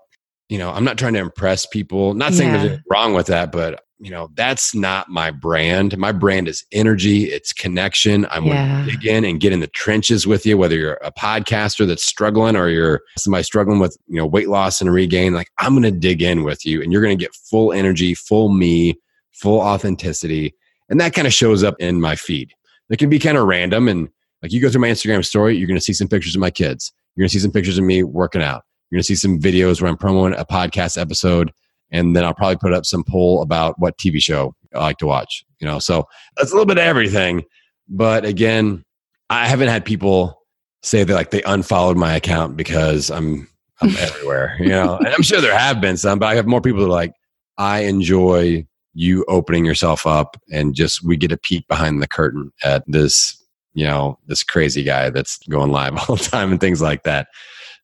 you 0.49 0.59
know, 0.59 0.71
I'm 0.71 0.85
not 0.85 0.97
trying 0.97 1.13
to 1.15 1.19
impress 1.19 1.67
people. 1.67 2.15
Not 2.15 2.33
saying 2.33 2.55
yeah. 2.55 2.63
there's 2.63 2.81
wrong 2.91 3.13
with 3.13 3.27
that, 3.27 3.53
but 3.53 3.83
you 3.99 4.11
know, 4.11 4.29
that's 4.35 4.75
not 4.75 5.09
my 5.09 5.31
brand. 5.31 5.97
My 5.97 6.13
brand 6.13 6.49
is 6.49 6.65
energy, 6.73 7.25
it's 7.25 7.53
connection. 7.53 8.27
I'm 8.31 8.45
yeah. 8.45 8.67
going 8.69 8.85
to 8.85 8.91
dig 8.93 9.07
in 9.07 9.25
and 9.25 9.41
get 9.41 9.53
in 9.53 9.61
the 9.61 9.67
trenches 9.69 10.27
with 10.27 10.45
you, 10.45 10.59
whether 10.59 10.77
you're 10.77 10.99
a 11.03 11.13
podcaster 11.13 11.87
that's 11.87 12.05
struggling 12.05 12.57
or 12.57 12.69
you're 12.69 13.01
somebody 13.17 13.43
struggling 13.43 13.79
with, 13.79 13.97
you 14.07 14.17
know, 14.17 14.27
weight 14.27 14.49
loss 14.49 14.81
and 14.81 14.93
regain. 14.93 15.33
Like, 15.33 15.49
I'm 15.59 15.73
going 15.73 15.83
to 15.83 15.91
dig 15.91 16.23
in 16.23 16.45
with 16.45 16.67
you 16.67 16.83
and 16.83 16.93
you're 16.93 17.03
going 17.03 17.17
to 17.17 17.23
get 17.23 17.35
full 17.35 17.73
energy, 17.73 18.15
full 18.15 18.51
me, 18.51 18.95
full 19.33 19.61
authenticity. 19.61 20.55
And 20.89 21.01
that 21.01 21.15
kind 21.15 21.27
of 21.27 21.33
shows 21.33 21.65
up 21.65 21.77
in 21.79 22.01
my 22.01 22.17
feed. 22.17 22.53
It 22.91 22.99
can 22.99 23.09
be 23.09 23.19
kind 23.19 23.39
of 23.39 23.47
random. 23.47 23.89
And 23.89 24.09
like 24.43 24.53
you 24.53 24.61
go 24.61 24.71
through 24.71 24.83
my 24.83 24.91
Instagram 24.91 25.25
story, 25.25 25.57
you're 25.57 25.67
going 25.67 25.79
to 25.79 25.85
see 25.85 25.93
some 25.93 26.09
pictures 26.09 26.35
of 26.35 26.41
my 26.41 26.51
kids. 26.51 26.93
You're 27.15 27.23
going 27.23 27.31
to 27.31 27.33
see 27.33 27.43
some 27.43 27.51
pictures 27.51 27.79
of 27.79 27.85
me 27.85 28.03
working 28.03 28.43
out. 28.43 28.63
You're 28.91 28.99
going 28.99 29.03
to 29.03 29.07
see 29.07 29.17
some 29.17 29.41
videos 29.41 29.81
where 29.81 29.91
I'm 29.91 29.97
promoting 29.97 30.39
a 30.39 30.45
podcast 30.45 31.01
episode. 31.01 31.51
And 31.91 32.17
then 32.17 32.25
I'll 32.25 32.35
probably 32.35 32.57
put 32.57 32.73
up 32.73 32.85
some 32.85 33.05
poll 33.05 33.43
about 33.43 33.79
what 33.79 33.99
TV 33.99 34.21
show 34.21 34.55
I 34.75 34.81
like 34.81 34.99
to 34.99 35.07
watch. 35.07 35.45
You 35.61 35.67
know, 35.67 35.79
so 35.79 36.07
that's 36.37 36.51
a 36.51 36.55
little 36.55 36.67
bit 36.67 36.79
of 36.79 36.85
everything. 36.85 37.45
But 37.89 38.25
again, 38.25 38.85
I 39.31 39.47
haven't 39.47 39.69
had 39.69 39.85
people 39.85 40.43
say 40.83 41.05
that 41.05 41.15
like 41.15 41.31
they 41.31 41.43
unfollowed 41.43 41.97
my 41.97 42.15
account 42.15 42.57
because 42.57 43.11
I'm 43.11 43.49
I'm 43.81 43.97
everywhere. 43.99 44.57
You 44.59 44.69
know, 44.69 44.97
and 44.99 45.09
I'm 45.09 45.23
sure 45.23 45.41
there 45.41 45.57
have 45.57 45.81
been 45.81 45.97
some, 45.97 46.19
but 46.19 46.27
I 46.27 46.35
have 46.35 46.47
more 46.47 46.61
people 46.61 46.81
that 46.81 46.87
are 46.87 46.91
like, 46.91 47.15
I 47.59 47.81
enjoy 47.81 48.67
you 48.97 49.25
opening 49.29 49.65
yourself 49.65 50.07
up 50.07 50.39
and 50.51 50.75
just 50.75 51.05
we 51.05 51.17
get 51.19 51.31
a 51.31 51.37
peek 51.37 51.69
behind 51.69 52.01
the 52.03 52.09
curtain 52.09 52.51
at 52.65 52.83
this 52.87 53.43
you 53.75 53.85
know 53.85 54.19
this 54.27 54.43
crazy 54.43 54.83
guy 54.83 55.11
that's 55.11 55.37
going 55.49 55.71
live 55.71 55.97
all 56.09 56.17
the 56.17 56.25
time 56.25 56.51
and 56.51 56.61
things 56.61 56.81
like 56.81 57.03
that 57.05 57.29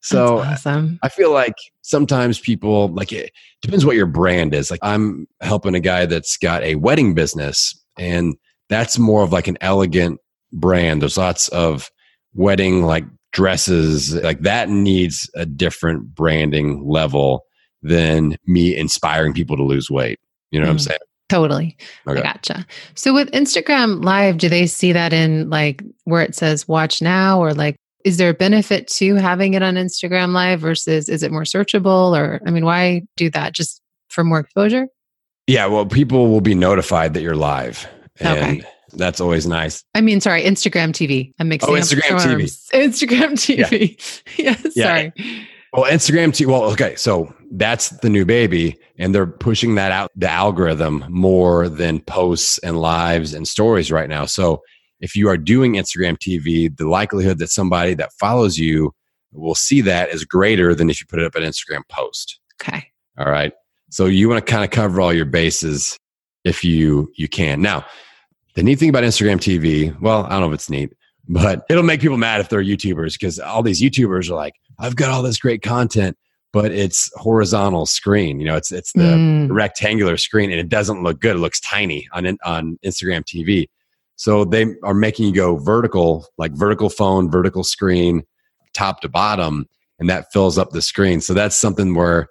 so 0.02 0.38
awesome. 0.38 0.98
i 1.02 1.08
feel 1.08 1.32
like 1.32 1.54
sometimes 1.82 2.38
people 2.38 2.88
like 2.88 3.12
it 3.12 3.30
depends 3.60 3.84
what 3.86 3.96
your 3.96 4.06
brand 4.06 4.54
is 4.54 4.70
like 4.70 4.80
i'm 4.82 5.26
helping 5.40 5.74
a 5.74 5.80
guy 5.80 6.06
that's 6.06 6.36
got 6.36 6.62
a 6.62 6.74
wedding 6.76 7.14
business 7.14 7.74
and 7.98 8.34
that's 8.68 8.98
more 8.98 9.22
of 9.22 9.32
like 9.32 9.48
an 9.48 9.58
elegant 9.60 10.20
brand 10.52 11.02
there's 11.02 11.18
lots 11.18 11.48
of 11.48 11.90
wedding 12.34 12.82
like 12.82 13.04
dresses 13.32 14.14
like 14.16 14.40
that 14.40 14.68
needs 14.68 15.30
a 15.34 15.46
different 15.46 16.14
branding 16.14 16.86
level 16.86 17.44
than 17.82 18.36
me 18.46 18.76
inspiring 18.76 19.32
people 19.32 19.56
to 19.56 19.62
lose 19.62 19.90
weight 19.90 20.18
you 20.52 20.60
know 20.60 20.66
mm. 20.66 20.68
what 20.68 20.72
I'm 20.72 20.78
mm. 20.78 20.88
saying? 20.88 20.98
Totally. 21.28 21.76
Okay. 22.06 22.20
I 22.20 22.22
gotcha. 22.22 22.66
So 22.94 23.14
with 23.14 23.30
Instagram 23.30 24.04
Live, 24.04 24.36
do 24.36 24.50
they 24.50 24.66
see 24.66 24.92
that 24.92 25.14
in 25.14 25.48
like 25.48 25.82
where 26.04 26.20
it 26.20 26.34
says 26.34 26.68
watch 26.68 27.00
now 27.00 27.40
or 27.40 27.54
like 27.54 27.76
is 28.04 28.16
there 28.16 28.30
a 28.30 28.34
benefit 28.34 28.88
to 28.88 29.14
having 29.16 29.54
it 29.54 29.62
on 29.62 29.74
Instagram 29.74 30.32
Live 30.32 30.60
versus 30.60 31.08
is 31.08 31.22
it 31.22 31.32
more 31.32 31.42
searchable 31.42 32.16
or 32.16 32.40
I 32.46 32.50
mean, 32.50 32.64
why 32.64 33.02
do 33.16 33.30
that? 33.30 33.54
Just 33.54 33.80
for 34.08 34.24
more 34.24 34.40
exposure? 34.40 34.86
Yeah, 35.46 35.66
well, 35.66 35.86
people 35.86 36.28
will 36.28 36.40
be 36.40 36.54
notified 36.54 37.14
that 37.14 37.22
you're 37.22 37.36
live. 37.36 37.88
And 38.20 38.38
okay. 38.38 38.68
that's 38.92 39.20
always 39.20 39.46
nice. 39.46 39.82
I 39.94 40.00
mean, 40.00 40.20
sorry, 40.20 40.42
Instagram 40.44 40.90
TV. 40.90 41.32
I'm 41.38 41.48
mixing 41.48 41.70
oh, 41.70 41.78
Instagram 41.78 42.20
TV. 42.20 42.70
Instagram 42.72 43.32
TV. 43.32 44.24
Yeah. 44.38 44.54
yes, 44.62 44.72
yeah. 44.76 44.84
sorry. 44.84 45.12
Well, 45.72 45.90
Instagram 45.90 46.28
TV. 46.28 46.46
Well, 46.46 46.64
okay, 46.72 46.94
so 46.96 47.34
that's 47.52 47.90
the 48.00 48.08
new 48.08 48.24
baby 48.24 48.78
and 48.98 49.14
they're 49.14 49.26
pushing 49.26 49.74
that 49.74 49.92
out 49.92 50.10
the 50.16 50.30
algorithm 50.30 51.04
more 51.08 51.68
than 51.68 52.00
posts 52.00 52.58
and 52.58 52.80
lives 52.80 53.34
and 53.34 53.46
stories 53.46 53.92
right 53.92 54.08
now 54.08 54.24
so 54.24 54.62
if 55.02 55.14
you 55.14 55.28
are 55.28 55.36
doing 55.36 55.74
instagram 55.74 56.16
tv 56.16 56.74
the 56.76 56.88
likelihood 56.88 57.38
that 57.38 57.48
somebody 57.48 57.92
that 57.94 58.12
follows 58.14 58.58
you 58.58 58.92
will 59.32 59.54
see 59.54 59.80
that 59.82 60.08
is 60.10 60.24
greater 60.24 60.74
than 60.74 60.88
if 60.88 61.00
you 61.00 61.06
put 61.06 61.18
it 61.18 61.26
up 61.26 61.34
an 61.34 61.42
instagram 61.42 61.82
post 61.88 62.40
okay 62.60 62.86
all 63.18 63.30
right 63.30 63.52
so 63.90 64.06
you 64.06 64.28
want 64.28 64.44
to 64.44 64.50
kind 64.50 64.64
of 64.64 64.70
cover 64.70 65.00
all 65.00 65.12
your 65.12 65.26
bases 65.26 65.98
if 66.44 66.64
you 66.64 67.12
you 67.16 67.28
can 67.28 67.60
now 67.60 67.84
the 68.54 68.62
neat 68.62 68.78
thing 68.78 68.88
about 68.88 69.04
instagram 69.04 69.36
tv 69.36 69.98
well 70.00 70.24
i 70.24 70.30
don't 70.30 70.40
know 70.40 70.48
if 70.48 70.54
it's 70.54 70.70
neat 70.70 70.92
but 71.28 71.64
it'll 71.70 71.84
make 71.84 72.00
people 72.00 72.16
mad 72.16 72.40
if 72.40 72.48
they're 72.48 72.64
youtubers 72.64 73.12
because 73.12 73.38
all 73.38 73.62
these 73.62 73.82
youtubers 73.82 74.30
are 74.30 74.34
like 74.34 74.54
i've 74.78 74.96
got 74.96 75.10
all 75.10 75.22
this 75.22 75.38
great 75.38 75.62
content 75.62 76.16
but 76.52 76.70
it's 76.70 77.10
horizontal 77.16 77.86
screen. 77.86 78.38
You 78.38 78.46
know, 78.46 78.56
it's 78.56 78.70
it's 78.70 78.92
the 78.92 79.00
mm. 79.00 79.48
rectangular 79.50 80.16
screen, 80.16 80.50
and 80.50 80.60
it 80.60 80.68
doesn't 80.68 81.02
look 81.02 81.20
good. 81.20 81.36
It 81.36 81.40
looks 81.40 81.60
tiny 81.60 82.06
on 82.12 82.26
on 82.44 82.78
Instagram 82.84 83.24
TV. 83.24 83.68
So 84.22 84.44
they 84.44 84.76
are 84.84 84.94
making 84.94 85.26
you 85.26 85.32
go 85.32 85.56
vertical, 85.56 86.28
like 86.38 86.52
vertical 86.52 86.88
phone, 86.88 87.28
vertical 87.28 87.64
screen, 87.64 88.22
top 88.72 89.00
to 89.00 89.08
bottom, 89.08 89.66
and 89.98 90.08
that 90.08 90.32
fills 90.32 90.58
up 90.58 90.70
the 90.70 90.80
screen. 90.80 91.20
So 91.20 91.34
that's 91.34 91.60
something 91.60 91.92
where 91.92 92.28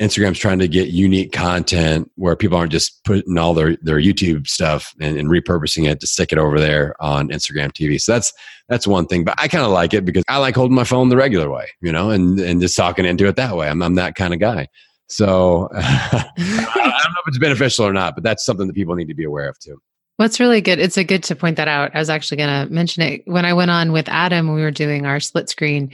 Instagram's 0.00 0.38
trying 0.38 0.60
to 0.60 0.66
get 0.66 0.88
unique 0.88 1.32
content 1.32 2.10
where 2.14 2.36
people 2.36 2.56
aren't 2.56 2.72
just 2.72 3.04
putting 3.04 3.36
all 3.36 3.52
their, 3.52 3.76
their 3.82 4.00
YouTube 4.00 4.48
stuff 4.48 4.94
and, 4.98 5.18
and 5.18 5.28
repurposing 5.28 5.86
it 5.86 6.00
to 6.00 6.06
stick 6.06 6.32
it 6.32 6.38
over 6.38 6.58
there 6.58 6.94
on 7.00 7.28
Instagram 7.28 7.70
TV. 7.70 8.00
So 8.00 8.12
that's 8.12 8.32
that's 8.70 8.86
one 8.86 9.06
thing. 9.06 9.22
But 9.22 9.34
I 9.36 9.46
kind 9.46 9.66
of 9.66 9.72
like 9.72 9.92
it 9.92 10.06
because 10.06 10.24
I 10.28 10.38
like 10.38 10.54
holding 10.54 10.74
my 10.74 10.84
phone 10.84 11.10
the 11.10 11.18
regular 11.18 11.50
way, 11.50 11.66
you 11.82 11.92
know, 11.92 12.08
and 12.08 12.40
and 12.40 12.62
just 12.62 12.78
talking 12.78 13.04
into 13.04 13.26
it 13.26 13.36
that 13.36 13.54
way. 13.58 13.68
I'm 13.68 13.82
I'm 13.82 13.96
that 13.96 14.14
kind 14.14 14.32
of 14.32 14.40
guy. 14.40 14.68
So 15.10 15.68
I 15.74 16.24
don't 16.34 17.12
know 17.12 17.20
if 17.20 17.28
it's 17.28 17.38
beneficial 17.38 17.84
or 17.84 17.92
not, 17.92 18.14
but 18.14 18.24
that's 18.24 18.46
something 18.46 18.66
that 18.68 18.72
people 18.72 18.94
need 18.94 19.08
to 19.08 19.14
be 19.14 19.24
aware 19.24 19.50
of 19.50 19.58
too. 19.58 19.78
What's 20.16 20.40
really 20.40 20.60
good, 20.60 20.78
it's 20.78 20.96
a 20.96 21.04
good 21.04 21.22
to 21.24 21.36
point 21.36 21.56
that 21.58 21.68
out. 21.68 21.94
I 21.94 21.98
was 21.98 22.08
actually 22.08 22.38
going 22.38 22.66
to 22.66 22.72
mention 22.72 23.02
it 23.02 23.22
when 23.26 23.44
I 23.44 23.52
went 23.52 23.70
on 23.70 23.92
with 23.92 24.08
Adam. 24.08 24.54
We 24.54 24.62
were 24.62 24.70
doing 24.70 25.04
our 25.04 25.20
split 25.20 25.50
screen 25.50 25.92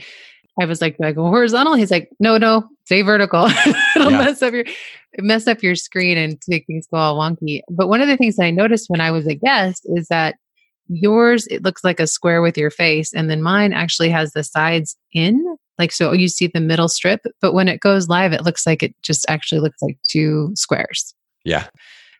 I 0.59 0.65
was 0.65 0.81
like, 0.81 0.97
do 0.97 1.05
I 1.05 1.11
go 1.11 1.23
horizontal? 1.27 1.73
He's 1.73 1.91
like, 1.91 2.09
no, 2.19 2.37
no, 2.37 2.67
stay 2.85 3.01
vertical. 3.01 3.45
It'll 3.95 4.11
yeah. 4.11 4.17
mess 4.17 4.41
up 4.41 4.53
your 4.53 4.65
mess 5.19 5.47
up 5.47 5.63
your 5.63 5.75
screen 5.75 6.17
and 6.17 6.41
make 6.47 6.65
things 6.67 6.87
go 6.91 6.97
all 6.97 7.17
wonky. 7.17 7.61
But 7.69 7.87
one 7.87 8.01
of 8.01 8.07
the 8.07 8.17
things 8.17 8.35
that 8.35 8.45
I 8.45 8.51
noticed 8.51 8.89
when 8.89 9.01
I 9.01 9.11
was 9.11 9.27
a 9.27 9.35
guest 9.35 9.83
is 9.85 10.07
that 10.07 10.35
yours 10.87 11.47
it 11.47 11.63
looks 11.63 11.83
like 11.83 11.99
a 11.99 12.07
square 12.07 12.41
with 12.41 12.57
your 12.57 12.69
face, 12.69 13.13
and 13.13 13.29
then 13.29 13.41
mine 13.41 13.73
actually 13.73 14.09
has 14.09 14.31
the 14.33 14.43
sides 14.43 14.95
in. 15.11 15.57
Like 15.79 15.91
so, 15.91 16.11
you 16.11 16.27
see 16.27 16.47
the 16.47 16.59
middle 16.59 16.87
strip, 16.87 17.21
but 17.41 17.53
when 17.53 17.67
it 17.67 17.79
goes 17.79 18.07
live, 18.07 18.31
it 18.31 18.43
looks 18.43 18.67
like 18.67 18.83
it 18.83 18.93
just 19.01 19.25
actually 19.27 19.59
looks 19.59 19.81
like 19.81 19.97
two 20.07 20.51
squares. 20.53 21.15
Yeah. 21.45 21.67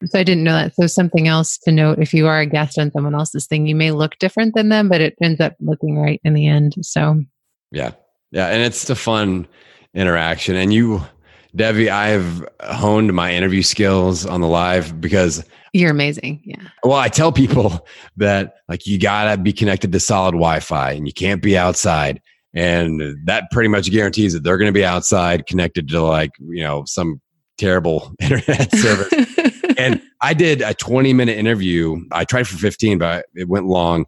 So 0.05 0.19
I 0.19 0.23
didn't 0.23 0.43
know 0.43 0.53
that. 0.53 0.75
So 0.75 0.87
something 0.87 1.27
else 1.27 1.57
to 1.59 1.71
note: 1.71 1.99
if 1.99 2.13
you 2.13 2.27
are 2.27 2.39
a 2.39 2.45
guest 2.45 2.77
on 2.77 2.91
someone 2.91 3.15
else's 3.15 3.47
thing, 3.47 3.67
you 3.67 3.75
may 3.75 3.91
look 3.91 4.17
different 4.19 4.55
than 4.55 4.69
them, 4.69 4.89
but 4.89 5.01
it 5.01 5.15
ends 5.21 5.39
up 5.39 5.55
looking 5.59 5.97
right 5.97 6.21
in 6.23 6.33
the 6.33 6.47
end. 6.47 6.75
So 6.81 7.23
yeah, 7.71 7.91
yeah, 8.31 8.47
and 8.47 8.61
it's 8.61 8.89
a 8.89 8.95
fun 8.95 9.47
interaction. 9.93 10.55
And 10.55 10.73
you, 10.73 11.01
Debbie, 11.55 11.89
I've 11.89 12.45
honed 12.61 13.13
my 13.13 13.33
interview 13.33 13.61
skills 13.61 14.25
on 14.25 14.41
the 14.41 14.47
live 14.47 14.99
because 14.99 15.43
you're 15.73 15.91
amazing. 15.91 16.41
Yeah. 16.45 16.61
Well, 16.83 16.97
I 16.97 17.09
tell 17.09 17.31
people 17.31 17.85
that 18.17 18.55
like 18.69 18.85
you 18.85 18.99
gotta 18.99 19.41
be 19.41 19.51
connected 19.51 19.91
to 19.91 19.99
solid 19.99 20.33
Wi-Fi 20.33 20.91
and 20.91 21.07
you 21.07 21.13
can't 21.13 21.41
be 21.41 21.57
outside. 21.57 22.21
And 22.53 23.01
that 23.25 23.45
pretty 23.51 23.69
much 23.69 23.89
guarantees 23.91 24.33
that 24.33 24.43
they're 24.43 24.59
gonna 24.59 24.71
be 24.71 24.85
outside 24.85 25.47
connected 25.47 25.89
to 25.89 26.01
like, 26.03 26.31
you 26.39 26.63
know, 26.63 26.83
some 26.85 27.19
terrible 27.57 28.13
internet 28.21 28.71
service. 28.75 29.52
And 29.77 30.01
I 30.21 30.33
did 30.33 30.61
a 30.61 30.73
20 30.73 31.13
minute 31.13 31.37
interview. 31.37 32.03
I 32.11 32.25
tried 32.25 32.47
for 32.47 32.57
15, 32.57 32.97
but 32.97 33.25
it 33.35 33.47
went 33.47 33.65
long. 33.65 34.05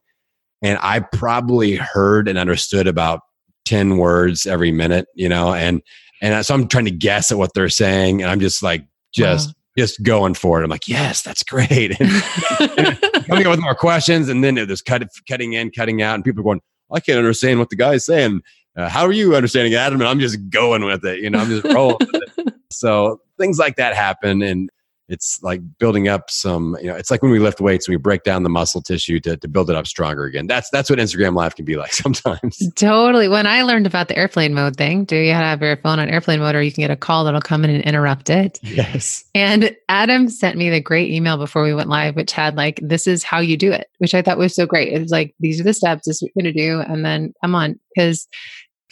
And 0.61 0.79
I 0.81 0.99
probably 0.99 1.75
heard 1.75 2.27
and 2.27 2.37
understood 2.37 2.87
about 2.87 3.21
10 3.65 3.97
words 3.97 4.45
every 4.45 4.71
minute, 4.71 5.07
you 5.15 5.29
know, 5.29 5.53
and, 5.53 5.81
and 6.21 6.45
so 6.45 6.53
I'm 6.53 6.67
trying 6.67 6.85
to 6.85 6.91
guess 6.91 7.31
at 7.31 7.37
what 7.37 7.53
they're 7.53 7.69
saying. 7.69 8.21
And 8.21 8.31
I'm 8.31 8.39
just 8.39 8.63
like, 8.63 8.85
just, 9.13 9.49
wow. 9.49 9.53
just 9.77 10.01
going 10.01 10.33
for 10.33 10.59
it. 10.59 10.63
I'm 10.63 10.69
like, 10.69 10.87
yes, 10.87 11.21
that's 11.21 11.43
great. 11.43 11.99
And, 11.99 12.23
and 12.77 13.25
coming 13.27 13.45
up 13.45 13.51
with 13.51 13.59
more 13.59 13.75
questions. 13.75 14.29
And 14.29 14.43
then 14.43 14.55
there's 14.55 14.81
cut, 14.81 15.07
cutting 15.27 15.53
in, 15.53 15.71
cutting 15.71 16.01
out, 16.01 16.15
and 16.15 16.23
people 16.23 16.41
are 16.41 16.43
going, 16.43 16.61
I 16.91 16.99
can't 16.99 17.17
understand 17.17 17.59
what 17.59 17.69
the 17.69 17.75
guy's 17.75 18.05
saying. 18.05 18.41
Uh, 18.77 18.89
how 18.89 19.05
are 19.05 19.11
you 19.11 19.35
understanding 19.35 19.73
Adam? 19.73 20.01
And 20.01 20.07
I'm 20.07 20.19
just 20.19 20.37
going 20.49 20.83
with 20.83 21.05
it. 21.05 21.19
You 21.19 21.29
know, 21.29 21.39
I'm 21.39 21.49
just 21.49 21.65
rolling. 21.65 21.97
so 22.71 23.21
things 23.39 23.57
like 23.57 23.77
that 23.77 23.95
happen. 23.95 24.41
And 24.41 24.69
it's 25.07 25.39
like 25.43 25.61
building 25.77 26.07
up 26.07 26.29
some 26.29 26.75
you 26.81 26.87
know 26.87 26.95
it's 26.95 27.11
like 27.11 27.21
when 27.21 27.31
we 27.31 27.39
lift 27.39 27.61
weights 27.61 27.87
and 27.87 27.93
we 27.93 27.97
break 27.97 28.23
down 28.23 28.43
the 28.43 28.49
muscle 28.49 28.81
tissue 28.81 29.19
to, 29.19 29.37
to 29.37 29.47
build 29.47 29.69
it 29.69 29.75
up 29.75 29.85
stronger 29.85 30.23
again. 30.25 30.47
That's 30.47 30.69
that's 30.71 30.89
what 30.89 30.99
instagram 30.99 31.35
live 31.35 31.55
can 31.55 31.65
be 31.65 31.75
like 31.75 31.93
sometimes. 31.93 32.61
Totally. 32.75 33.27
When 33.27 33.47
i 33.47 33.61
learned 33.61 33.85
about 33.85 34.07
the 34.07 34.17
airplane 34.17 34.53
mode 34.53 34.75
thing 34.75 35.05
do 35.05 35.15
you 35.15 35.33
have 35.33 35.61
your 35.61 35.77
phone 35.77 35.99
on 35.99 36.09
airplane 36.09 36.39
mode 36.39 36.55
or 36.55 36.61
you 36.61 36.71
can 36.71 36.81
get 36.81 36.91
a 36.91 36.95
call 36.95 37.25
that'll 37.25 37.41
come 37.41 37.63
in 37.63 37.69
and 37.69 37.83
interrupt 37.83 38.29
it? 38.29 38.59
Yes. 38.63 39.23
And 39.35 39.75
adam 39.89 40.29
sent 40.29 40.57
me 40.57 40.69
the 40.69 40.81
great 40.81 41.11
email 41.11 41.37
before 41.37 41.63
we 41.63 41.73
went 41.73 41.89
live 41.89 42.15
which 42.15 42.31
had 42.31 42.55
like 42.55 42.79
this 42.81 43.07
is 43.07 43.23
how 43.23 43.39
you 43.39 43.57
do 43.57 43.71
it 43.71 43.87
which 43.99 44.13
i 44.13 44.21
thought 44.21 44.37
was 44.37 44.55
so 44.55 44.65
great. 44.65 44.91
It 44.91 45.01
was 45.01 45.11
like 45.11 45.35
these 45.39 45.59
are 45.59 45.63
the 45.63 45.73
steps 45.73 46.03
this 46.05 46.17
is 46.17 46.23
what 46.23 46.31
you're 46.35 46.43
going 46.43 46.53
to 46.53 46.61
do 46.61 46.79
and 46.91 47.05
then 47.05 47.33
come 47.41 47.55
on. 47.55 47.79
Because 47.95 48.27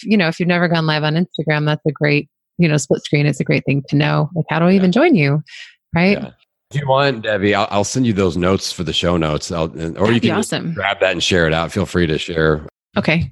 you 0.04 0.18
know 0.18 0.28
if 0.28 0.40
you've 0.40 0.48
never 0.48 0.68
gone 0.68 0.86
live 0.86 1.04
on 1.04 1.16
instagram 1.16 1.66
that's 1.66 1.86
a 1.88 1.92
great 1.92 2.30
you 2.58 2.68
know 2.68 2.78
split 2.78 3.04
screen. 3.04 3.26
Is 3.26 3.40
a 3.40 3.44
great 3.44 3.66
thing 3.66 3.84
to 3.90 3.96
know. 3.96 4.30
Like 4.36 4.46
how 4.50 4.60
do 4.60 4.66
i 4.66 4.70
yeah. 4.70 4.76
even 4.76 4.92
join 4.92 5.16
you 5.16 5.44
right? 5.94 6.22
Yeah. 6.22 6.32
If 6.72 6.82
you 6.82 6.88
want, 6.88 7.24
Debbie, 7.24 7.54
I'll, 7.54 7.68
I'll, 7.70 7.84
send 7.84 8.08
you 8.08 8.14
those 8.14 8.36
notes 8.36 8.72
for 8.72 8.84
the 8.84 8.94
show 8.94 9.16
notes, 9.16 9.52
I'll, 9.52 9.66
or 9.66 9.68
That'd 9.68 10.16
you 10.16 10.22
can 10.22 10.32
awesome. 10.32 10.74
grab 10.74 11.00
that 11.02 11.12
and 11.12 11.24
share 11.24 11.46
it 11.46 11.54
out. 11.54 11.72
Feel 11.72 11.86
free 11.86 12.08
to 12.08 12.18
share. 12.18 12.68
Okay, 12.98 13.32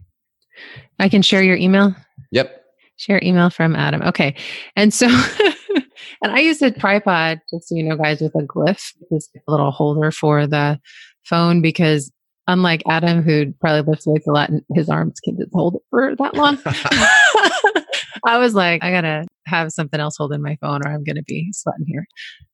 I 0.99 1.09
can 1.09 1.23
share 1.23 1.41
your 1.41 1.57
email. 1.57 1.95
Yep. 2.31 2.63
Share 2.97 3.19
email 3.23 3.49
from 3.49 3.75
Adam. 3.75 4.03
Okay, 4.03 4.35
and 4.75 4.93
so, 4.93 5.07
and 6.21 6.31
I 6.31 6.39
use 6.39 6.61
a 6.61 6.69
tripod 6.69 7.41
just 7.51 7.69
so 7.69 7.75
you 7.75 7.83
know, 7.83 7.95
guys, 7.95 8.21
with 8.21 8.35
a 8.35 8.43
Glif, 8.43 8.93
this 9.09 9.29
little 9.47 9.71
holder 9.71 10.11
for 10.11 10.45
the 10.45 10.79
phone 11.23 11.61
because 11.61 12.11
unlike 12.47 12.83
Adam, 12.87 13.21
who 13.21 13.53
probably 13.59 13.89
lifts 13.89 14.05
weights 14.05 14.27
a 14.27 14.31
lot 14.31 14.49
and 14.49 14.61
his 14.73 14.89
arms 14.89 15.19
can 15.23 15.37
just 15.37 15.51
hold 15.53 15.75
it 15.75 15.81
for 15.89 16.15
that 16.15 16.35
long. 16.35 16.57
I 18.25 18.37
was 18.37 18.53
like, 18.53 18.83
I 18.83 18.91
gotta 18.91 19.25
have 19.45 19.71
something 19.71 19.99
else 19.99 20.15
holding 20.17 20.41
my 20.41 20.57
phone 20.61 20.81
or 20.85 20.89
I'm 20.91 21.03
gonna 21.03 21.23
be 21.23 21.49
sweating 21.53 21.85
here. 21.87 22.05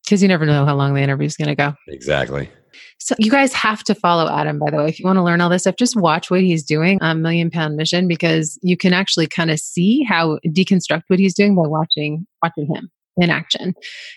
Because 0.05 0.21
you 0.21 0.27
never 0.27 0.45
know 0.45 0.65
how 0.65 0.75
long 0.75 0.93
the 0.93 1.01
interview 1.01 1.25
is 1.25 1.37
gonna 1.37 1.55
go. 1.55 1.73
Exactly. 1.87 2.49
So 2.99 3.15
you 3.17 3.31
guys 3.31 3.53
have 3.53 3.83
to 3.85 3.95
follow 3.95 4.29
Adam, 4.29 4.59
by 4.59 4.69
the 4.69 4.77
way. 4.77 4.89
If 4.89 4.99
you 4.99 5.05
want 5.05 5.17
to 5.17 5.23
learn 5.23 5.41
all 5.41 5.49
this 5.49 5.63
stuff, 5.63 5.77
just 5.77 5.95
watch 5.95 6.29
what 6.29 6.41
he's 6.41 6.63
doing 6.63 7.01
on 7.01 7.21
Million 7.23 7.49
Pound 7.49 7.75
Mission 7.75 8.07
because 8.07 8.59
you 8.61 8.77
can 8.77 8.93
actually 8.93 9.27
kind 9.27 9.49
of 9.49 9.59
see 9.59 10.03
how 10.03 10.37
deconstruct 10.47 11.03
what 11.07 11.19
he's 11.19 11.33
doing 11.33 11.55
by 11.55 11.67
watching 11.67 12.27
watching 12.43 12.67
him 12.67 12.91
in 13.17 13.29
action 13.29 13.73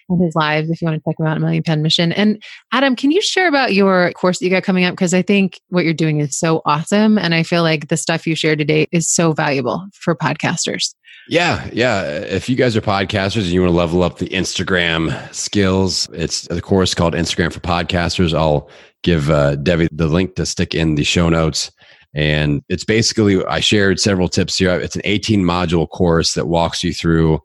in 0.08 0.20
his 0.20 0.34
lives 0.34 0.70
if 0.70 0.80
you 0.80 0.86
want 0.86 1.02
to 1.02 1.10
check 1.10 1.18
him 1.18 1.26
out 1.26 1.36
a 1.36 1.40
million 1.40 1.62
pound 1.62 1.82
mission. 1.82 2.12
And 2.12 2.42
adam 2.72 2.96
can 2.96 3.10
you 3.10 3.22
share 3.22 3.48
about 3.48 3.74
your 3.74 4.12
course 4.12 4.38
that 4.38 4.44
you 4.44 4.50
got 4.50 4.62
coming 4.62 4.84
up? 4.84 4.92
Because 4.92 5.14
i 5.14 5.22
think 5.22 5.60
what 5.68 5.84
you're 5.84 5.94
doing 5.94 6.20
is 6.20 6.38
so 6.38 6.62
awesome 6.64 7.18
and 7.18 7.34
i 7.34 7.42
feel 7.42 7.62
like 7.62 7.88
the 7.88 7.96
stuff 7.96 8.26
you 8.26 8.34
shared 8.34 8.58
today 8.58 8.86
is 8.92 9.08
so 9.08 9.32
valuable 9.32 9.86
for 9.94 10.14
podcasters. 10.14 10.94
Yeah 11.28 11.68
yeah. 11.72 12.02
If 12.02 12.48
you 12.48 12.56
guys 12.56 12.76
are 12.76 12.80
podcasters 12.80 13.42
and 13.42 13.50
you 13.50 13.60
want 13.60 13.72
to 13.72 13.76
level 13.76 14.02
up 14.02 14.18
the 14.18 14.28
instagram 14.28 15.34
skills 15.34 16.08
it's 16.12 16.48
a 16.50 16.60
course 16.60 16.94
called 16.94 17.14
instagram 17.14 17.52
for 17.52 17.60
podcasters. 17.60 18.36
I'll 18.36 18.68
give 19.02 19.30
uh, 19.30 19.56
debbie 19.56 19.88
the 19.92 20.08
link 20.08 20.34
to 20.36 20.44
stick 20.44 20.74
in 20.74 20.94
the 20.94 21.04
show 21.04 21.28
notes. 21.28 21.70
And 22.14 22.62
it's 22.68 22.84
basically 22.84 23.44
i 23.46 23.60
shared 23.60 24.00
several 24.00 24.28
tips 24.28 24.58
here. 24.58 24.78
It's 24.78 24.96
an 24.96 25.02
18 25.04 25.42
module 25.42 25.88
course 25.88 26.34
that 26.34 26.48
walks 26.48 26.82
you 26.82 26.92
through 26.92 27.40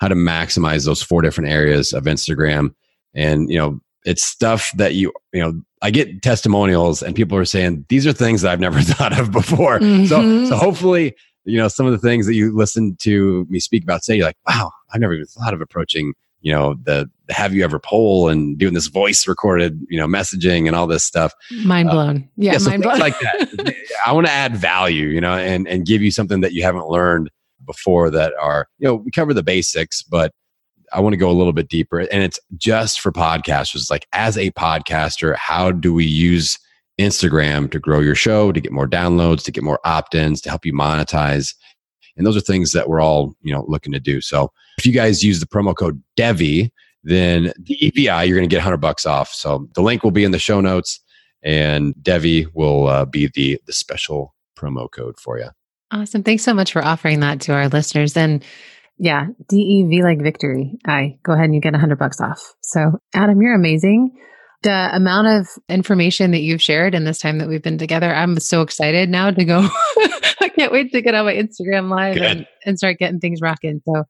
how 0.00 0.08
to 0.08 0.14
maximize 0.14 0.86
those 0.86 1.02
four 1.02 1.22
different 1.22 1.50
areas 1.50 1.92
of 1.92 2.04
Instagram. 2.04 2.74
And, 3.14 3.50
you 3.50 3.58
know, 3.58 3.80
it's 4.04 4.24
stuff 4.24 4.70
that 4.76 4.94
you, 4.94 5.12
you 5.32 5.40
know, 5.40 5.60
I 5.82 5.90
get 5.90 6.22
testimonials 6.22 7.02
and 7.02 7.14
people 7.14 7.36
are 7.36 7.44
saying, 7.44 7.84
these 7.88 8.06
are 8.06 8.12
things 8.12 8.42
that 8.42 8.50
I've 8.50 8.60
never 8.60 8.80
thought 8.82 9.18
of 9.18 9.30
before. 9.30 9.78
Mm-hmm. 9.78 10.06
So, 10.06 10.46
so 10.46 10.56
hopefully, 10.56 11.14
you 11.44 11.58
know, 11.58 11.68
some 11.68 11.86
of 11.86 11.92
the 11.92 11.98
things 11.98 12.26
that 12.26 12.34
you 12.34 12.54
listen 12.54 12.96
to 13.00 13.46
me 13.50 13.60
speak 13.60 13.82
about 13.82 14.02
say, 14.02 14.16
you're 14.16 14.26
like, 14.26 14.38
wow, 14.48 14.72
I've 14.92 15.00
never 15.00 15.12
even 15.12 15.26
thought 15.26 15.52
of 15.52 15.60
approaching, 15.60 16.14
you 16.40 16.52
know, 16.52 16.76
the, 16.82 17.10
the 17.26 17.34
have 17.34 17.52
you 17.52 17.62
ever 17.62 17.78
poll 17.78 18.28
and 18.28 18.56
doing 18.56 18.72
this 18.72 18.86
voice 18.86 19.28
recorded, 19.28 19.78
you 19.90 19.98
know, 19.98 20.06
messaging 20.06 20.66
and 20.66 20.74
all 20.74 20.86
this 20.86 21.04
stuff. 21.04 21.34
Mind 21.62 21.90
uh, 21.90 21.92
blown. 21.92 22.16
Uh, 22.16 22.20
yeah, 22.36 22.52
yeah 22.52 22.58
so 22.58 22.70
mind 22.70 22.82
blown. 22.84 22.98
like 22.98 23.18
that. 23.20 23.74
I 24.06 24.12
want 24.12 24.26
to 24.26 24.32
add 24.32 24.56
value, 24.56 25.08
you 25.08 25.20
know, 25.20 25.34
and, 25.34 25.68
and 25.68 25.84
give 25.84 26.00
you 26.00 26.10
something 26.10 26.40
that 26.40 26.52
you 26.52 26.62
haven't 26.62 26.88
learned 26.88 27.30
before 27.64 28.10
that 28.10 28.32
are, 28.40 28.68
you 28.78 28.86
know, 28.86 28.96
we 28.96 29.10
cover 29.10 29.34
the 29.34 29.42
basics, 29.42 30.02
but 30.02 30.32
I 30.92 31.00
want 31.00 31.12
to 31.12 31.18
go 31.18 31.30
a 31.30 31.32
little 31.32 31.52
bit 31.52 31.68
deeper. 31.68 32.00
And 32.00 32.22
it's 32.22 32.40
just 32.56 33.00
for 33.00 33.12
podcasters. 33.12 33.90
Like, 33.90 34.06
as 34.12 34.36
a 34.36 34.50
podcaster, 34.52 35.36
how 35.36 35.70
do 35.70 35.94
we 35.94 36.04
use 36.04 36.58
Instagram 36.98 37.70
to 37.70 37.78
grow 37.78 38.00
your 38.00 38.14
show, 38.14 38.52
to 38.52 38.60
get 38.60 38.72
more 38.72 38.88
downloads, 38.88 39.44
to 39.44 39.52
get 39.52 39.64
more 39.64 39.80
opt 39.84 40.14
ins, 40.14 40.40
to 40.42 40.48
help 40.48 40.66
you 40.66 40.72
monetize? 40.72 41.54
And 42.16 42.26
those 42.26 42.36
are 42.36 42.40
things 42.40 42.72
that 42.72 42.88
we're 42.88 43.00
all, 43.00 43.34
you 43.40 43.52
know, 43.52 43.64
looking 43.68 43.92
to 43.92 44.00
do. 44.00 44.20
So 44.20 44.52
if 44.78 44.84
you 44.84 44.92
guys 44.92 45.24
use 45.24 45.40
the 45.40 45.46
promo 45.46 45.74
code 45.74 46.02
DEVI, 46.16 46.70
then 47.02 47.52
the 47.58 47.86
EPI, 47.86 48.26
you're 48.26 48.36
going 48.36 48.48
to 48.48 48.54
get 48.54 48.58
100 48.58 48.78
bucks 48.78 49.06
off. 49.06 49.32
So 49.32 49.68
the 49.74 49.82
link 49.82 50.02
will 50.02 50.10
be 50.10 50.24
in 50.24 50.32
the 50.32 50.38
show 50.38 50.60
notes, 50.60 51.00
and 51.42 51.94
Devi 52.02 52.46
will 52.52 52.88
uh, 52.88 53.04
be 53.06 53.30
the 53.34 53.60
the 53.66 53.72
special 53.72 54.34
promo 54.58 54.90
code 54.90 55.18
for 55.18 55.38
you. 55.38 55.48
Awesome. 55.92 56.22
Thanks 56.22 56.44
so 56.44 56.54
much 56.54 56.72
for 56.72 56.84
offering 56.84 57.20
that 57.20 57.40
to 57.42 57.52
our 57.52 57.68
listeners. 57.68 58.16
And 58.16 58.44
yeah, 58.98 59.26
DEV 59.48 60.02
like 60.02 60.22
victory. 60.22 60.78
I 60.86 61.18
go 61.22 61.32
ahead 61.32 61.46
and 61.46 61.54
you 61.54 61.60
get 61.60 61.74
a 61.74 61.78
hundred 61.78 61.98
bucks 61.98 62.20
off. 62.20 62.54
So 62.62 62.98
Adam, 63.14 63.40
you're 63.40 63.54
amazing. 63.54 64.16
The 64.62 64.90
amount 64.94 65.28
of 65.28 65.48
information 65.70 66.32
that 66.32 66.40
you've 66.40 66.60
shared 66.60 66.94
in 66.94 67.04
this 67.04 67.18
time 67.18 67.38
that 67.38 67.48
we've 67.48 67.62
been 67.62 67.78
together, 67.78 68.14
I'm 68.14 68.38
so 68.38 68.60
excited 68.60 69.08
now 69.08 69.30
to 69.30 69.44
go. 69.44 69.60
I 70.40 70.50
can't 70.54 70.70
wait 70.70 70.92
to 70.92 71.00
get 71.00 71.14
on 71.14 71.24
my 71.24 71.34
Instagram 71.34 71.88
live 71.88 72.18
and, 72.18 72.46
and 72.66 72.76
start 72.76 72.98
getting 72.98 73.20
things 73.20 73.40
rocking. 73.40 73.80
So 73.86 74.04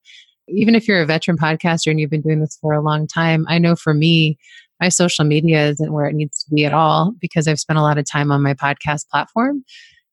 even 0.48 0.74
if 0.74 0.88
you're 0.88 1.02
a 1.02 1.06
veteran 1.06 1.38
podcaster 1.38 1.90
and 1.90 2.00
you've 2.00 2.10
been 2.10 2.22
doing 2.22 2.40
this 2.40 2.58
for 2.60 2.74
a 2.74 2.82
long 2.82 3.06
time, 3.06 3.46
I 3.48 3.58
know 3.58 3.76
for 3.76 3.94
me, 3.94 4.38
my 4.80 4.88
social 4.88 5.24
media 5.24 5.68
isn't 5.68 5.92
where 5.92 6.06
it 6.06 6.14
needs 6.14 6.42
to 6.42 6.54
be 6.54 6.64
at 6.64 6.72
all 6.72 7.12
because 7.20 7.46
I've 7.46 7.60
spent 7.60 7.78
a 7.78 7.82
lot 7.82 7.98
of 7.98 8.10
time 8.10 8.32
on 8.32 8.42
my 8.42 8.54
podcast 8.54 9.08
platform. 9.08 9.62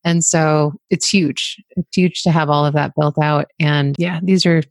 And 0.03 0.23
so 0.23 0.73
it's 0.89 1.09
huge. 1.09 1.57
It's 1.71 1.95
huge 1.95 2.23
to 2.23 2.31
have 2.31 2.49
all 2.49 2.65
of 2.65 2.73
that 2.73 2.93
built 2.97 3.17
out. 3.17 3.47
And 3.59 3.95
yeah, 3.97 4.19
these 4.23 4.45
are, 4.45 4.61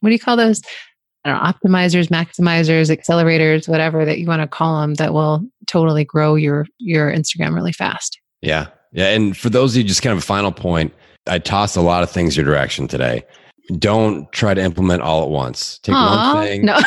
what 0.00 0.08
do 0.08 0.12
you 0.12 0.18
call 0.18 0.36
those? 0.36 0.62
Know, 1.26 1.34
optimizers, 1.34 2.06
maximizers, 2.06 2.88
accelerators, 2.88 3.68
whatever 3.68 4.04
that 4.04 4.20
you 4.20 4.26
want 4.28 4.42
to 4.42 4.46
call 4.46 4.80
them 4.80 4.94
that 4.94 5.12
will 5.12 5.44
totally 5.66 6.04
grow 6.04 6.36
your 6.36 6.66
your 6.78 7.12
Instagram 7.12 7.52
really 7.52 7.72
fast. 7.72 8.20
Yeah. 8.42 8.68
Yeah. 8.92 9.08
And 9.08 9.36
for 9.36 9.50
those 9.50 9.72
of 9.72 9.78
you, 9.78 9.88
just 9.88 10.02
kind 10.02 10.12
of 10.12 10.18
a 10.18 10.22
final 10.22 10.52
point, 10.52 10.94
I 11.26 11.40
tossed 11.40 11.76
a 11.76 11.80
lot 11.80 12.04
of 12.04 12.10
things 12.10 12.36
your 12.36 12.46
direction 12.46 12.86
today. 12.86 13.24
Don't 13.76 14.30
try 14.30 14.54
to 14.54 14.62
implement 14.62 15.02
all 15.02 15.24
at 15.24 15.28
once. 15.28 15.80
Take 15.80 15.96
Aww, 15.96 16.34
one 16.34 16.44
thing. 16.44 16.64
No. 16.64 16.78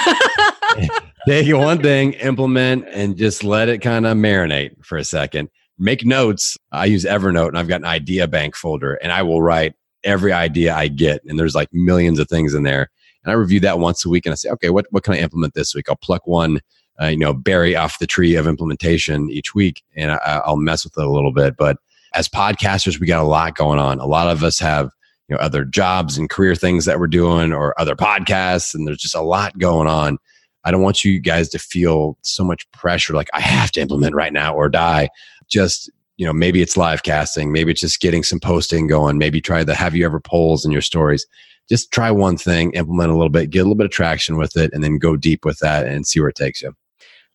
take 1.28 1.54
one 1.54 1.82
thing, 1.82 2.14
implement, 2.14 2.86
and 2.94 3.18
just 3.18 3.44
let 3.44 3.68
it 3.68 3.80
kind 3.80 4.06
of 4.06 4.16
marinate 4.16 4.86
for 4.86 4.98
a 4.98 5.04
second 5.04 5.50
make 5.80 6.06
notes. 6.06 6.58
I 6.72 6.86
use 6.86 7.06
Evernote 7.06 7.48
and 7.48 7.58
I've 7.58 7.68
got 7.68 7.82
an 7.82 7.86
idea 7.86 8.28
bank 8.28 8.56
folder 8.56 8.96
and 8.96 9.12
I 9.12 9.24
will 9.24 9.42
write 9.42 9.74
every 10.04 10.32
idea 10.34 10.76
I 10.76 10.90
get. 10.90 11.22
And 11.26 11.40
there's 11.40 11.56
like 11.56 11.70
millions 11.72 12.20
of 12.20 12.28
things 12.28 12.54
in 12.54 12.64
there. 12.64 12.90
And 13.24 13.32
I 13.32 13.36
review 13.36 13.60
that 13.62 13.80
once 13.80 14.06
a 14.06 14.10
week 14.10 14.26
and 14.26 14.34
I 14.34 14.36
say, 14.36 14.50
okay, 14.50 14.70
what, 14.70 14.86
what 14.92 15.04
can 15.04 15.14
I 15.14 15.20
implement 15.20 15.54
this 15.54 15.74
week? 15.74 15.90
I'll 15.90 15.96
pluck 15.96 16.28
one, 16.28 16.60
uh, 17.02 17.08
you 17.08 17.18
know, 17.18 17.34
berry 17.34 17.76
off 17.76 18.00
the 18.00 18.08
tree 18.08 18.36
of 18.36 18.48
implementation 18.48 19.30
each 19.30 19.56
week 19.56 19.84
and 19.96 20.12
I, 20.12 20.42
I'll 20.46 20.58
mess 20.58 20.84
with 20.84 20.98
it 20.98 21.04
a 21.04 21.10
little 21.10 21.34
bit. 21.34 21.56
But 21.58 21.78
as 22.14 22.28
podcasters, 22.28 23.00
we 23.00 23.08
got 23.08 23.24
a 23.24 23.28
lot 23.28 23.56
going 23.56 23.80
on. 23.80 24.00
A 24.00 24.06
lot 24.06 24.30
of 24.30 24.44
us 24.44 24.60
have, 24.60 24.92
you 25.28 25.36
know, 25.36 25.42
other 25.42 25.64
jobs 25.64 26.18
and 26.18 26.30
career 26.30 26.56
things 26.56 26.86
that 26.86 27.00
we're 27.00 27.08
doing 27.08 27.54
or 27.54 27.80
other 27.80 27.96
podcasts. 27.96 28.74
And 28.74 28.88
there's 28.88 28.98
just 28.98 29.16
a 29.16 29.22
lot 29.22 29.58
going 29.58 29.88
on. 29.88 30.18
I 30.66 30.72
don't 30.72 30.82
want 30.82 31.06
you 31.06 31.20
guys 31.20 31.50
to 31.50 31.60
feel 31.60 32.18
so 32.22 32.44
much 32.44 32.70
pressure 32.72 33.14
like 33.14 33.30
I 33.34 33.40
have 33.40 33.72
to 33.72 33.82
implement 33.82 34.16
right 34.16 34.34
now 34.34 34.56
or 34.56 34.70
die 34.70 35.10
just 35.50 35.90
you 36.18 36.26
know 36.26 36.34
maybe 36.34 36.62
it's 36.62 36.78
live 36.78 37.04
casting 37.04 37.52
maybe 37.52 37.72
it's 37.72 37.82
just 37.82 38.02
getting 38.02 38.24
some 38.24 38.40
posting 38.40 38.88
going 38.88 39.18
maybe 39.18 39.42
try 39.42 39.64
the 39.64 39.74
have 39.74 39.96
you 39.96 40.06
ever 40.06 40.20
polls 40.20 40.66
in 40.66 40.72
your 40.72 40.82
stories. 40.82 41.26
Just 41.70 41.92
try 41.92 42.10
one 42.10 42.36
thing 42.36 42.72
implement 42.72 43.12
a 43.12 43.14
little 43.14 43.30
bit 43.30 43.50
get 43.50 43.60
a 43.60 43.64
little 43.64 43.76
bit 43.76 43.86
of 43.86 43.92
traction 43.92 44.38
with 44.38 44.58
it 44.58 44.72
and 44.74 44.84
then 44.84 44.98
go 44.98 45.16
deep 45.16 45.46
with 45.46 45.60
that 45.60 45.88
and 45.88 46.06
see 46.06 46.20
where 46.20 46.30
it 46.30 46.36
takes 46.36 46.62
you. 46.62 46.76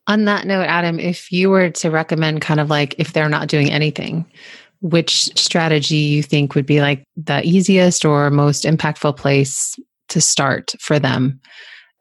On 0.06 0.24
that 0.26 0.46
note 0.46 0.66
adam 0.66 0.98
if 0.98 1.32
you 1.32 1.50
were 1.50 1.70
to 1.70 1.90
recommend 1.90 2.40
kind 2.40 2.60
of 2.60 2.70
like 2.70 2.94
if 2.98 3.12
they're 3.12 3.28
not 3.28 3.48
doing 3.48 3.70
anything 3.70 4.26
which 4.84 5.34
strategy 5.38 5.96
you 5.96 6.22
think 6.22 6.54
would 6.54 6.66
be 6.66 6.82
like 6.82 7.04
the 7.16 7.42
easiest 7.42 8.04
or 8.04 8.30
most 8.30 8.64
impactful 8.64 9.16
place 9.16 9.78
to 10.10 10.20
start 10.20 10.74
for 10.78 10.98
them? 10.98 11.40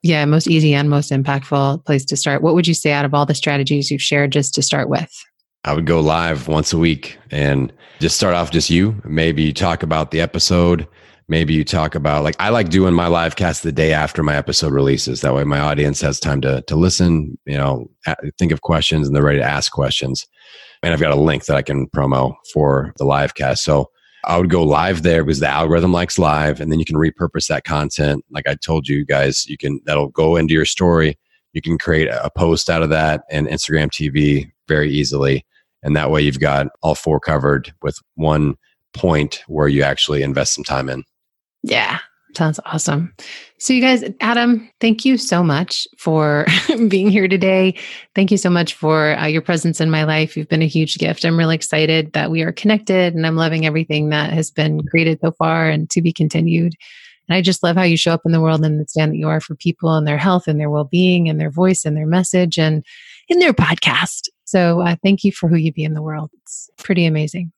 Yeah 0.01 0.25
most 0.25 0.49
easy 0.49 0.73
and 0.73 0.89
most 0.89 1.09
impactful 1.09 1.85
place 1.85 2.03
to 2.05 2.17
start. 2.17 2.41
What 2.41 2.55
would 2.55 2.67
you 2.67 2.73
say 2.73 2.91
out 2.91 3.05
of 3.05 3.13
all 3.13 3.25
the 3.25 3.33
strategies 3.33 3.89
you've 3.89 4.01
shared 4.01 4.33
just 4.33 4.53
to 4.55 4.61
start 4.61 4.89
with 4.89 5.09
I 5.65 5.73
would 5.73 5.85
go 5.85 6.01
live 6.01 6.47
once 6.47 6.73
a 6.73 6.77
week 6.77 7.17
and 7.31 7.71
just 7.99 8.17
start 8.17 8.35
off 8.35 8.51
just 8.51 8.69
you. 8.69 9.01
Maybe 9.05 9.43
you 9.43 9.53
talk 9.53 9.81
about 9.81 10.11
the 10.11 10.19
episode, 10.19 10.87
maybe 11.27 11.53
you 11.53 11.63
talk 11.63 11.95
about 11.95 12.23
like 12.23 12.35
I 12.39 12.49
like 12.49 12.69
doing 12.69 12.93
my 12.93 13.07
live 13.07 13.35
cast 13.35 13.63
the 13.63 13.71
day 13.71 13.93
after 13.93 14.23
my 14.23 14.35
episode 14.35 14.73
releases. 14.73 15.21
That 15.21 15.33
way 15.33 15.43
my 15.45 15.59
audience 15.59 16.01
has 16.01 16.19
time 16.19 16.41
to 16.41 16.61
to 16.67 16.75
listen, 16.75 17.37
you 17.45 17.57
know, 17.57 17.89
think 18.37 18.51
of 18.51 18.61
questions 18.61 19.07
and 19.07 19.15
they're 19.15 19.23
ready 19.23 19.39
to 19.39 19.45
ask 19.45 19.71
questions. 19.71 20.27
And 20.81 20.93
I've 20.93 20.99
got 20.99 21.13
a 21.13 21.21
link 21.21 21.45
that 21.45 21.55
I 21.55 21.61
can 21.61 21.87
promo 21.87 22.35
for 22.53 22.93
the 22.97 23.05
live 23.05 23.35
cast. 23.35 23.63
So 23.63 23.89
I 24.25 24.37
would 24.37 24.49
go 24.49 24.63
live 24.63 25.03
there 25.03 25.23
because 25.23 25.39
the 25.39 25.47
algorithm 25.47 25.91
likes 25.91 26.17
live, 26.17 26.61
and 26.61 26.71
then 26.71 26.79
you 26.79 26.85
can 26.85 26.95
repurpose 26.95 27.47
that 27.47 27.65
content. 27.65 28.23
Like 28.31 28.47
I 28.47 28.55
told 28.55 28.87
you 28.87 29.05
guys, 29.05 29.45
you 29.47 29.57
can 29.57 29.79
that'll 29.85 30.09
go 30.09 30.35
into 30.35 30.53
your 30.53 30.65
story. 30.65 31.17
You 31.53 31.61
can 31.61 31.77
create 31.77 32.09
a 32.09 32.29
post 32.35 32.69
out 32.69 32.83
of 32.83 32.89
that 32.89 33.23
and 33.29 33.47
Instagram 33.47 33.89
TV 33.89 34.51
very 34.67 34.91
easily, 34.91 35.45
and 35.83 35.95
that 35.95 36.11
way 36.11 36.21
you've 36.21 36.39
got 36.39 36.67
all 36.81 36.95
four 36.95 37.19
covered 37.19 37.73
with 37.81 37.97
one 38.15 38.55
point 38.93 39.43
where 39.47 39.67
you 39.67 39.83
actually 39.83 40.23
invest 40.23 40.53
some 40.53 40.63
time 40.63 40.89
in. 40.89 41.03
Yeah, 41.63 41.99
Sounds 42.35 42.59
awesome. 42.65 43.13
So, 43.59 43.73
you 43.73 43.81
guys, 43.81 44.03
Adam, 44.19 44.67
thank 44.81 45.05
you 45.05 45.17
so 45.17 45.43
much 45.43 45.87
for 45.97 46.45
being 46.87 47.09
here 47.09 47.27
today. 47.27 47.75
Thank 48.15 48.31
you 48.31 48.37
so 48.37 48.49
much 48.49 48.73
for 48.73 49.17
uh, 49.17 49.27
your 49.27 49.41
presence 49.41 49.79
in 49.79 49.91
my 49.91 50.03
life. 50.03 50.35
You've 50.35 50.49
been 50.49 50.63
a 50.63 50.67
huge 50.67 50.97
gift. 50.97 51.25
I'm 51.25 51.37
really 51.37 51.55
excited 51.55 52.11
that 52.13 52.31
we 52.31 52.41
are 52.41 52.51
connected 52.51 53.13
and 53.13 53.27
I'm 53.27 53.35
loving 53.35 53.65
everything 53.65 54.09
that 54.09 54.33
has 54.33 54.49
been 54.49 54.81
created 54.87 55.19
so 55.21 55.31
far 55.31 55.69
and 55.69 55.89
to 55.91 56.01
be 56.01 56.11
continued. 56.11 56.73
And 57.29 57.37
I 57.37 57.41
just 57.41 57.61
love 57.61 57.75
how 57.75 57.83
you 57.83 57.97
show 57.97 58.13
up 58.13 58.25
in 58.25 58.31
the 58.31 58.41
world 58.41 58.65
and 58.65 58.89
stand 58.89 59.11
that 59.11 59.17
you 59.17 59.29
are 59.29 59.39
for 59.39 59.55
people 59.55 59.95
and 59.95 60.07
their 60.07 60.17
health 60.17 60.47
and 60.47 60.59
their 60.59 60.71
well 60.71 60.85
being 60.85 61.29
and 61.29 61.39
their 61.39 61.51
voice 61.51 61.85
and 61.85 61.95
their 61.95 62.07
message 62.07 62.57
and 62.57 62.83
in 63.29 63.39
their 63.39 63.53
podcast. 63.53 64.29
So, 64.53 64.81
uh, 64.81 64.95
thank 65.01 65.23
you 65.23 65.31
for 65.31 65.49
who 65.49 65.55
you 65.55 65.73
be 65.73 65.83
in 65.83 65.95
the 65.95 66.01
world. 66.03 66.29
It's 66.43 66.69
pretty 66.77 67.07
amazing. 67.07 67.51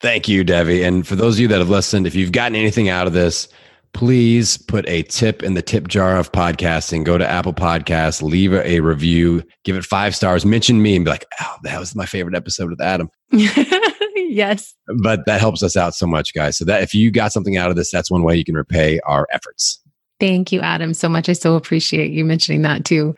Thank 0.00 0.28
you, 0.28 0.44
Devi. 0.44 0.82
And 0.82 1.06
for 1.06 1.14
those 1.14 1.34
of 1.34 1.40
you 1.40 1.48
that 1.48 1.58
have 1.58 1.68
listened, 1.68 2.06
if 2.06 2.14
you've 2.14 2.32
gotten 2.32 2.56
anything 2.56 2.88
out 2.88 3.06
of 3.06 3.12
this, 3.12 3.48
please 3.92 4.56
put 4.56 4.88
a 4.88 5.02
tip 5.02 5.42
in 5.42 5.52
the 5.52 5.60
tip 5.60 5.88
jar 5.88 6.16
of 6.16 6.32
podcasting. 6.32 7.04
Go 7.04 7.18
to 7.18 7.28
Apple 7.28 7.52
Podcasts, 7.52 8.22
leave 8.22 8.54
a 8.54 8.80
review, 8.80 9.42
give 9.64 9.76
it 9.76 9.84
five 9.84 10.16
stars, 10.16 10.46
mention 10.46 10.80
me, 10.80 10.96
and 10.96 11.04
be 11.04 11.10
like, 11.10 11.26
oh, 11.38 11.56
that 11.64 11.78
was 11.78 11.94
my 11.94 12.06
favorite 12.06 12.34
episode 12.34 12.70
with 12.70 12.80
Adam. 12.80 13.10
yes. 13.30 14.74
But 15.02 15.26
that 15.26 15.40
helps 15.40 15.62
us 15.62 15.76
out 15.76 15.94
so 15.94 16.06
much, 16.06 16.32
guys. 16.32 16.56
So 16.56 16.64
that 16.64 16.82
if 16.82 16.94
you 16.94 17.10
got 17.10 17.30
something 17.30 17.58
out 17.58 17.68
of 17.68 17.76
this, 17.76 17.90
that's 17.90 18.10
one 18.10 18.22
way 18.22 18.36
you 18.36 18.44
can 18.44 18.54
repay 18.54 19.00
our 19.00 19.26
efforts. 19.30 19.82
Thank 20.18 20.50
you, 20.50 20.62
Adam, 20.62 20.94
so 20.94 21.10
much. 21.10 21.28
I 21.28 21.34
so 21.34 21.56
appreciate 21.56 22.10
you 22.10 22.24
mentioning 22.24 22.62
that 22.62 22.86
too. 22.86 23.14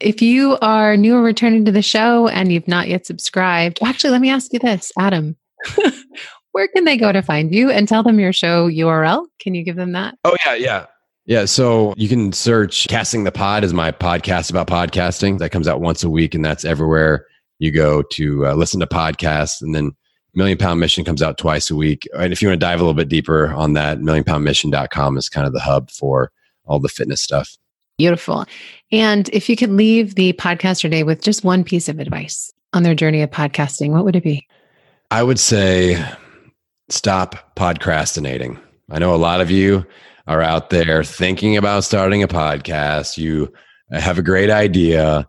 If 0.00 0.22
you 0.22 0.56
are 0.62 0.96
new 0.96 1.14
or 1.14 1.22
returning 1.22 1.64
to 1.66 1.72
the 1.72 1.82
show 1.82 2.28
and 2.28 2.50
you've 2.50 2.68
not 2.68 2.88
yet 2.88 3.06
subscribed, 3.06 3.78
actually, 3.82 4.10
let 4.10 4.20
me 4.20 4.30
ask 4.30 4.52
you 4.52 4.58
this, 4.58 4.90
Adam. 4.98 5.36
where 6.52 6.68
can 6.68 6.84
they 6.84 6.96
go 6.96 7.12
to 7.12 7.22
find 7.22 7.54
you 7.54 7.70
and 7.70 7.86
tell 7.86 8.02
them 8.02 8.18
your 8.18 8.32
show 8.32 8.68
URL? 8.68 9.26
Can 9.40 9.54
you 9.54 9.62
give 9.62 9.76
them 9.76 9.92
that? 9.92 10.16
Oh, 10.24 10.36
yeah, 10.46 10.54
yeah. 10.54 10.86
Yeah, 11.26 11.44
so 11.44 11.94
you 11.96 12.08
can 12.08 12.32
search 12.32 12.88
Casting 12.88 13.24
the 13.24 13.30
Pod 13.30 13.62
is 13.62 13.74
my 13.74 13.92
podcast 13.92 14.50
about 14.50 14.66
podcasting 14.66 15.38
that 15.38 15.50
comes 15.50 15.68
out 15.68 15.80
once 15.80 16.02
a 16.02 16.10
week, 16.10 16.34
and 16.34 16.44
that's 16.44 16.64
everywhere 16.64 17.26
you 17.58 17.70
go 17.70 18.02
to 18.02 18.46
uh, 18.46 18.54
listen 18.54 18.80
to 18.80 18.86
podcasts. 18.86 19.60
And 19.60 19.74
then 19.74 19.92
Million 20.34 20.58
Pound 20.58 20.80
Mission 20.80 21.04
comes 21.04 21.22
out 21.22 21.38
twice 21.38 21.70
a 21.70 21.76
week. 21.76 22.08
And 22.18 22.32
if 22.32 22.40
you 22.40 22.48
want 22.48 22.58
to 22.58 22.66
dive 22.66 22.80
a 22.80 22.82
little 22.82 22.94
bit 22.94 23.08
deeper 23.08 23.52
on 23.52 23.74
that, 23.74 23.98
millionpoundmission.com 23.98 25.18
is 25.18 25.28
kind 25.28 25.46
of 25.46 25.52
the 25.52 25.60
hub 25.60 25.90
for 25.90 26.32
all 26.64 26.80
the 26.80 26.88
fitness 26.88 27.20
stuff. 27.20 27.56
Beautiful. 28.00 28.46
And 28.90 29.28
if 29.28 29.50
you 29.50 29.56
could 29.56 29.68
leave 29.68 30.14
the 30.14 30.32
podcaster 30.32 30.90
day 30.90 31.02
with 31.02 31.20
just 31.20 31.44
one 31.44 31.62
piece 31.62 31.86
of 31.86 31.98
advice 31.98 32.50
on 32.72 32.82
their 32.82 32.94
journey 32.94 33.20
of 33.20 33.28
podcasting, 33.28 33.90
what 33.90 34.06
would 34.06 34.16
it 34.16 34.24
be? 34.24 34.46
I 35.10 35.22
would 35.22 35.38
say 35.38 36.02
stop 36.88 37.54
podcrastinating. 37.56 38.58
I 38.90 39.00
know 39.00 39.14
a 39.14 39.16
lot 39.16 39.42
of 39.42 39.50
you 39.50 39.84
are 40.26 40.40
out 40.40 40.70
there 40.70 41.04
thinking 41.04 41.58
about 41.58 41.84
starting 41.84 42.22
a 42.22 42.28
podcast. 42.28 43.18
You 43.18 43.52
have 43.92 44.16
a 44.16 44.22
great 44.22 44.48
idea. 44.48 45.28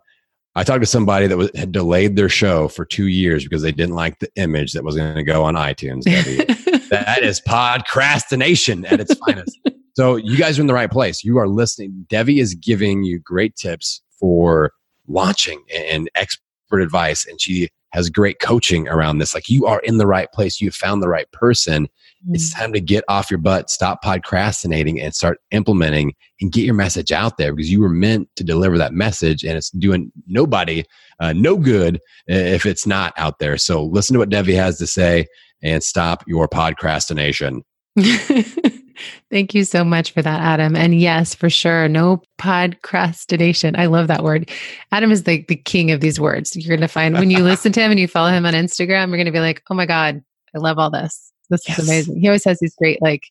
I 0.54 0.64
talked 0.64 0.80
to 0.80 0.86
somebody 0.86 1.26
that 1.26 1.36
was, 1.36 1.50
had 1.54 1.72
delayed 1.72 2.16
their 2.16 2.30
show 2.30 2.68
for 2.68 2.86
two 2.86 3.08
years 3.08 3.44
because 3.44 3.60
they 3.60 3.72
didn't 3.72 3.96
like 3.96 4.18
the 4.20 4.30
image 4.36 4.72
that 4.72 4.82
was 4.82 4.96
going 4.96 5.14
to 5.14 5.22
go 5.22 5.44
on 5.44 5.56
iTunes. 5.56 6.04
that 6.88 7.22
is 7.22 7.38
podcrastination 7.42 8.90
at 8.90 8.98
its 8.98 9.12
finest. 9.16 9.60
So 9.94 10.16
you 10.16 10.36
guys 10.36 10.58
are 10.58 10.62
in 10.62 10.66
the 10.66 10.74
right 10.74 10.90
place. 10.90 11.22
You 11.22 11.38
are 11.38 11.48
listening. 11.48 12.06
Devi 12.08 12.40
is 12.40 12.54
giving 12.54 13.02
you 13.02 13.18
great 13.18 13.56
tips 13.56 14.02
for 14.18 14.72
launching 15.06 15.62
and 15.74 16.08
expert 16.14 16.80
advice, 16.80 17.26
and 17.26 17.40
she 17.40 17.68
has 17.92 18.08
great 18.08 18.40
coaching 18.40 18.88
around 18.88 19.18
this. 19.18 19.34
Like 19.34 19.48
you 19.48 19.66
are 19.66 19.80
in 19.80 19.98
the 19.98 20.06
right 20.06 20.30
place. 20.32 20.60
You 20.60 20.70
found 20.70 21.02
the 21.02 21.08
right 21.08 21.30
person. 21.32 21.84
Mm-hmm. 21.84 22.34
It's 22.34 22.52
mm. 22.52 22.58
time 22.58 22.72
to 22.72 22.80
get 22.80 23.04
off 23.08 23.30
your 23.30 23.38
butt, 23.38 23.68
stop 23.68 24.00
procrastinating 24.02 25.00
and 25.00 25.14
start 25.14 25.38
implementing 25.50 26.14
and 26.40 26.50
get 26.50 26.64
your 26.64 26.74
message 26.74 27.12
out 27.12 27.36
there 27.36 27.54
because 27.54 27.70
you 27.70 27.80
were 27.80 27.90
meant 27.90 28.28
to 28.36 28.44
deliver 28.44 28.78
that 28.78 28.94
message 28.94 29.44
and 29.44 29.58
it's 29.58 29.70
doing 29.70 30.10
nobody 30.26 30.84
uh, 31.20 31.32
no 31.34 31.56
good 31.56 32.00
if 32.26 32.64
it's 32.64 32.86
not 32.86 33.12
out 33.18 33.38
there. 33.38 33.58
So 33.58 33.84
listen 33.84 34.14
to 34.14 34.20
what 34.20 34.30
Devi 34.30 34.54
has 34.54 34.78
to 34.78 34.86
say 34.86 35.26
and 35.62 35.82
stop 35.82 36.24
your 36.26 36.48
podcrastination. 36.48 37.60
Thank 39.30 39.54
you 39.54 39.64
so 39.64 39.84
much 39.84 40.12
for 40.12 40.22
that, 40.22 40.40
Adam. 40.40 40.76
And 40.76 40.98
yes, 40.98 41.34
for 41.34 41.50
sure, 41.50 41.88
no 41.88 42.22
podcrastination. 42.38 43.78
I 43.78 43.86
love 43.86 44.08
that 44.08 44.24
word. 44.24 44.50
Adam 44.90 45.10
is 45.10 45.24
the, 45.24 45.44
the 45.48 45.56
king 45.56 45.90
of 45.90 46.00
these 46.00 46.20
words. 46.20 46.56
You're 46.56 46.76
going 46.76 46.80
to 46.80 46.88
find 46.88 47.14
when 47.14 47.30
you 47.30 47.38
listen 47.42 47.72
to 47.72 47.80
him 47.80 47.90
and 47.90 48.00
you 48.00 48.08
follow 48.08 48.30
him 48.30 48.46
on 48.46 48.54
Instagram, 48.54 49.08
you're 49.08 49.16
going 49.16 49.26
to 49.26 49.32
be 49.32 49.40
like, 49.40 49.62
oh 49.70 49.74
my 49.74 49.86
God, 49.86 50.22
I 50.54 50.58
love 50.58 50.78
all 50.78 50.90
this. 50.90 51.32
This 51.50 51.68
yes. 51.68 51.78
is 51.78 51.88
amazing. 51.88 52.20
He 52.20 52.28
always 52.28 52.44
has 52.44 52.58
these 52.60 52.74
great, 52.74 53.00
like, 53.02 53.24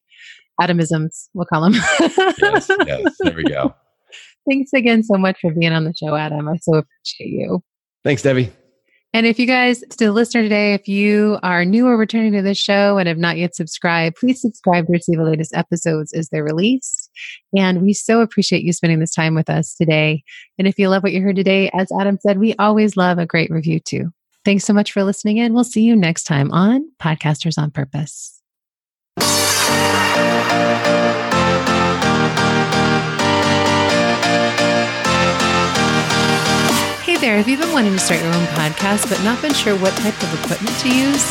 Adamisms, 0.59 1.29
we'll 1.33 1.45
call 1.45 1.61
them. 1.61 1.73
yes, 1.73 2.69
yes, 2.85 3.15
there 3.19 3.33
we 3.33 3.43
go. 3.43 3.73
Thanks 4.49 4.73
again 4.73 5.03
so 5.03 5.17
much 5.17 5.39
for 5.39 5.51
being 5.51 5.71
on 5.71 5.85
the 5.85 5.93
show, 5.93 6.15
Adam. 6.15 6.47
I 6.47 6.57
so 6.57 6.75
appreciate 6.75 7.29
you. 7.29 7.63
Thanks, 8.03 8.21
Devi. 8.21 8.51
And 9.13 9.25
if 9.25 9.37
you 9.39 9.45
guys, 9.45 9.81
to 9.81 10.05
the 10.05 10.11
listener 10.11 10.41
today, 10.41 10.73
if 10.73 10.87
you 10.87 11.37
are 11.43 11.65
new 11.65 11.85
or 11.85 11.97
returning 11.97 12.31
to 12.31 12.41
this 12.41 12.57
show 12.57 12.97
and 12.97 13.07
have 13.09 13.17
not 13.17 13.37
yet 13.37 13.55
subscribed, 13.55 14.15
please 14.15 14.41
subscribe 14.41 14.85
to 14.85 14.93
receive 14.93 15.17
the 15.17 15.25
latest 15.25 15.53
episodes 15.53 16.13
as 16.13 16.29
they're 16.29 16.43
released. 16.43 17.11
And 17.57 17.81
we 17.81 17.93
so 17.93 18.21
appreciate 18.21 18.63
you 18.63 18.71
spending 18.71 18.99
this 18.99 19.13
time 19.13 19.35
with 19.35 19.49
us 19.49 19.75
today. 19.75 20.23
And 20.57 20.65
if 20.65 20.79
you 20.79 20.87
love 20.87 21.03
what 21.03 21.11
you 21.11 21.21
heard 21.21 21.35
today, 21.35 21.69
as 21.73 21.91
Adam 21.99 22.19
said, 22.21 22.39
we 22.39 22.55
always 22.55 22.95
love 22.95 23.17
a 23.17 23.25
great 23.25 23.51
review 23.51 23.81
too. 23.81 24.13
Thanks 24.45 24.63
so 24.63 24.73
much 24.73 24.93
for 24.93 25.03
listening 25.03 25.37
in. 25.37 25.53
We'll 25.53 25.65
see 25.65 25.83
you 25.83 25.95
next 25.95 26.23
time 26.23 26.49
on 26.51 26.89
Podcasters 26.99 27.57
on 27.57 27.71
Purpose. 27.71 28.41
There. 37.21 37.37
Have 37.37 37.47
you 37.47 37.57
been 37.57 37.71
wanting 37.71 37.93
to 37.93 37.99
start 37.99 38.19
your 38.19 38.33
own 38.33 38.45
podcast 38.47 39.07
but 39.07 39.23
not 39.23 39.39
been 39.41 39.53
sure 39.53 39.77
what 39.77 39.95
type 39.97 40.21
of 40.23 40.33
equipment 40.43 40.75
to 40.79 40.89
use? 40.89 41.23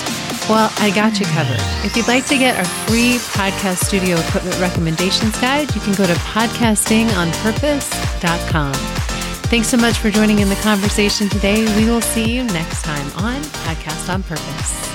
Well, 0.48 0.72
I 0.78 0.90
got 0.94 1.18
you 1.18 1.26
covered. 1.26 1.58
If 1.84 1.96
you'd 1.96 2.06
like 2.06 2.26
to 2.26 2.38
get 2.38 2.56
our 2.56 2.64
free 2.86 3.18
podcast 3.34 3.84
studio 3.84 4.16
equipment 4.18 4.56
recommendations 4.60 5.36
guide, 5.40 5.74
you 5.74 5.80
can 5.80 5.94
go 5.94 6.06
to 6.06 6.14
podcastingonpurpose.com. 6.14 8.72
Thanks 9.50 9.66
so 9.68 9.76
much 9.76 9.98
for 9.98 10.10
joining 10.10 10.38
in 10.38 10.48
the 10.48 10.54
conversation 10.56 11.28
today. 11.28 11.64
We 11.76 11.86
will 11.90 12.00
see 12.00 12.32
you 12.32 12.44
next 12.44 12.82
time 12.82 13.06
on 13.16 13.42
Podcast 13.42 14.08
on 14.08 14.22
Purpose. 14.22 14.90